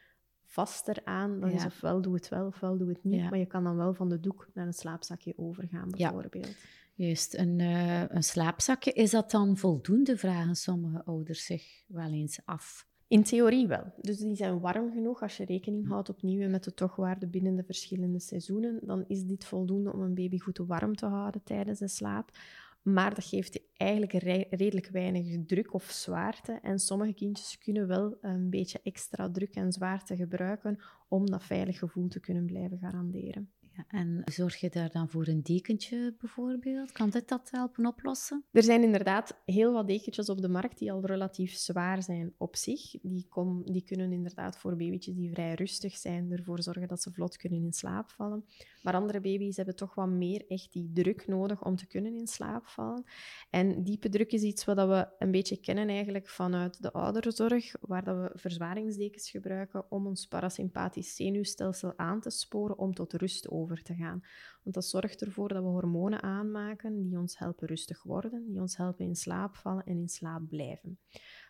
vaster 0.44 1.02
aan. 1.04 1.40
Dan 1.40 1.50
is 1.50 1.66
ofwel 1.66 2.02
doe 2.02 2.14
het 2.14 2.30
wel, 2.30 2.46
ofwel 2.46 2.78
doe 2.78 2.90
het 2.90 3.04
niet. 3.04 3.30
Maar 3.30 3.38
je 3.38 3.46
kan 3.46 3.64
dan 3.64 3.76
wel 3.76 3.94
van 3.94 4.10
de 4.10 4.20
doek 4.20 4.50
naar 4.54 4.68
een 4.68 4.74
slaapzakje 4.74 5.34
overgaan, 5.38 5.90
bijvoorbeeld. 5.90 6.56
Juist, 6.96 7.36
een, 7.36 7.60
uh, 7.60 8.10
een 8.10 8.24
slaapzakje, 8.24 8.92
is 8.92 9.12
dat 9.12 9.32
dan 9.32 9.58
voldoende? 9.58 10.18
Vragen 10.18 10.56
sommige 10.56 11.04
ouders 11.04 11.46
zich 11.46 11.84
wel 11.88 12.12
eens 12.12 12.40
af. 12.46 12.88
In 13.10 13.24
theorie 13.24 13.68
wel. 13.68 13.94
Dus 14.02 14.18
die 14.18 14.36
zijn 14.36 14.60
warm 14.60 14.92
genoeg. 14.92 15.22
Als 15.22 15.38
je 15.38 15.46
rekening 15.46 15.88
houdt 15.88 16.10
opnieuw 16.10 16.50
met 16.50 16.64
de 16.64 16.74
tochtwaarde 16.74 17.28
binnen 17.28 17.56
de 17.56 17.64
verschillende 17.64 18.20
seizoenen, 18.20 18.80
dan 18.84 19.06
is 19.08 19.26
dit 19.26 19.46
voldoende 19.46 19.94
om 19.94 20.02
een 20.02 20.14
baby 20.14 20.40
goed 20.40 20.58
warm 20.58 20.96
te 20.96 21.06
houden 21.06 21.44
tijdens 21.44 21.80
de 21.80 21.88
slaap. 21.88 22.32
Maar 22.82 23.16
dat 23.16 23.26
geeft 23.26 23.62
eigenlijk 23.74 24.14
redelijk 24.50 24.88
weinig 24.88 25.46
druk 25.46 25.74
of 25.74 25.84
zwaarte. 25.84 26.60
En 26.62 26.80
sommige 26.80 27.14
kindjes 27.14 27.58
kunnen 27.58 27.88
wel 27.88 28.18
een 28.22 28.50
beetje 28.50 28.80
extra 28.84 29.32
druk 29.32 29.56
en 29.56 29.72
zwaarte 29.72 30.16
gebruiken 30.16 30.80
om 31.08 31.30
dat 31.30 31.44
veilig 31.44 31.80
gevoel 31.80 32.08
te 32.08 32.20
kunnen 32.20 32.46
blijven 32.46 32.78
garanderen. 32.78 33.52
En 33.88 34.22
zorg 34.26 34.60
je 34.60 34.70
daar 34.70 34.92
dan 34.92 35.10
voor 35.10 35.28
een 35.28 35.44
dekentje 35.44 36.16
bijvoorbeeld? 36.20 36.92
Kan 36.92 37.10
dit 37.10 37.28
dat 37.28 37.50
helpen 37.52 37.86
oplossen? 37.86 38.44
Er 38.52 38.64
zijn 38.64 38.84
inderdaad 38.84 39.42
heel 39.46 39.74
wat 39.74 39.88
dekentjes 39.88 40.30
op 40.30 40.42
de 40.42 40.50
markt 40.50 40.78
die 40.78 40.92
al 40.92 41.06
relatief 41.06 41.54
zwaar 41.54 42.04
zijn 42.04 42.34
op 42.38 42.56
zich. 42.56 42.92
Die, 43.02 43.26
kom, 43.30 43.64
die 43.72 43.84
kunnen 43.84 44.12
inderdaad 44.12 44.58
voor 44.58 44.76
babytjes 44.76 45.16
die 45.16 45.32
vrij 45.32 45.54
rustig 45.54 45.96
zijn 45.96 46.32
ervoor 46.32 46.62
zorgen 46.62 46.88
dat 46.88 47.02
ze 47.02 47.12
vlot 47.12 47.38
kunnen 47.38 47.64
in 47.64 47.74
slaap 47.74 48.10
vallen. 48.10 48.46
Maar 48.82 48.94
andere 48.94 49.22
baby's 49.22 49.56
hebben 49.56 49.76
toch 49.76 49.96
wat 49.96 50.10
meer 50.10 50.46
echt 50.48 50.74
die 50.74 50.92
druk 50.94 51.28
nodig 51.28 51.66
om 51.66 51.76
te 51.76 51.88
kunnen 51.88 52.16
in 52.16 52.28
slaap 52.28 52.68
vallen. 52.68 53.04
En 53.50 53.84
diepe 53.84 54.10
druk 54.10 54.32
is 54.32 54.42
iets 54.42 54.66
wat 54.66 54.76
we 54.76 55.08
een 55.20 55.32
beetje 55.32 55.58
kennen 55.58 55.88
eigenlijk 55.88 56.30
vanuit 56.30 56.82
de 56.82 56.92
ouderenzorg, 56.92 57.76
waar 57.82 58.04
dat 58.04 58.18
we 58.18 58.40
verzwaringsdekens 58.40 59.30
gebruiken 59.30 59.92
om 59.92 60.08
ons 60.08 60.28
parasympathisch 60.28 61.16
zenuwstelsel 61.16 61.94
aan 61.98 62.22
te 62.22 62.30
sporen 62.30 62.78
om 62.78 62.94
tot 62.94 63.14
rust 63.14 63.50
over 63.50 63.69
te 63.78 63.96
gaan. 63.96 64.24
Want 64.64 64.76
dat 64.76 64.86
zorgt 64.86 65.22
ervoor 65.22 65.48
dat 65.48 65.64
we 65.64 65.70
hormonen 65.70 66.24
aanmaken 66.24 67.02
die 67.02 67.18
ons 67.18 67.38
helpen 67.38 67.68
rustig 67.68 68.04
worden, 68.04 68.46
die 68.48 68.62
ons 68.62 68.78
helpen 68.78 69.06
in 69.06 69.16
slaap 69.16 69.56
vallen 69.56 69.86
en 69.86 69.98
in 69.98 70.10
slaap 70.10 70.48
blijven. 70.48 71.00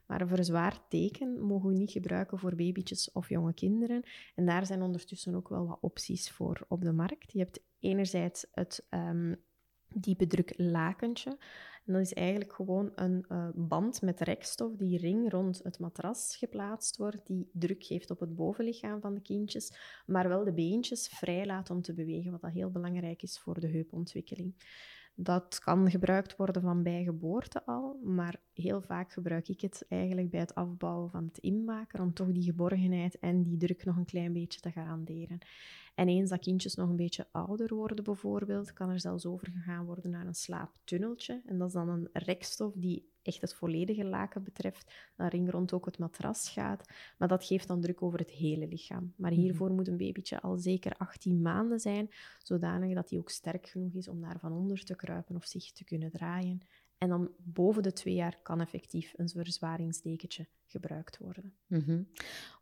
Maar 0.08 0.22
een 0.22 0.28
verzwaard 0.28 0.90
teken 0.90 1.42
mogen 1.42 1.70
we 1.70 1.76
niet 1.76 1.92
gebruiken 1.92 2.40
voor 2.40 2.56
babytjes 2.56 3.12
of 3.12 3.30
jonge 3.30 3.54
kinderen. 3.54 4.04
En 4.36 4.46
daar 4.46 4.66
zijn 4.66 4.82
ondertussen 4.82 5.36
ook 5.36 5.50
wel 5.50 5.68
wat 5.68 5.78
opties 5.82 6.32
voor 6.32 6.66
op 6.68 6.82
de 6.82 6.92
markt. 6.92 7.32
Je 7.32 7.40
hebt 7.40 7.64
enerzijds 7.80 8.48
het 8.52 8.88
um, 8.90 9.44
diepe 9.88 10.28
druk 10.28 10.54
lakentje. 10.58 11.38
Dat 11.92 12.02
is 12.02 12.14
eigenlijk 12.14 12.54
gewoon 12.54 12.92
een 12.96 13.26
uh, 13.30 13.48
band 13.56 14.02
met 14.02 14.20
rekstof 14.20 14.76
die 14.76 14.98
ring 14.98 15.32
rond 15.32 15.60
het 15.64 15.80
matras 15.80 16.36
geplaatst 16.36 16.98
wordt, 16.98 17.28
die 17.28 17.50
druk 17.54 17.84
geeft 17.84 18.12
op 18.12 18.20
het 18.20 18.36
bovenlichaam 18.36 19.02
van 19.02 19.14
de 19.14 19.22
kindjes, 19.22 19.74
maar 20.06 20.28
wel 20.28 20.44
de 20.44 20.54
beentjes 20.54 21.08
vrij 21.08 21.46
laat 21.46 21.70
om 21.70 21.82
te 21.82 21.94
bewegen, 21.94 22.32
wat 22.32 22.42
dat 22.42 22.52
heel 22.52 22.72
belangrijk 22.72 23.22
is 23.22 23.40
voor 23.40 23.60
de 23.60 23.68
heupontwikkeling. 23.68 24.54
Dat 25.16 25.60
kan 25.60 25.92
gebruikt 25.92 26.36
worden 26.36 26.62
van 26.62 26.84
bij 26.84 27.04
geboorte 27.04 27.66
al, 27.66 28.00
maar 28.04 28.42
heel 28.54 28.82
vaak 28.82 29.12
gebruik 29.12 29.48
ik 29.48 29.62
het 29.62 29.86
eigenlijk 29.88 30.30
bij 30.30 30.40
het 30.40 30.56
afbouwen 30.56 31.10
van 31.10 31.26
het 31.26 31.38
inmaken, 31.38 32.00
om 32.00 32.14
toch 32.14 32.32
die 32.32 32.44
geborgenheid 32.44 33.20
en 33.20 33.44
die 33.44 33.58
druk 33.58 33.86
nog 33.86 33.98
een 33.98 34.06
klein 34.06 34.34
beetje 34.34 34.60
te 34.60 34.72
garanderen. 34.72 35.40
En 36.00 36.08
eens 36.08 36.30
dat 36.30 36.40
kindjes 36.40 36.76
nog 36.76 36.90
een 36.90 36.96
beetje 36.96 37.28
ouder 37.32 37.76
worden 37.76 38.04
bijvoorbeeld, 38.04 38.74
kan 38.74 38.90
er 38.90 39.00
zelfs 39.00 39.26
overgegaan 39.26 39.86
worden 39.86 40.12
naar 40.12 40.26
een 40.26 40.36
slaaptunneltje. 40.36 41.42
En 41.46 41.58
dat 41.58 41.68
is 41.68 41.74
dan 41.74 41.90
een 41.90 42.10
rekstof 42.14 42.74
die 42.76 43.12
echt 43.22 43.42
het 43.42 43.54
volledige 43.54 44.06
laken 44.06 44.44
betreft, 44.44 44.94
dat 45.16 45.32
ring 45.32 45.52
rond 45.52 45.74
ook 45.74 45.86
het 45.86 45.98
matras 45.98 46.50
gaat. 46.50 46.90
Maar 47.18 47.28
dat 47.28 47.46
geeft 47.46 47.68
dan 47.68 47.82
druk 47.82 48.02
over 48.02 48.20
het 48.20 48.32
hele 48.32 48.68
lichaam. 48.68 49.14
Maar 49.18 49.32
mhm. 49.32 49.40
hiervoor 49.40 49.72
moet 49.72 49.88
een 49.88 49.98
babytje 49.98 50.42
al 50.42 50.58
zeker 50.58 50.94
18 50.98 51.42
maanden 51.42 51.80
zijn, 51.80 52.10
zodanig 52.44 52.96
dat 52.96 53.10
hij 53.10 53.20
ook 53.20 53.30
sterk 53.30 53.68
genoeg 53.68 53.94
is 53.94 54.08
om 54.08 54.22
daar 54.22 54.40
van 54.40 54.54
onder 54.54 54.84
te 54.86 54.96
kruipen 54.96 55.36
of 55.36 55.46
zich 55.46 55.72
te 55.72 55.84
kunnen 55.84 56.12
draaien. 56.12 56.62
En 56.98 57.10
dan 57.10 57.32
boven 57.38 57.84
de 57.84 57.94
twee 57.94 58.14
jaar 58.14 58.40
kan 58.42 58.62
effectief 58.62 59.14
een 59.18 59.30
verzwaringsdekentje 59.30 60.48
gebruikt 60.70 61.18
worden. 61.18 61.54
Mhm. 61.68 62.04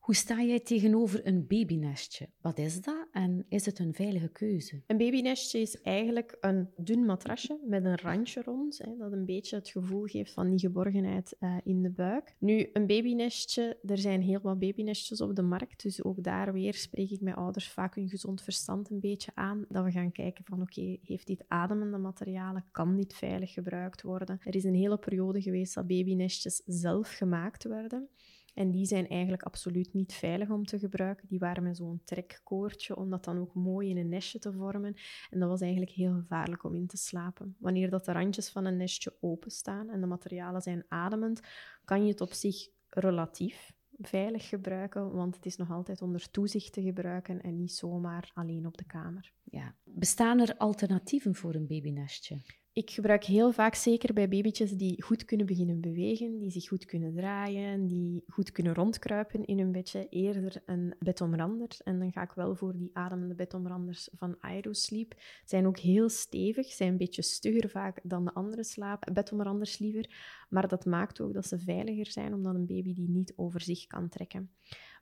Hoe 0.08 0.15
sta 0.15 0.41
jij 0.41 0.60
tegenover 0.60 1.28
een 1.28 1.48
babynestje? 1.48 2.30
Wat 2.41 2.58
is 2.58 2.82
dat 2.82 3.08
en 3.12 3.46
is 3.50 3.65
het 3.65 3.80
een 3.80 3.93
veilige 3.93 4.28
keuze? 4.28 4.84
Een 4.86 4.98
babynestje 4.98 5.60
is 5.60 5.82
eigenlijk 5.82 6.38
een 6.39 6.70
dun 6.78 7.06
matrasje 7.06 7.60
met 7.65 7.86
een 7.86 7.98
randje 7.98 8.41
rond, 8.41 8.78
hè, 8.78 8.98
dat 8.98 9.12
een 9.12 9.26
beetje 9.26 9.56
het 9.56 9.70
gevoel 9.70 10.06
geeft 10.06 10.34
van 10.34 10.50
die 10.50 10.60
geborgenheid 10.60 11.36
uh, 11.39 11.58
in 11.63 11.82
de 11.82 11.89
buik. 11.89 12.36
Nu, 12.39 12.70
een 12.74 12.88
babynestje, 12.88 13.78
er 13.84 13.98
zijn 13.98 14.22
heel 14.22 14.39
wat 14.41 14.60
babynestjes 14.60 15.22
op 15.22 15.36
de 15.36 15.41
markt, 15.41 15.84
dus 15.84 16.04
ook 16.04 16.24
daar 16.24 16.54
weer 16.54 16.74
spreek 16.74 17.10
ik 17.10 17.22
met 17.22 17.36
ouders 17.36 17.70
vaak 17.70 17.96
hun 17.96 18.10
gezond 18.10 18.41
verstand 18.41 18.89
een 18.89 19.00
beetje 19.00 19.32
aan, 19.34 19.65
dat 19.70 19.84
we 19.84 19.91
gaan 19.91 20.12
kijken 20.12 20.46
van 20.46 20.62
oké, 20.62 20.98
heeft 21.02 21.28
dit 21.28 21.43
ademende 21.48 21.98
materialen, 21.98 22.65
kan 22.72 22.96
dit 22.96 23.13
veilig 23.13 23.54
gebruikt 23.54 24.02
worden? 24.02 24.39
Er 24.43 24.56
is 24.56 24.63
een 24.63 24.76
hele 24.76 24.98
periode 24.98 25.41
geweest 25.41 25.74
dat 25.74 25.88
babynestjes 25.88 26.62
zelf 26.65 27.10
gemaakt 27.10 27.63
werden. 27.63 27.96
En 28.53 28.71
die 28.71 28.86
zijn 28.86 29.07
eigenlijk 29.07 29.43
absoluut 29.43 29.93
niet 29.93 30.13
veilig 30.13 30.49
om 30.49 30.65
te 30.65 30.79
gebruiken. 30.79 31.27
Die 31.27 31.39
waren 31.39 31.63
met 31.63 31.77
zo'n 31.77 32.01
trekkoordje 32.03 32.95
om 32.95 33.10
dat 33.10 33.23
dan 33.23 33.38
ook 33.38 33.53
mooi 33.53 33.89
in 33.89 33.97
een 33.97 34.10
nestje 34.10 34.39
te 34.39 34.53
vormen. 34.53 34.95
En 35.29 35.39
dat 35.39 35.49
was 35.49 35.62
eigenlijk 35.62 35.91
heel 35.91 36.13
gevaarlijk 36.13 36.63
om 36.63 36.75
in 36.75 36.88
te 36.88 36.97
slapen. 36.97 37.55
Wanneer 37.60 37.89
dat 37.89 38.05
de 38.05 38.12
randjes 38.12 38.49
van 38.49 38.65
een 38.65 38.77
nestje 38.77 39.17
openstaan 39.19 39.89
en 39.89 40.01
de 40.01 40.07
materialen 40.07 40.62
zijn 40.62 40.86
ademend, 40.88 41.41
kan 41.86 42.03
je 42.03 42.12
het 42.12 42.21
op 42.21 42.33
zich 42.33 42.69
relatief 42.89 43.75
veilig 43.97 44.49
gebruiken, 44.49 45.12
want 45.12 45.36
het 45.36 45.45
is 45.45 45.55
nog 45.55 45.71
altijd 45.71 46.01
onder 46.01 46.31
toezicht 46.31 46.73
te 46.73 46.81
gebruiken 46.81 47.41
en 47.41 47.55
niet 47.55 47.73
zomaar 47.73 48.31
alleen 48.33 48.65
op 48.65 48.77
de 48.77 48.86
kamer. 48.86 49.33
Ja. 49.43 49.75
Bestaan 49.83 50.39
er 50.39 50.57
alternatieven 50.57 51.36
voor 51.36 51.55
een 51.55 51.67
babynestje? 51.67 52.41
Ik 52.78 52.90
gebruik 52.90 53.24
heel 53.24 53.52
vaak, 53.52 53.76
zeker 53.76 54.13
bij 54.13 54.30
babytjes 54.30 54.72
die 54.72 55.04
goed 55.04 55.26
kunnen 55.26 55.46
beginnen 55.46 55.82
bewegen, 55.82 56.38
die 56.38 56.52
zich 56.52 56.68
goed 56.68 56.86
kunnen 56.86 57.13
draaien, 57.13 57.88
die 57.88 58.24
goed 58.28 58.52
kunnen 58.52 58.74
rondkruipen 58.74 59.46
in 59.46 59.60
hun 59.60 59.72
bedje, 59.72 60.10
eerder 60.10 60.62
een 60.66 60.96
bedomrander. 61.00 61.70
En 61.84 62.00
dan 62.00 62.12
ga 62.12 62.22
ik 62.22 62.32
wel 62.32 62.56
voor 62.56 62.78
die 62.78 62.90
ademende 62.94 63.36
bedomranders 63.36 64.10
van 64.13 64.36
Aerosleep. 64.40 65.16
Zijn 65.46 65.68
ook 65.68 65.78
heel 65.78 66.10
stevig, 66.10 66.68
zijn 66.68 66.92
een 66.92 66.98
beetje 66.98 67.22
stugger 67.22 67.70
vaak 67.70 68.00
dan 68.04 68.26
de 68.26 68.34
andere 68.34 68.63
slaap, 68.63 69.10
bedomranders 69.13 69.78
liever. 69.78 70.10
Maar 70.50 70.68
dat 70.68 70.86
maakt 70.86 71.22
ook 71.22 71.34
dat 71.34 71.46
ze 71.46 71.60
veiliger 71.60 72.12
zijn, 72.12 72.34
omdat 72.34 72.56
een 72.56 72.66
baby 72.66 72.94
die 72.94 73.10
niet 73.10 73.34
over 73.36 73.62
zich 73.62 73.88
kan 73.88 74.10
trekken. 74.10 74.50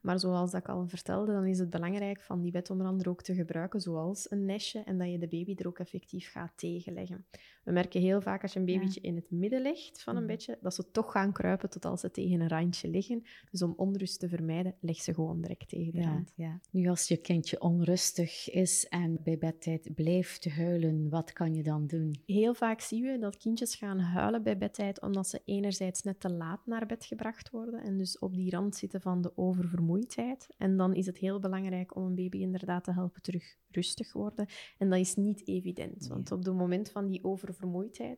Maar 0.02 0.20
zoals 0.20 0.52
dat 0.52 0.62
ik 0.62 0.70
al 0.70 0.88
vertelde, 0.88 1.32
dan 1.32 1.46
is 1.46 1.60
het 1.60 1.70
belangrijk 1.70 2.22
van 2.22 2.42
die 2.42 2.52
bedomrander 2.52 3.10
ook 3.10 3.22
te 3.22 3.34
gebruiken 3.34 3.82
zoals 3.82 4.32
een 4.32 4.46
nestje 4.46 4.80
en 4.80 4.98
dat 4.98 5.12
je 5.12 5.18
de 5.18 5.28
baby 5.28 5.54
er 5.56 5.68
ook 5.68 5.80
effectief 5.80 6.32
gaat 6.32 6.54
tegenleggen. 6.56 7.26
We 7.66 7.72
merken 7.72 8.02
heel 8.02 8.22
vaak 8.22 8.42
als 8.42 8.54
je 8.54 8.60
een 8.60 8.66
babytje 8.66 9.02
in 9.02 9.16
het 9.16 9.32
midden 9.32 9.62
legt 9.62 10.04
van 10.04 10.16
een 10.16 10.24
mhm. 10.24 10.32
bedje, 10.32 10.58
dat 10.62 10.74
ze 10.74 10.92
toch 10.92 11.12
gaan 11.12 11.32
kruipen 11.32 11.70
tot 11.70 11.86
als 11.86 12.02
ze 12.02 12.12
tegen 12.12 12.42
een 12.42 12.48
randje 12.48 12.88
liggen. 12.88 13.24
Dus 13.52 13.62
om 13.62 13.74
onrust 13.78 14.20
te 14.20 14.28
vermijden, 14.28 14.76
leg 14.80 15.02
ze 15.02 15.14
gewoon 15.14 15.42
direct 15.42 15.70
tegen 15.70 15.94
de 15.94 16.02
rand. 16.02 16.34
Ja. 16.36 16.60
Nu 16.72 16.88
als 16.88 17.08
je 17.08 17.18
kindje 17.18 17.62
onrustig 17.62 18.50
is 18.50 18.88
en 18.88 19.20
bij 19.24 19.38
bedtijd 19.38 19.96
blijft 19.96 20.50
huilen, 20.50 21.10
wat 21.10 21.34
kan 21.34 21.54
je 21.54 21.64
dan 21.64 21.88
doen? 21.88 22.16
Heel 22.26 22.54
vaak 22.54 22.82
zien 22.82 23.04
we 23.04 23.20
dat 23.20 23.38
kindjes 23.38 23.76
gaan 23.76 24.00
huilen 24.00 24.44
bij 24.44 24.58
bedtijd 24.58 25.02
omdat 25.02 25.28
ze 25.28 25.42
enerzijds 25.46 26.02
net 26.02 26.20
te 26.20 26.34
laat 26.34 26.66
naar 26.66 26.86
bed 26.86 27.06
gebracht 27.06 27.50
worden 27.50 27.84
en 27.84 27.98
dus 27.98 28.20
op 28.20 28.36
die 28.36 28.52
rand 28.52 28.76
zitten 28.76 29.02
van 29.02 29.22
de 29.22 29.38
oververmoeidheid. 29.38 30.48
En 30.58 30.78
dan 30.78 30.94
is 30.94 31.06
het 31.06 31.18
heel 31.18 31.40
belangrijk 31.40 31.96
om 31.96 32.04
een 32.04 32.16
baby 32.16 32.38
inderdaad 32.38 32.84
te 32.84 32.94
helpen 32.94 33.22
terug 33.22 33.58
rustig 33.70 34.14
worden. 34.14 34.46
En 34.78 34.90
dat 34.90 35.00
is 35.00 35.16
niet 35.16 35.48
evident, 35.48 36.08
want 36.08 36.32
op 36.32 36.44
het 36.44 36.56
moment 36.56 36.92
van 36.92 37.08
die 37.08 37.24
oververmoeidheid 37.24 37.54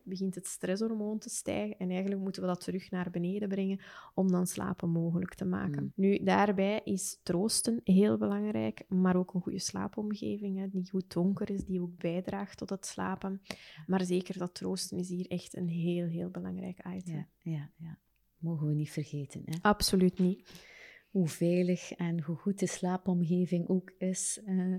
begint 0.04 0.34
het 0.34 0.46
stresshormoon 0.46 1.18
te 1.18 1.28
stijgen 1.28 1.78
en 1.78 1.90
eigenlijk 1.90 2.20
moeten 2.20 2.42
we 2.42 2.48
dat 2.48 2.60
terug 2.60 2.90
naar 2.90 3.10
beneden 3.10 3.48
brengen 3.48 3.80
om 4.14 4.30
dan 4.30 4.46
slapen 4.46 4.90
mogelijk 4.90 5.34
te 5.34 5.44
maken. 5.44 5.82
Mm. 5.82 5.92
Nu, 5.94 6.22
daarbij 6.22 6.80
is 6.84 7.20
troosten 7.22 7.80
heel 7.84 8.16
belangrijk, 8.16 8.84
maar 8.88 9.16
ook 9.16 9.34
een 9.34 9.40
goede 9.40 9.58
slaapomgeving, 9.58 10.58
hè, 10.58 10.68
die 10.68 10.90
goed 10.90 11.12
donker 11.12 11.50
is, 11.50 11.64
die 11.64 11.80
ook 11.80 11.96
bijdraagt 11.96 12.58
tot 12.58 12.70
het 12.70 12.86
slapen. 12.86 13.40
Maar 13.86 14.04
zeker 14.04 14.38
dat 14.38 14.54
troosten 14.54 14.98
is 14.98 15.08
hier 15.08 15.26
echt 15.26 15.56
een 15.56 15.68
heel, 15.68 16.06
heel 16.06 16.30
belangrijk 16.30 16.78
item. 16.96 17.14
Ja, 17.14 17.28
ja, 17.38 17.70
ja. 17.76 17.98
Mogen 18.38 18.66
we 18.66 18.74
niet 18.74 18.90
vergeten. 18.90 19.42
Hè? 19.44 19.56
Absoluut 19.62 20.18
niet. 20.18 20.66
Hoe 21.10 21.28
veilig 21.28 21.92
en 21.92 22.22
hoe 22.22 22.36
goed 22.36 22.58
de 22.58 22.66
slaapomgeving 22.66 23.68
ook 23.68 23.92
is. 23.98 24.40
Uh, 24.46 24.74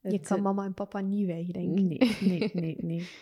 je 0.00 0.20
kan 0.20 0.42
mama 0.42 0.64
en 0.64 0.74
papa 0.74 1.00
niet 1.00 1.26
wegdenken. 1.26 1.86
Nee, 1.86 1.98
nee, 2.20 2.50
nee, 2.52 2.76
nee. 2.80 3.08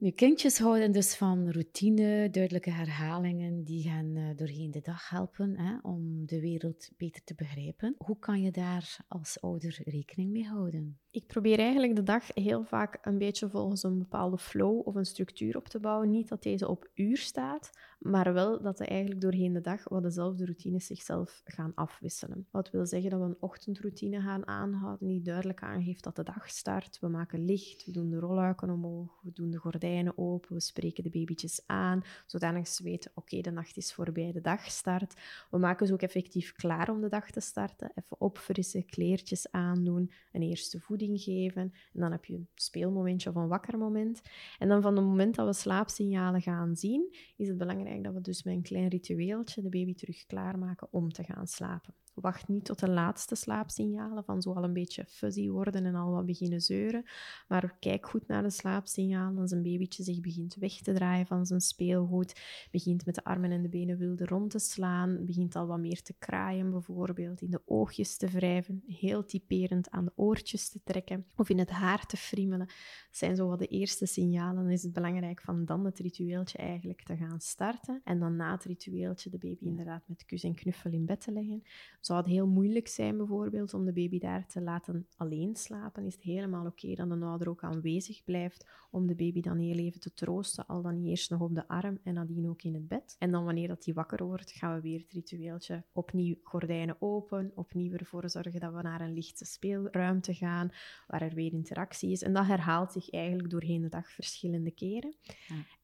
Nu, 0.00 0.10
kindjes 0.10 0.58
houden 0.58 0.92
dus 0.92 1.16
van 1.16 1.50
routine, 1.50 2.30
duidelijke 2.30 2.70
herhalingen, 2.70 3.64
die 3.64 3.82
gaan 3.82 4.16
uh, 4.16 4.36
doorheen 4.36 4.70
de 4.70 4.80
dag 4.80 5.08
helpen 5.08 5.58
hè, 5.58 5.78
om 5.82 6.26
de 6.26 6.40
wereld 6.40 6.90
beter 6.96 7.24
te 7.24 7.34
begrijpen. 7.34 7.94
Hoe 7.98 8.18
kan 8.18 8.42
je 8.42 8.50
daar 8.50 8.96
als 9.08 9.40
ouder 9.40 9.80
rekening 9.84 10.30
mee 10.30 10.46
houden? 10.46 10.98
Ik 11.10 11.26
probeer 11.26 11.58
eigenlijk 11.58 11.96
de 11.96 12.02
dag 12.02 12.24
heel 12.34 12.64
vaak 12.64 12.98
een 13.02 13.18
beetje 13.18 13.50
volgens 13.50 13.82
een 13.82 13.98
bepaalde 13.98 14.38
flow 14.38 14.86
of 14.86 14.94
een 14.94 15.04
structuur 15.04 15.56
op 15.56 15.68
te 15.68 15.80
bouwen. 15.80 16.10
Niet 16.10 16.28
dat 16.28 16.42
deze 16.42 16.68
op 16.68 16.90
uur 16.94 17.16
staat, 17.16 17.70
maar 18.00 18.32
wel 18.32 18.62
dat 18.62 18.80
er 18.80 18.88
eigenlijk 18.88 19.20
doorheen 19.20 19.52
de 19.52 19.60
dag 19.60 19.88
wat 19.88 20.02
dezelfde 20.02 20.44
routines 20.44 20.86
zichzelf 20.86 21.42
gaan 21.44 21.72
afwisselen. 21.74 22.46
Wat 22.50 22.70
wil 22.70 22.86
zeggen 22.86 23.10
dat 23.10 23.20
we 23.20 23.26
een 23.26 23.36
ochtendroutine 23.40 24.20
gaan 24.20 24.46
aanhouden 24.46 25.08
die 25.08 25.22
duidelijk 25.22 25.62
aangeeft 25.62 26.04
dat 26.04 26.16
de 26.16 26.22
dag 26.22 26.50
start. 26.50 26.98
We 27.00 27.08
maken 27.08 27.44
licht, 27.44 27.84
we 27.84 27.92
doen 27.92 28.10
de 28.10 28.18
rolluiken 28.18 28.70
omhoog, 28.70 29.20
we 29.22 29.32
doen 29.32 29.50
de 29.50 29.56
gordijnen 29.56 30.18
open, 30.18 30.54
we 30.54 30.60
spreken 30.60 31.02
de 31.02 31.10
babytjes 31.10 31.62
aan, 31.66 32.02
zodanig 32.26 32.68
ze 32.68 32.82
weten, 32.82 33.10
oké, 33.14 33.40
de 33.40 33.50
nacht 33.50 33.76
is 33.76 33.92
voorbij, 33.92 34.32
de 34.32 34.40
dag 34.40 34.70
start. 34.70 35.14
We 35.50 35.58
maken 35.58 35.86
ze 35.86 35.92
ook 35.92 36.02
effectief 36.02 36.52
klaar 36.52 36.90
om 36.90 37.00
de 37.00 37.08
dag 37.08 37.30
te 37.30 37.40
starten. 37.40 37.92
Even 37.94 38.20
opfrissen, 38.20 38.86
kleertjes 38.86 39.50
aandoen, 39.50 40.10
een 40.32 40.42
eerste 40.42 40.80
voeding 40.80 41.20
geven. 41.20 41.62
En 41.92 42.00
dan 42.00 42.12
heb 42.12 42.24
je 42.24 42.34
een 42.34 42.48
speelmomentje 42.54 43.30
of 43.30 43.34
een 43.34 43.48
wakker 43.48 43.78
moment. 43.78 44.20
En 44.58 44.68
dan 44.68 44.82
van 44.82 44.96
het 44.96 45.04
moment 45.04 45.34
dat 45.34 45.46
we 45.46 45.52
slaapsignalen 45.52 46.42
gaan 46.42 46.76
zien, 46.76 47.14
is 47.36 47.48
het 47.48 47.58
belangrijk 47.58 47.88
dat 47.98 48.14
we 48.14 48.20
dus 48.20 48.42
met 48.42 48.54
een 48.54 48.62
klein 48.62 48.88
ritueeltje 48.88 49.62
de 49.62 49.68
baby 49.68 49.94
terug 49.94 50.26
klaarmaken 50.26 50.88
om 50.90 51.12
te 51.12 51.24
gaan 51.24 51.46
slapen. 51.46 51.94
Wacht 52.14 52.48
niet 52.48 52.64
tot 52.64 52.78
de 52.78 52.90
laatste 52.90 53.34
slaapsignalen 53.34 54.24
van 54.24 54.42
zo 54.42 54.52
al 54.52 54.64
een 54.64 54.72
beetje 54.72 55.04
fuzzy 55.08 55.48
worden 55.48 55.84
en 55.84 55.94
al 55.94 56.10
wat 56.10 56.26
beginnen 56.26 56.60
zeuren. 56.60 57.04
Maar 57.48 57.76
kijk 57.78 58.06
goed 58.06 58.26
naar 58.26 58.42
de 58.42 58.50
slaapsignalen. 58.50 59.38
Als 59.40 59.50
een 59.50 59.62
babytje 59.62 60.02
zich 60.02 60.20
begint 60.20 60.54
weg 60.54 60.72
te 60.72 60.92
draaien 60.92 61.26
van 61.26 61.46
zijn 61.46 61.60
speelgoed, 61.60 62.40
begint 62.70 63.06
met 63.06 63.14
de 63.14 63.24
armen 63.24 63.50
en 63.50 63.62
de 63.62 63.68
benen 63.68 63.98
wilde 63.98 64.24
rond 64.24 64.50
te 64.50 64.58
slaan, 64.58 65.24
begint 65.24 65.56
al 65.56 65.66
wat 65.66 65.78
meer 65.78 66.02
te 66.02 66.14
kraaien 66.18 66.70
bijvoorbeeld, 66.70 67.40
in 67.40 67.50
de 67.50 67.62
oogjes 67.64 68.16
te 68.16 68.28
wrijven, 68.28 68.82
heel 68.86 69.24
typerend 69.24 69.90
aan 69.90 70.04
de 70.04 70.12
oortjes 70.14 70.68
te 70.68 70.80
trekken 70.84 71.26
of 71.36 71.48
in 71.48 71.58
het 71.58 71.70
haar 71.70 72.06
te 72.06 72.16
friemelen. 72.16 72.66
Dat 72.66 73.18
zijn 73.18 73.36
zo 73.36 73.48
wat 73.48 73.58
de 73.58 73.66
eerste 73.66 74.06
signalen. 74.06 74.62
Dan 74.62 74.72
is 74.72 74.82
het 74.82 74.92
belangrijk 74.92 75.40
van 75.40 75.64
dan 75.64 75.84
het 75.84 75.98
ritueeltje 75.98 76.58
eigenlijk 76.58 77.02
te 77.02 77.16
gaan 77.16 77.40
starten. 77.40 78.00
En 78.04 78.18
dan 78.18 78.36
na 78.36 78.52
het 78.52 78.64
ritueeltje 78.64 79.30
de 79.30 79.38
baby 79.38 79.64
inderdaad 79.64 80.02
met 80.06 80.24
kus 80.24 80.44
en 80.44 80.54
knuffel 80.54 80.90
in 80.90 81.06
bed 81.06 81.20
te 81.20 81.32
leggen 81.32 81.62
zou 82.00 82.18
het 82.18 82.28
heel 82.28 82.46
moeilijk 82.46 82.88
zijn 82.88 83.16
bijvoorbeeld 83.16 83.74
om 83.74 83.84
de 83.84 83.92
baby 83.92 84.18
daar 84.18 84.46
te 84.46 84.60
laten 84.60 85.06
alleen 85.16 85.56
slapen, 85.56 86.04
is 86.04 86.14
het 86.14 86.22
helemaal 86.22 86.66
oké 86.66 86.94
dat 86.94 87.08
de 87.08 87.24
ouder 87.24 87.48
ook 87.48 87.62
aanwezig 87.62 88.24
blijft 88.24 88.66
om 88.90 89.06
de 89.06 89.14
baby 89.14 89.40
dan 89.40 89.58
heel 89.58 89.76
even 89.76 90.00
te 90.00 90.12
troosten, 90.12 90.66
al 90.66 90.82
dan 90.82 91.04
eerst 91.04 91.30
nog 91.30 91.40
op 91.40 91.54
de 91.54 91.68
arm 91.68 91.98
en 92.02 92.14
nadien 92.14 92.48
ook 92.48 92.62
in 92.62 92.74
het 92.74 92.88
bed. 92.88 93.16
En 93.18 93.30
dan 93.30 93.44
wanneer 93.44 93.68
dat 93.68 93.82
die 93.82 93.94
wakker 93.94 94.24
wordt, 94.24 94.50
gaan 94.50 94.74
we 94.74 94.80
weer 94.80 94.98
het 95.00 95.12
ritueeltje 95.12 95.84
opnieuw 95.92 96.34
gordijnen 96.42 96.96
open, 96.98 97.52
opnieuw 97.54 97.92
ervoor 97.92 98.30
zorgen 98.30 98.60
dat 98.60 98.72
we 98.72 98.82
naar 98.82 99.00
een 99.00 99.14
lichte 99.14 99.44
speelruimte 99.44 100.34
gaan, 100.34 100.70
waar 101.06 101.22
er 101.22 101.34
weer 101.34 101.52
interactie 101.52 102.10
is. 102.10 102.22
En 102.22 102.32
dat 102.32 102.46
herhaalt 102.46 102.92
zich 102.92 103.10
eigenlijk 103.10 103.50
doorheen 103.50 103.80
de 103.80 103.88
dag 103.88 104.10
verschillende 104.10 104.70
keren. 104.70 105.14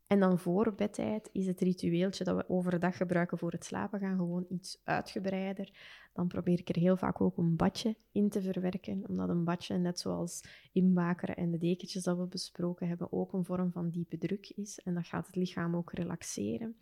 En 0.06 0.20
dan 0.20 0.38
voor 0.38 0.74
bedtijd 0.74 1.28
is 1.32 1.46
het 1.46 1.60
ritueeltje 1.60 2.24
dat 2.24 2.36
we 2.36 2.48
overdag 2.48 2.96
gebruiken 2.96 3.38
voor 3.38 3.52
het 3.52 3.64
slapen 3.64 4.00
gaan 4.00 4.16
gewoon 4.16 4.46
iets 4.48 4.80
uitgebreider. 4.84 5.70
Dan 6.12 6.28
probeer 6.28 6.58
ik 6.58 6.68
er 6.68 6.80
heel 6.80 6.96
vaak 6.96 7.20
ook 7.20 7.36
een 7.36 7.56
badje 7.56 7.96
in 8.12 8.28
te 8.28 8.42
verwerken, 8.42 9.04
omdat 9.08 9.28
een 9.28 9.44
badje, 9.44 9.76
net 9.76 10.00
zoals 10.00 10.44
inbakeren 10.72 11.36
en 11.36 11.50
de 11.50 11.58
dekentjes 11.58 12.02
dat 12.02 12.16
we 12.16 12.26
besproken 12.26 12.88
hebben, 12.88 13.12
ook 13.12 13.32
een 13.32 13.44
vorm 13.44 13.72
van 13.72 13.90
diepe 13.90 14.18
druk 14.18 14.52
is. 14.56 14.80
En 14.84 14.94
dat 14.94 15.06
gaat 15.06 15.26
het 15.26 15.36
lichaam 15.36 15.76
ook 15.76 15.92
relaxeren. 15.92 16.76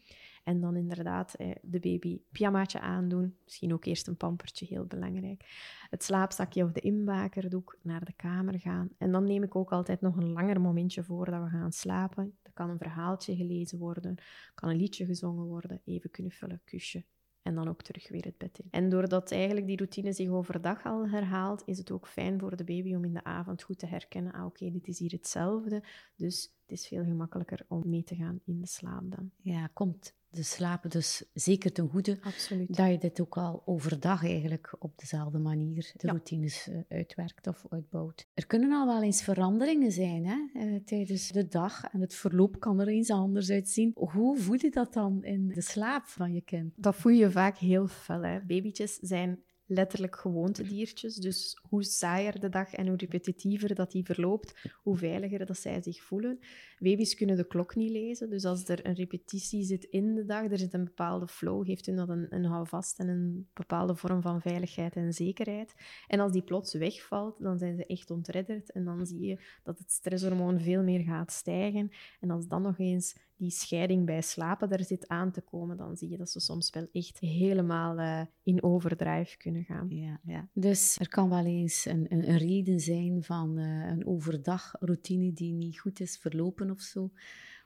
En 0.45 0.61
dan 0.61 0.77
inderdaad 0.77 1.35
de 1.63 1.81
baby 1.81 2.21
pyjamaatje 2.33 2.81
aandoen. 2.81 3.37
Misschien 3.45 3.73
ook 3.73 3.85
eerst 3.85 4.07
een 4.07 4.17
pampertje, 4.17 4.67
heel 4.67 4.87
belangrijk. 4.87 5.45
Het 5.91 6.03
slaapzakje 6.03 6.65
of 6.65 6.73
de 6.73 6.81
inbakerdoek 6.81 7.79
naar 7.83 8.05
de 8.05 8.13
kamer 8.13 8.61
gaan. 8.61 8.89
En 8.99 9.13
dan 9.13 9.25
neem 9.25 9.43
ik 9.43 9.57
ook 9.57 9.73
altijd 9.73 10.01
nog 10.01 10.17
een 10.17 10.33
langer 10.33 10.61
momentje 10.61 11.03
voor 11.03 11.31
dat 11.31 11.43
we 11.43 11.49
gaan 11.49 11.73
slapen. 11.73 12.39
Kan 12.55 12.71
een 12.71 12.79
verhaaltje 12.79 13.37
gelezen 13.37 13.79
worden, 13.79 14.17
kan 14.55 14.69
een 14.69 14.77
liedje 14.77 15.05
gezongen 15.05 15.45
worden, 15.45 15.81
even 15.85 16.11
knuffelen, 16.11 16.61
kusje, 16.65 17.05
en 17.43 17.55
dan 17.55 17.69
ook 17.69 17.83
terug 17.83 18.09
weer 18.09 18.25
het 18.25 18.39
bed 18.39 18.59
in. 18.59 18.69
En 18.71 18.89
doordat 18.89 19.33
eigenlijk 19.33 19.67
die 19.67 19.77
routine 19.77 20.13
zich 20.13 20.29
overdag 20.29 20.85
al 20.85 21.09
herhaalt, 21.09 21.63
is 21.67 21.79
het 21.79 21.91
ook 21.91 22.09
fijn 22.09 22.39
voor 22.39 22.57
de 22.57 22.65
baby 22.65 22.95
om 22.95 23.05
in 23.05 23.15
de 23.15 23.25
avond 23.25 23.63
goed 23.63 23.79
te 23.79 23.87
herkennen, 23.87 24.33
ah 24.33 24.45
oké, 24.45 24.71
dit 24.71 24.89
is 24.89 24.99
hier 24.99 25.11
hetzelfde, 25.11 25.83
dus 26.17 26.55
is 26.75 26.87
veel 26.87 27.05
gemakkelijker 27.05 27.65
om 27.69 27.83
mee 27.87 28.05
te 28.05 28.15
gaan 28.15 28.41
in 28.45 28.61
de 28.61 28.67
slaap 28.67 29.03
dan. 29.11 29.31
Ja, 29.43 29.67
komt 29.73 30.15
de 30.35 30.43
slapen 30.43 30.91
dus 30.91 31.25
zeker 31.35 31.73
ten 31.73 31.89
goede. 31.89 32.19
Absoluut. 32.21 32.77
Dat 32.77 32.91
je 32.91 32.99
dit 32.99 33.21
ook 33.21 33.37
al 33.37 33.63
overdag 33.65 34.25
eigenlijk 34.25 34.77
op 34.79 34.99
dezelfde 34.99 35.39
manier 35.39 35.93
de 35.97 36.07
routines 36.07 36.69
uh, 36.69 36.79
uitwerkt 36.89 37.47
of 37.47 37.67
uitbouwt. 37.71 38.27
Er 38.35 38.47
kunnen 38.47 38.73
al 38.73 38.87
wel 38.87 39.03
eens 39.03 39.23
veranderingen 39.23 39.93
zijn 39.93 40.27
hè, 40.27 40.37
uh, 40.55 40.81
tijdens 40.85 41.29
de 41.29 41.49
dag 41.49 41.85
en 41.85 42.01
het 42.01 42.15
verloop 42.15 42.61
kan 42.61 42.81
er 42.81 42.89
eens 42.89 43.11
anders 43.11 43.51
uitzien. 43.51 43.93
Hoe 43.95 44.39
voed 44.39 44.61
je 44.61 44.71
dat 44.71 44.93
dan 44.93 45.25
in 45.25 45.49
de 45.49 45.61
slaap 45.61 46.05
van 46.05 46.33
je 46.33 46.41
kind? 46.41 46.73
Dat 46.77 46.97
voel 46.97 47.13
je 47.13 47.31
vaak 47.31 47.59
heel 47.59 47.87
fel. 47.87 48.23
Hè. 48.23 48.41
Babytjes 48.41 48.99
zijn 48.99 49.43
letterlijk 49.67 50.17
gewoontediertjes. 50.17 51.15
Dus 51.15 51.59
hoe 51.69 51.85
saaier 51.85 52.41
de 52.41 52.49
dag 52.49 52.73
en 52.73 52.87
hoe 52.87 52.97
repetitiever 52.97 53.75
dat 53.75 53.91
die 53.91 54.05
verloopt, 54.05 54.71
hoe 54.83 54.97
veiliger 54.97 55.47
dat 55.47 55.59
zij 55.59 55.83
zich 55.83 56.03
voelen. 56.03 56.39
Baby's 56.79 57.15
kunnen 57.15 57.37
de 57.37 57.47
klok 57.47 57.75
niet 57.75 57.91
lezen, 57.91 58.31
dus 58.31 58.45
als 58.45 58.69
er 58.69 58.87
een 58.87 58.95
repetitie 58.95 59.65
zit 59.65 59.85
in 59.85 60.15
de 60.15 60.25
dag, 60.25 60.51
er 60.51 60.59
zit 60.59 60.75
een 60.75 60.85
bepaalde 60.85 61.29
flow, 61.29 61.67
geeft 61.67 61.87
hun 61.87 61.97
dat 61.97 62.09
een, 62.09 62.27
een 62.31 62.45
houvast 62.45 62.99
en 62.99 63.09
een 63.09 63.49
bepaalde 63.53 63.95
vorm 63.95 64.23
van 64.23 64.41
veiligheid 64.41 64.97
en 64.97 65.13
zekerheid. 65.13 65.75
En 66.07 66.21
als 66.21 66.33
die 66.33 66.43
plots 66.43 66.75
wegvalt, 66.75 67.43
dan 67.43 67.59
zijn 67.59 67.77
ze 67.77 67.87
echt 67.87 68.11
ontredderd 68.11 68.73
en 68.73 68.85
dan 68.85 69.07
zie 69.07 69.21
je 69.21 69.39
dat 69.63 69.79
het 69.79 69.93
stresshormoon 69.93 70.61
veel 70.61 70.83
meer 70.83 71.01
gaat 71.01 71.33
stijgen. 71.33 71.91
En 72.21 72.31
als 72.31 72.47
dan 72.47 72.63
nog 72.63 72.79
eens 72.79 73.17
die 73.37 73.51
scheiding 73.51 74.07
bij 74.07 74.23
slapen 74.23 74.71
er 74.71 74.85
zit 74.85 75.09
aan 75.09 75.33
te 75.33 75.41
komen, 75.41 75.77
dan 75.77 75.97
zie 75.97 76.09
je 76.09 76.17
dat 76.17 76.31
ze 76.31 76.41
soms 76.41 76.71
wel 76.71 76.87
echt 76.93 77.19
helemaal 77.19 77.99
uh, 77.99 78.21
in 78.43 78.63
overdrijf 78.63 79.37
kunnen 79.37 79.65
gaan. 79.65 79.89
Ja, 79.89 80.21
ja. 80.25 80.49
Dus 80.53 80.97
er 80.99 81.09
kan 81.09 81.29
wel 81.29 81.45
eens 81.45 81.85
een, 81.85 82.07
een, 82.09 82.29
een 82.29 82.39
reden 82.39 82.81
zijn 82.81 83.23
van 83.23 83.59
uh, 83.59 83.87
een 83.87 84.07
overdagroutine 84.07 85.33
die 85.33 85.53
niet 85.53 85.81
goed 85.81 86.01
is 86.01 86.19
verlopen 86.19 86.71
of 86.71 86.81
zo 86.81 87.11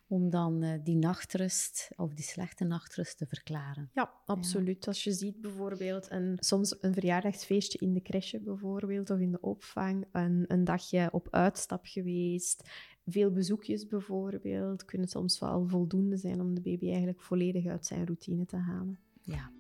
om 0.09 0.31
dan 0.31 0.65
uh, 0.65 0.75
die 0.83 0.97
nachtrust 0.97 1.89
of 1.97 2.15
die 2.15 2.25
slechte 2.25 2.65
nachtrust 2.65 3.19
te 3.19 3.27
verklaren. 3.27 3.91
Ja, 3.95 4.13
absoluut. 4.25 4.87
Als 4.87 5.05
je 5.05 5.13
ziet 5.13 5.41
bijvoorbeeld 5.41 6.11
een, 6.11 6.37
soms 6.41 6.77
een 6.81 6.93
verjaardagsfeestje 6.93 7.79
in 7.79 7.93
de 7.93 8.03
crèche 8.03 8.41
bijvoorbeeld, 8.41 9.11
of 9.11 9.19
in 9.19 9.33
de 9.33 9.41
opvang, 9.41 10.07
een, 10.13 10.45
een 10.47 10.65
dagje 10.65 11.09
op 11.13 11.29
uitstap 11.31 11.87
geweest, 11.87 12.71
veel 13.09 13.31
bezoekjes 13.31 13.87
bijvoorbeeld, 13.87 14.85
kunnen 14.85 15.09
soms 15.09 15.39
wel 15.39 15.67
voldoende 15.67 16.17
zijn 16.17 16.41
om 16.41 16.55
de 16.55 16.61
baby 16.61 16.87
eigenlijk 16.87 17.21
volledig 17.21 17.67
uit 17.67 17.87
zijn 17.87 18.05
routine 18.05 18.47
te 18.47 18.57
halen. 18.57 18.99
Ja. 19.23 19.51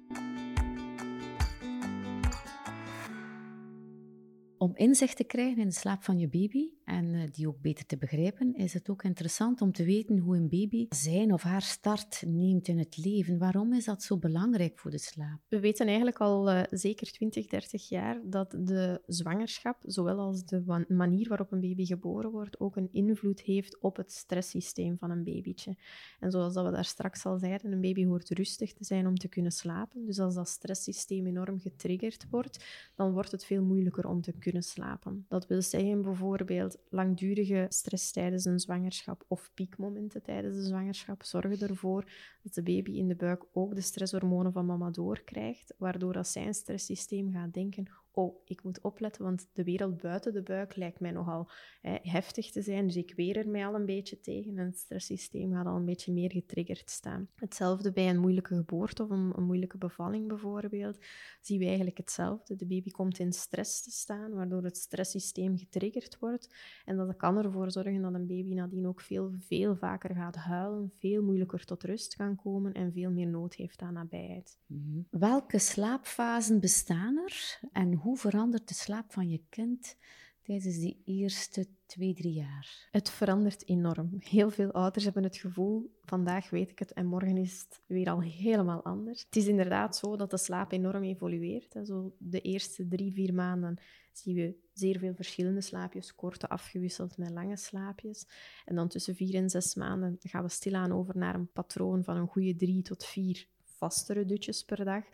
Om 4.58 4.72
inzicht 4.74 5.16
te 5.16 5.24
krijgen 5.24 5.58
in 5.58 5.68
de 5.68 5.74
slaap 5.74 6.02
van 6.02 6.18
je 6.18 6.28
baby 6.28 6.70
en 6.84 7.14
eh, 7.14 7.22
die 7.30 7.48
ook 7.48 7.60
beter 7.60 7.86
te 7.86 7.96
begrijpen, 7.96 8.54
is 8.54 8.74
het 8.74 8.90
ook 8.90 9.02
interessant 9.02 9.60
om 9.60 9.72
te 9.72 9.84
weten 9.84 10.18
hoe 10.18 10.36
een 10.36 10.48
baby 10.48 10.86
zijn 10.88 11.32
of 11.32 11.42
haar 11.42 11.62
start 11.62 12.22
neemt 12.26 12.68
in 12.68 12.78
het 12.78 12.96
leven. 12.96 13.38
Waarom 13.38 13.72
is 13.72 13.84
dat 13.84 14.02
zo 14.02 14.16
belangrijk 14.18 14.78
voor 14.78 14.90
de 14.90 14.98
slaap? 14.98 15.40
We 15.48 15.60
weten 15.60 15.86
eigenlijk 15.86 16.18
al 16.18 16.50
uh, 16.50 16.62
zeker 16.70 17.12
20, 17.12 17.46
30 17.46 17.88
jaar 17.88 18.20
dat 18.24 18.50
de 18.50 19.02
zwangerschap, 19.06 19.82
zowel 19.86 20.18
als 20.18 20.44
de 20.44 20.84
manier 20.88 21.28
waarop 21.28 21.52
een 21.52 21.60
baby 21.60 21.84
geboren 21.84 22.30
wordt, 22.30 22.60
ook 22.60 22.76
een 22.76 22.92
invloed 22.92 23.40
heeft 23.40 23.80
op 23.80 23.96
het 23.96 24.12
stresssysteem 24.12 24.98
van 24.98 25.10
een 25.10 25.24
babytje. 25.24 25.76
En 26.20 26.30
zoals 26.30 26.54
dat 26.54 26.64
we 26.64 26.70
daar 26.70 26.84
straks 26.84 27.24
al 27.24 27.38
zeiden, 27.38 27.72
een 27.72 27.80
baby 27.80 28.04
hoort 28.04 28.28
rustig 28.28 28.72
te 28.72 28.84
zijn 28.84 29.06
om 29.06 29.16
te 29.16 29.28
kunnen 29.28 29.52
slapen. 29.52 30.06
Dus 30.06 30.18
als 30.18 30.34
dat 30.34 30.48
stresssysteem 30.48 31.26
enorm 31.26 31.58
getriggerd 31.58 32.26
wordt, 32.30 32.64
dan 32.94 33.12
wordt 33.12 33.32
het 33.32 33.44
veel 33.44 33.62
moeilijker 33.62 34.08
om 34.08 34.20
te 34.20 34.32
kunnen 34.32 34.46
slapen. 34.56 35.24
Dat 35.28 35.46
wil 35.46 35.62
zeggen 35.62 36.02
bijvoorbeeld 36.02 36.78
langdurige 36.88 37.66
stress 37.68 38.12
tijdens 38.12 38.44
een 38.44 38.58
zwangerschap 38.58 39.24
of 39.28 39.50
piekmomenten 39.54 40.22
tijdens 40.22 40.56
de 40.56 40.62
zwangerschap 40.62 41.22
zorgen 41.22 41.68
ervoor 41.68 42.04
dat 42.42 42.54
de 42.54 42.62
baby 42.62 42.90
in 42.90 43.08
de 43.08 43.14
buik 43.14 43.44
ook 43.52 43.74
de 43.74 43.80
stresshormonen 43.80 44.52
van 44.52 44.66
mama 44.66 44.90
doorkrijgt, 44.90 45.74
waardoor 45.78 46.12
dat 46.12 46.28
zijn 46.28 46.54
stresssysteem 46.54 47.32
gaat 47.32 47.54
denken 47.54 47.88
oh, 48.18 48.40
ik 48.44 48.62
moet 48.62 48.80
opletten, 48.80 49.22
want 49.22 49.48
de 49.52 49.64
wereld 49.64 50.00
buiten 50.00 50.32
de 50.32 50.42
buik 50.42 50.76
lijkt 50.76 51.00
mij 51.00 51.10
nogal 51.10 51.50
hè, 51.80 51.96
heftig 52.02 52.50
te 52.50 52.62
zijn. 52.62 52.86
Dus 52.86 52.96
ik 52.96 53.12
weer 53.16 53.36
er 53.36 53.48
mij 53.48 53.66
al 53.66 53.74
een 53.74 53.86
beetje 53.86 54.20
tegen 54.20 54.58
en 54.58 54.66
het 54.66 54.78
stresssysteem 54.78 55.52
gaat 55.52 55.66
al 55.66 55.76
een 55.76 55.84
beetje 55.84 56.12
meer 56.12 56.32
getriggerd 56.32 56.90
staan. 56.90 57.28
Hetzelfde 57.34 57.92
bij 57.92 58.08
een 58.08 58.20
moeilijke 58.20 58.54
geboorte 58.54 59.02
of 59.02 59.10
een, 59.10 59.32
een 59.36 59.44
moeilijke 59.44 59.78
bevalling 59.78 60.28
bijvoorbeeld, 60.28 60.98
zien 61.40 61.58
we 61.58 61.66
eigenlijk 61.66 61.96
hetzelfde. 61.96 62.56
De 62.56 62.66
baby 62.66 62.90
komt 62.90 63.18
in 63.18 63.32
stress 63.32 63.82
te 63.82 63.90
staan, 63.90 64.32
waardoor 64.32 64.62
het 64.62 64.76
stresssysteem 64.76 65.58
getriggerd 65.58 66.18
wordt. 66.18 66.54
En 66.84 66.96
dat 66.96 67.16
kan 67.16 67.36
ervoor 67.36 67.70
zorgen 67.70 68.02
dat 68.02 68.14
een 68.14 68.26
baby 68.26 68.54
nadien 68.54 68.86
ook 68.86 69.00
veel, 69.00 69.32
veel 69.38 69.76
vaker 69.76 70.14
gaat 70.14 70.36
huilen, 70.36 70.92
veel 70.98 71.22
moeilijker 71.22 71.64
tot 71.64 71.82
rust 71.82 72.16
kan 72.16 72.36
komen 72.36 72.72
en 72.72 72.92
veel 72.92 73.10
meer 73.10 73.28
nood 73.28 73.54
heeft 73.54 73.80
aan 73.80 73.92
nabijheid. 73.92 74.58
Mhm. 74.66 75.00
Welke 75.10 75.58
slaapfasen 75.58 76.60
bestaan 76.60 77.16
er 77.16 77.60
en 77.72 77.94
hoe 77.94 78.07
hoe 78.08 78.16
verandert 78.16 78.68
de 78.68 78.74
slaap 78.74 79.12
van 79.12 79.30
je 79.30 79.42
kind 79.48 79.96
tijdens 80.42 80.78
die 80.78 81.02
eerste 81.04 81.66
twee, 81.86 82.14
drie 82.14 82.32
jaar? 82.32 82.88
Het 82.90 83.10
verandert 83.10 83.68
enorm. 83.68 84.16
Heel 84.18 84.50
veel 84.50 84.72
ouders 84.72 85.04
hebben 85.04 85.22
het 85.22 85.36
gevoel, 85.36 85.98
vandaag 86.04 86.50
weet 86.50 86.70
ik 86.70 86.78
het 86.78 86.92
en 86.92 87.06
morgen 87.06 87.36
is 87.36 87.60
het 87.68 87.82
weer 87.86 88.10
al 88.10 88.22
helemaal 88.22 88.84
anders. 88.84 89.22
Het 89.22 89.36
is 89.36 89.46
inderdaad 89.46 89.96
zo 89.96 90.16
dat 90.16 90.30
de 90.30 90.38
slaap 90.38 90.72
enorm 90.72 91.02
evolueert. 91.02 91.76
Zo 91.84 92.14
de 92.18 92.40
eerste 92.40 92.88
drie, 92.88 93.12
vier 93.12 93.34
maanden 93.34 93.78
zien 94.12 94.34
we 94.34 94.58
zeer 94.72 94.98
veel 94.98 95.14
verschillende 95.14 95.60
slaapjes, 95.60 96.14
korte 96.14 96.48
afgewisseld 96.48 97.16
met 97.16 97.30
lange 97.30 97.56
slaapjes. 97.56 98.26
En 98.64 98.74
dan 98.74 98.88
tussen 98.88 99.14
vier 99.14 99.34
en 99.34 99.50
zes 99.50 99.74
maanden 99.74 100.16
gaan 100.20 100.42
we 100.42 100.48
stilaan 100.48 100.92
over 100.92 101.16
naar 101.16 101.34
een 101.34 101.52
patroon 101.52 102.04
van 102.04 102.16
een 102.16 102.28
goede 102.28 102.56
drie 102.56 102.82
tot 102.82 103.04
vier 103.04 103.46
vastere 103.64 104.24
dutjes 104.24 104.64
per 104.64 104.84
dag. 104.84 105.04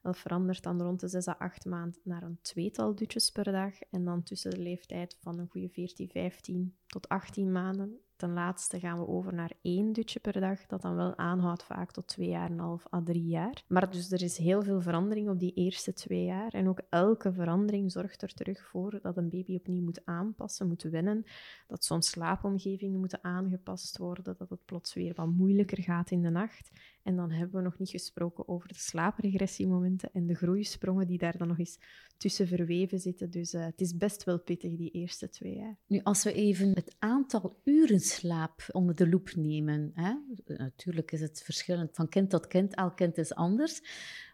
Dat 0.00 0.18
verandert 0.18 0.62
dan 0.62 0.82
rond 0.82 1.00
de 1.00 1.08
6 1.08 1.28
à 1.28 1.34
8 1.38 1.64
maanden 1.64 2.00
naar 2.04 2.22
een 2.22 2.38
tweetal 2.42 2.94
dutjes 2.94 3.30
per 3.30 3.44
dag. 3.44 3.80
En 3.90 4.04
dan 4.04 4.22
tussen 4.22 4.50
de 4.50 4.58
leeftijd 4.58 5.16
van 5.20 5.38
een 5.38 5.48
goede 5.48 5.68
14, 5.68 6.08
15 6.08 6.76
tot 6.86 7.08
18 7.08 7.52
maanden 7.52 8.00
ten 8.20 8.32
laatste 8.32 8.78
gaan 8.78 8.98
we 8.98 9.06
over 9.06 9.34
naar 9.34 9.52
één 9.62 9.92
dutje 9.92 10.20
per 10.20 10.40
dag, 10.40 10.66
dat 10.66 10.82
dan 10.82 10.94
wel 10.94 11.16
aanhoudt 11.16 11.64
vaak 11.64 11.92
tot 11.92 12.06
twee 12.06 12.28
jaar 12.28 12.46
en 12.46 12.52
een 12.52 12.58
half 12.58 12.92
à 12.94 13.02
drie 13.02 13.26
jaar. 13.26 13.64
Maar 13.68 13.90
dus 13.90 14.12
er 14.12 14.22
is 14.22 14.36
heel 14.36 14.62
veel 14.62 14.80
verandering 14.80 15.28
op 15.28 15.38
die 15.38 15.54
eerste 15.54 15.92
twee 15.92 16.24
jaar. 16.24 16.52
En 16.52 16.68
ook 16.68 16.80
elke 16.90 17.32
verandering 17.32 17.92
zorgt 17.92 18.22
er 18.22 18.34
terug 18.34 18.66
voor 18.66 18.98
dat 19.02 19.16
een 19.16 19.28
baby 19.28 19.54
opnieuw 19.54 19.82
moet 19.82 20.04
aanpassen, 20.04 20.68
moet 20.68 20.82
wennen, 20.82 21.24
dat 21.66 21.84
soms 21.84 22.10
slaapomgevingen 22.10 23.00
moeten 23.00 23.24
aangepast 23.24 23.98
worden, 23.98 24.24
dat 24.24 24.50
het 24.50 24.64
plots 24.64 24.94
weer 24.94 25.14
wat 25.14 25.28
moeilijker 25.28 25.82
gaat 25.82 26.10
in 26.10 26.22
de 26.22 26.30
nacht. 26.30 26.70
En 27.02 27.16
dan 27.16 27.30
hebben 27.30 27.56
we 27.56 27.62
nog 27.62 27.78
niet 27.78 27.90
gesproken 27.90 28.48
over 28.48 28.68
de 28.68 28.78
slaapregressiemomenten 28.78 30.10
en 30.12 30.26
de 30.26 30.34
groeisprongen 30.34 31.06
die 31.06 31.18
daar 31.18 31.38
dan 31.38 31.48
nog 31.48 31.58
eens 31.58 31.78
tussen 32.16 32.46
verweven 32.46 32.98
zitten. 32.98 33.30
Dus 33.30 33.54
uh, 33.54 33.64
het 33.64 33.80
is 33.80 33.96
best 33.96 34.24
wel 34.24 34.40
pittig, 34.40 34.76
die 34.76 34.90
eerste 34.90 35.28
twee 35.28 35.54
jaar. 35.54 35.76
Nu, 35.86 36.00
als 36.02 36.22
we 36.22 36.32
even 36.32 36.74
het 36.74 36.94
aantal 36.98 37.60
uren 37.64 38.00
slaap 38.00 38.66
onder 38.72 38.94
de 38.94 39.08
loep 39.08 39.34
nemen. 39.34 39.90
Hè? 39.94 40.14
Natuurlijk 40.56 41.12
is 41.12 41.20
het 41.20 41.42
verschillend 41.42 41.94
van 41.94 42.08
kind 42.08 42.30
tot 42.30 42.46
kind, 42.46 42.74
elk 42.74 42.96
kind 42.96 43.18
is 43.18 43.34
anders. 43.34 43.82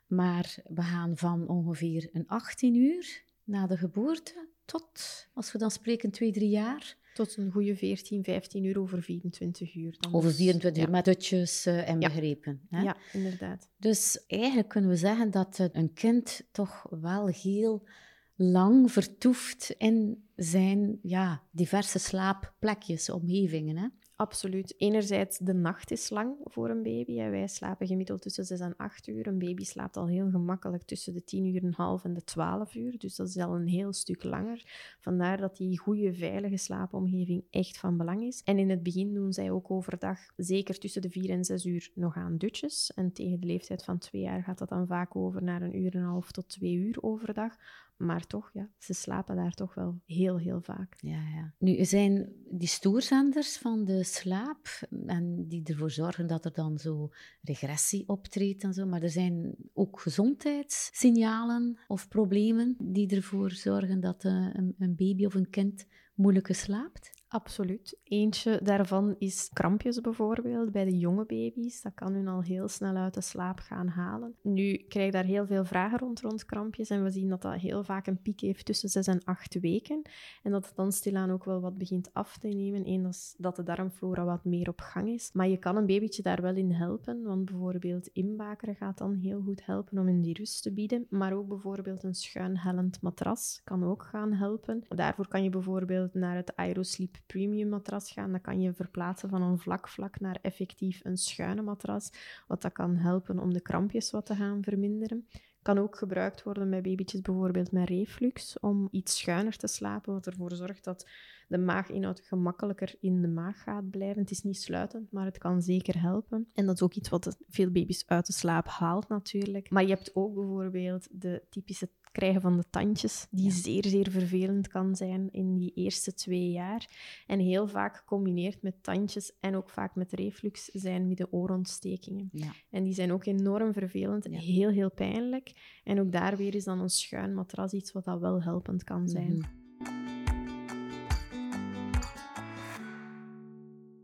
Maar 0.06 0.56
we 0.64 0.82
gaan 0.82 1.16
van 1.16 1.48
ongeveer 1.48 2.08
een 2.12 2.26
18 2.26 2.74
uur 2.74 3.22
na 3.44 3.66
de 3.66 3.76
geboorte 3.76 4.48
tot, 4.64 5.28
als 5.34 5.52
we 5.52 5.58
dan 5.58 5.70
spreken, 5.70 6.10
twee, 6.10 6.32
drie 6.32 6.50
jaar 6.50 6.96
tot 7.16 7.36
een 7.36 7.50
goede 7.50 7.76
14, 7.76 8.24
15 8.24 8.64
uur 8.64 8.80
over 8.80 9.02
24 9.02 9.74
uur. 9.74 9.96
Dan 9.98 10.14
over 10.14 10.32
24 10.32 10.72
dus, 10.72 10.82
uur, 10.82 10.90
met 10.90 11.04
dutjes 11.04 11.66
uh, 11.66 11.88
en 11.88 11.98
begrepen. 11.98 12.60
Hè? 12.68 12.82
Ja, 12.82 12.96
inderdaad. 13.12 13.68
Dus 13.78 14.24
eigenlijk 14.26 14.68
kunnen 14.68 14.90
we 14.90 14.96
zeggen 14.96 15.30
dat 15.30 15.68
een 15.72 15.92
kind 15.92 16.48
toch 16.52 16.86
wel 16.90 17.26
heel 17.26 17.88
lang 18.34 18.92
vertoeft 18.92 19.74
in 19.78 20.24
zijn 20.36 20.98
ja, 21.02 21.42
diverse 21.50 21.98
slaapplekjes, 21.98 23.10
omgevingen. 23.10 23.76
Hè? 23.76 23.86
Absoluut. 24.16 24.74
Enerzijds, 24.78 25.38
de 25.38 25.54
nacht 25.54 25.90
is 25.90 26.10
lang 26.10 26.36
voor 26.44 26.70
een 26.70 26.82
baby. 26.82 27.16
Wij 27.16 27.46
slapen 27.46 27.86
gemiddeld 27.86 28.22
tussen 28.22 28.44
6 28.44 28.60
en 28.60 28.76
8 28.76 29.06
uur. 29.06 29.26
Een 29.26 29.38
baby 29.38 29.64
slaapt 29.64 29.96
al 29.96 30.08
heel 30.08 30.30
gemakkelijk 30.30 30.82
tussen 30.82 31.14
de 31.14 31.24
10 31.24 31.44
uur 31.44 31.62
en 31.62 31.72
half 31.72 32.04
en 32.04 32.14
de 32.14 32.24
12 32.24 32.74
uur. 32.74 32.98
Dus 32.98 33.16
dat 33.16 33.28
is 33.28 33.36
al 33.36 33.54
een 33.54 33.66
heel 33.66 33.92
stuk 33.92 34.24
langer. 34.24 34.62
Vandaar 35.00 35.36
dat 35.36 35.56
die 35.56 35.78
goede, 35.78 36.14
veilige 36.14 36.56
slaapomgeving 36.56 37.44
echt 37.50 37.78
van 37.78 37.96
belang 37.96 38.22
is. 38.22 38.42
En 38.44 38.58
in 38.58 38.70
het 38.70 38.82
begin 38.82 39.14
doen 39.14 39.32
zij 39.32 39.50
ook 39.50 39.70
overdag, 39.70 40.18
zeker 40.36 40.78
tussen 40.78 41.02
de 41.02 41.10
4 41.10 41.30
en 41.30 41.44
6 41.44 41.64
uur, 41.64 41.90
nog 41.94 42.16
aan 42.16 42.36
dutjes. 42.36 42.92
En 42.94 43.12
tegen 43.12 43.40
de 43.40 43.46
leeftijd 43.46 43.84
van 43.84 43.98
2 43.98 44.22
jaar 44.22 44.42
gaat 44.42 44.58
dat 44.58 44.68
dan 44.68 44.86
vaak 44.86 45.16
over 45.16 45.42
naar 45.42 45.62
een 45.62 45.76
uur 45.76 45.94
en 45.94 46.00
een 46.00 46.06
half 46.06 46.30
tot 46.30 46.48
2 46.48 46.74
uur 46.74 47.02
overdag. 47.02 47.56
Maar 47.96 48.26
toch, 48.26 48.50
ja, 48.52 48.70
ze 48.78 48.94
slapen 48.94 49.36
daar 49.36 49.54
toch 49.54 49.74
wel 49.74 50.00
heel, 50.04 50.38
heel 50.38 50.60
vaak. 50.60 50.96
Ja, 51.00 51.28
ja. 51.34 51.54
Nu, 51.58 51.84
zijn 51.84 52.32
die 52.50 52.68
stoorzenders 52.68 53.56
van 53.56 53.84
de 53.84 54.04
slaap 54.04 54.68
en 55.06 55.44
die 55.48 55.64
ervoor 55.64 55.90
zorgen 55.90 56.26
dat 56.26 56.44
er 56.44 56.52
dan 56.52 56.78
zo 56.78 57.08
regressie 57.42 58.08
optreedt 58.08 58.62
en 58.62 58.72
zo. 58.72 58.86
Maar 58.86 59.02
er 59.02 59.10
zijn 59.10 59.54
ook 59.72 60.00
gezondheidssignalen 60.00 61.78
of 61.86 62.08
problemen 62.08 62.76
die 62.78 63.16
ervoor 63.16 63.50
zorgen 63.50 64.00
dat 64.00 64.24
eh, 64.24 64.48
een, 64.52 64.74
een 64.78 64.96
baby 64.96 65.24
of 65.24 65.34
een 65.34 65.50
kind 65.50 65.86
moeilijker 66.14 66.54
slaapt. 66.54 67.10
Absoluut. 67.28 67.98
Eentje 68.04 68.60
daarvan 68.62 69.14
is 69.18 69.50
krampjes 69.52 70.00
bijvoorbeeld 70.00 70.72
bij 70.72 70.84
de 70.84 70.98
jonge 70.98 71.24
baby's. 71.24 71.82
Dat 71.82 71.94
kan 71.94 72.12
hun 72.12 72.28
al 72.28 72.42
heel 72.42 72.68
snel 72.68 72.96
uit 72.96 73.14
de 73.14 73.20
slaap 73.20 73.58
gaan 73.58 73.88
halen. 73.88 74.34
Nu 74.42 74.76
krijg 74.76 75.06
ik 75.06 75.12
daar 75.12 75.24
heel 75.24 75.46
veel 75.46 75.64
vragen 75.64 75.98
rond, 75.98 76.20
rond 76.20 76.44
krampjes. 76.44 76.90
En 76.90 77.02
we 77.02 77.10
zien 77.10 77.28
dat 77.28 77.42
dat 77.42 77.54
heel 77.54 77.84
vaak 77.84 78.06
een 78.06 78.22
piek 78.22 78.40
heeft 78.40 78.64
tussen 78.64 78.88
6 78.88 79.06
en 79.06 79.24
8 79.24 79.60
weken. 79.60 80.02
En 80.42 80.50
dat 80.50 80.66
het 80.66 80.76
dan 80.76 80.92
stilaan 80.92 81.30
ook 81.30 81.44
wel 81.44 81.60
wat 81.60 81.78
begint 81.78 82.10
af 82.12 82.38
te 82.38 82.48
nemen. 82.48 82.88
Eén, 82.88 83.10
dat 83.38 83.56
de 83.56 83.62
darmflora 83.62 84.24
wat 84.24 84.44
meer 84.44 84.68
op 84.68 84.80
gang 84.80 85.08
is. 85.08 85.30
Maar 85.32 85.48
je 85.48 85.56
kan 85.56 85.76
een 85.76 85.86
babytje 85.86 86.22
daar 86.22 86.42
wel 86.42 86.54
in 86.54 86.72
helpen. 86.72 87.22
Want 87.22 87.44
bijvoorbeeld 87.44 88.06
inbakeren 88.12 88.74
gaat 88.76 88.98
dan 88.98 89.14
heel 89.14 89.40
goed 89.40 89.66
helpen 89.66 89.98
om 89.98 90.08
in 90.08 90.22
die 90.22 90.34
rust 90.34 90.62
te 90.62 90.72
bieden. 90.72 91.06
Maar 91.10 91.32
ook 91.32 91.48
bijvoorbeeld 91.48 92.02
een 92.02 92.14
schuinhellend 92.14 93.02
matras 93.02 93.60
kan 93.64 93.84
ook 93.84 94.02
gaan 94.02 94.32
helpen. 94.32 94.84
Daarvoor 94.88 95.28
kan 95.28 95.42
je 95.42 95.50
bijvoorbeeld 95.50 96.14
naar 96.14 96.36
het 96.36 96.56
Aerosleep 96.56 97.14
premium 97.26 97.68
matras 97.68 98.10
gaan, 98.10 98.30
dan 98.30 98.40
kan 98.40 98.60
je 98.60 98.72
verplaatsen 98.72 99.28
van 99.28 99.42
een 99.42 99.58
vlak 99.58 99.88
vlak 99.88 100.20
naar 100.20 100.38
effectief 100.42 101.00
een 101.04 101.16
schuine 101.16 101.62
matras, 101.62 102.10
wat 102.46 102.62
dat 102.62 102.72
kan 102.72 102.96
helpen 102.96 103.38
om 103.38 103.52
de 103.52 103.60
krampjes 103.60 104.10
wat 104.10 104.26
te 104.26 104.34
gaan 104.34 104.62
verminderen. 104.62 105.28
Kan 105.62 105.78
ook 105.78 105.96
gebruikt 105.96 106.42
worden 106.42 106.70
bij 106.70 106.80
babytjes 106.80 107.20
bijvoorbeeld 107.20 107.72
met 107.72 107.88
reflux, 107.88 108.58
om 108.58 108.88
iets 108.90 109.18
schuiner 109.18 109.56
te 109.56 109.66
slapen, 109.66 110.12
wat 110.12 110.26
ervoor 110.26 110.54
zorgt 110.54 110.84
dat 110.84 111.08
de 111.48 111.58
maaginhoud 111.58 112.20
gemakkelijker 112.20 112.94
in 113.00 113.22
de 113.22 113.28
maag 113.28 113.62
gaat 113.62 113.90
blijven. 113.90 114.20
Het 114.20 114.30
is 114.30 114.42
niet 114.42 114.56
sluitend, 114.56 115.12
maar 115.12 115.24
het 115.24 115.38
kan 115.38 115.62
zeker 115.62 116.00
helpen. 116.00 116.48
En 116.54 116.66
dat 116.66 116.74
is 116.74 116.82
ook 116.82 116.94
iets 116.94 117.08
wat 117.08 117.36
veel 117.48 117.70
baby's 117.70 118.04
uit 118.06 118.26
de 118.26 118.32
slaap 118.32 118.66
haalt 118.66 119.08
natuurlijk. 119.08 119.70
Maar 119.70 119.82
je 119.82 119.88
hebt 119.88 120.10
ook 120.14 120.34
bijvoorbeeld 120.34 121.08
de 121.10 121.42
typische 121.50 121.90
krijgen 122.16 122.40
van 122.40 122.56
de 122.56 122.64
tandjes, 122.70 123.26
die 123.30 123.50
zeer, 123.50 123.84
zeer 123.84 124.10
vervelend 124.10 124.68
kan 124.68 124.96
zijn 124.96 125.28
in 125.32 125.56
die 125.56 125.72
eerste 125.74 126.14
twee 126.14 126.50
jaar. 126.50 126.88
En 127.26 127.38
heel 127.38 127.68
vaak 127.68 127.96
gecombineerd 127.96 128.62
met 128.62 128.82
tandjes 128.82 129.32
en 129.40 129.56
ook 129.56 129.70
vaak 129.70 129.94
met 129.94 130.12
reflux 130.12 130.64
zijn 130.64 131.08
midden-oorontstekingen. 131.08 132.28
Ja. 132.32 132.52
En 132.70 132.84
die 132.84 132.92
zijn 132.92 133.12
ook 133.12 133.24
enorm 133.24 133.72
vervelend, 133.72 134.24
en 134.24 134.32
heel, 134.32 134.70
heel 134.70 134.90
pijnlijk. 134.90 135.52
En 135.84 136.00
ook 136.00 136.12
daar 136.12 136.36
weer 136.36 136.54
is 136.54 136.64
dan 136.64 136.80
een 136.80 136.88
schuin 136.88 137.34
matras 137.34 137.72
iets 137.72 137.92
wat 137.92 138.04
dat 138.04 138.20
wel 138.20 138.42
helpend 138.42 138.84
kan 138.84 139.08
zijn. 139.08 139.32
Mhm. 139.32 139.64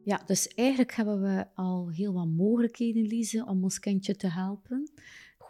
Ja, 0.05 0.23
dus 0.27 0.49
eigenlijk 0.49 0.95
hebben 0.95 1.23
we 1.23 1.47
al 1.55 1.91
heel 1.91 2.13
wat 2.13 2.29
mogelijkheden, 2.29 3.07
Lise, 3.07 3.45
om 3.47 3.63
ons 3.63 3.79
kindje 3.79 4.17
te 4.17 4.29
helpen 4.29 4.91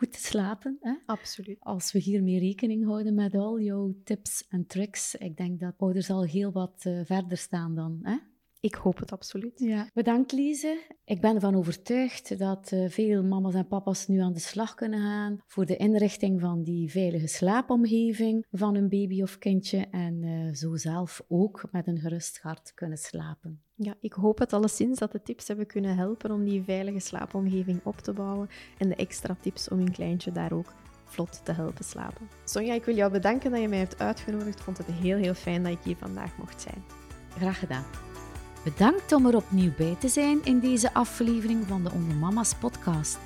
goed 0.03 0.12
te 0.12 0.19
slapen. 0.19 0.79
Hè? 0.81 0.95
Absoluut. 1.07 1.57
Als 1.61 1.93
we 1.93 1.99
hiermee 1.99 2.38
rekening 2.38 2.85
houden 2.85 3.15
met 3.15 3.35
al 3.35 3.61
jouw 3.61 3.95
tips 4.05 4.47
en 4.49 4.67
tricks, 4.67 5.15
ik 5.15 5.37
denk 5.37 5.61
dat 5.61 5.75
ouders 5.77 6.11
al 6.11 6.25
heel 6.25 6.53
wat 6.53 6.85
uh, 6.87 7.01
verder 7.05 7.37
staan 7.37 7.75
dan. 7.75 7.99
Hè? 8.03 8.17
Ik 8.61 8.75
hoop 8.75 8.99
het 8.99 9.12
absoluut. 9.12 9.59
Ja. 9.59 9.88
Bedankt, 9.95 10.33
Lise. 10.33 10.81
Ik 11.05 11.21
ben 11.21 11.35
ervan 11.35 11.55
overtuigd 11.55 12.38
dat 12.38 12.71
uh, 12.73 12.88
veel 12.88 13.25
mama's 13.25 13.55
en 13.55 13.67
papa's 13.67 14.07
nu 14.07 14.21
aan 14.21 14.33
de 14.33 14.41
slag 14.41 14.75
kunnen 14.75 15.01
gaan 15.01 15.38
voor 15.47 15.67
de 15.67 15.77
inrichting 15.77 16.41
van 16.41 16.62
die 16.62 16.91
veilige 16.91 17.27
slaapomgeving 17.27 18.47
van 18.51 18.75
hun 18.75 18.88
baby 18.88 19.23
of 19.23 19.38
kindje 19.38 19.87
en 19.91 20.23
uh, 20.23 20.55
zo 20.55 20.77
zelf 20.77 21.25
ook 21.29 21.69
met 21.73 21.87
een 21.87 21.99
gerust 21.99 22.38
hart 22.38 22.75
kunnen 22.75 22.99
slapen. 22.99 23.62
Ja, 23.85 23.95
ik 24.01 24.12
hoop 24.12 24.38
het 24.38 24.53
alleszins 24.53 24.99
dat 24.99 25.12
de 25.12 25.23
tips 25.23 25.49
hebben 25.49 25.66
kunnen 25.66 25.97
helpen 25.97 26.31
om 26.31 26.45
die 26.45 26.62
veilige 26.62 26.99
slaapomgeving 26.99 27.81
op 27.85 27.99
te 27.99 28.12
bouwen 28.12 28.49
en 28.79 28.88
de 28.88 28.95
extra 28.95 29.37
tips 29.40 29.68
om 29.68 29.79
hun 29.79 29.92
kleintje 29.92 30.33
daar 30.33 30.53
ook 30.53 30.73
vlot 31.05 31.45
te 31.45 31.53
helpen 31.53 31.85
slapen. 31.85 32.29
Sonja, 32.45 32.75
ik 32.75 32.85
wil 32.85 32.95
jou 32.95 33.12
bedanken 33.12 33.51
dat 33.51 33.61
je 33.61 33.68
mij 33.68 33.79
hebt 33.79 33.99
uitgenodigd. 33.99 34.59
Ik 34.59 34.64
vond 34.64 34.79
het 34.79 34.87
heel, 34.87 35.16
heel 35.16 35.35
fijn 35.35 35.62
dat 35.62 35.73
ik 35.73 35.83
hier 35.83 35.97
vandaag 35.97 36.37
mocht 36.37 36.61
zijn. 36.61 36.85
Graag 37.37 37.59
gedaan. 37.59 37.85
Bedankt 38.64 39.12
om 39.12 39.27
er 39.27 39.37
opnieuw 39.37 39.73
bij 39.77 39.97
te 39.99 40.09
zijn 40.09 40.45
in 40.45 40.61
deze 40.61 40.95
aflevering 40.95 41.66
van 41.66 41.83
de 41.83 41.90
Onder 41.92 42.16
Mama's 42.16 42.55
podcast. 42.55 43.18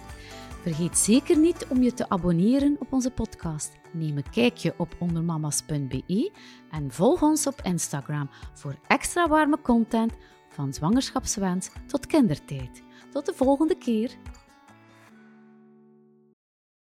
Vergeet 0.62 0.98
zeker 0.98 1.38
niet 1.38 1.66
om 1.68 1.82
je 1.82 1.94
te 1.94 2.08
abonneren 2.08 2.76
op 2.78 2.92
onze 2.92 3.10
podcast. 3.10 3.72
Neem 3.92 4.16
een 4.16 4.30
kijkje 4.30 4.74
op 4.76 4.96
ondermamas.be 4.98 6.32
en 6.70 6.90
volg 6.90 7.22
ons 7.22 7.46
op 7.46 7.60
Instagram 7.62 8.30
voor 8.54 8.76
extra 8.86 9.28
warme 9.28 9.60
content 9.62 10.12
van 10.56 10.72
zwangerschapswens 10.72 11.70
tot 11.86 12.06
kindertijd. 12.06 12.82
Tot 13.10 13.26
de 13.26 13.32
volgende 13.34 13.76
keer. 13.78 14.10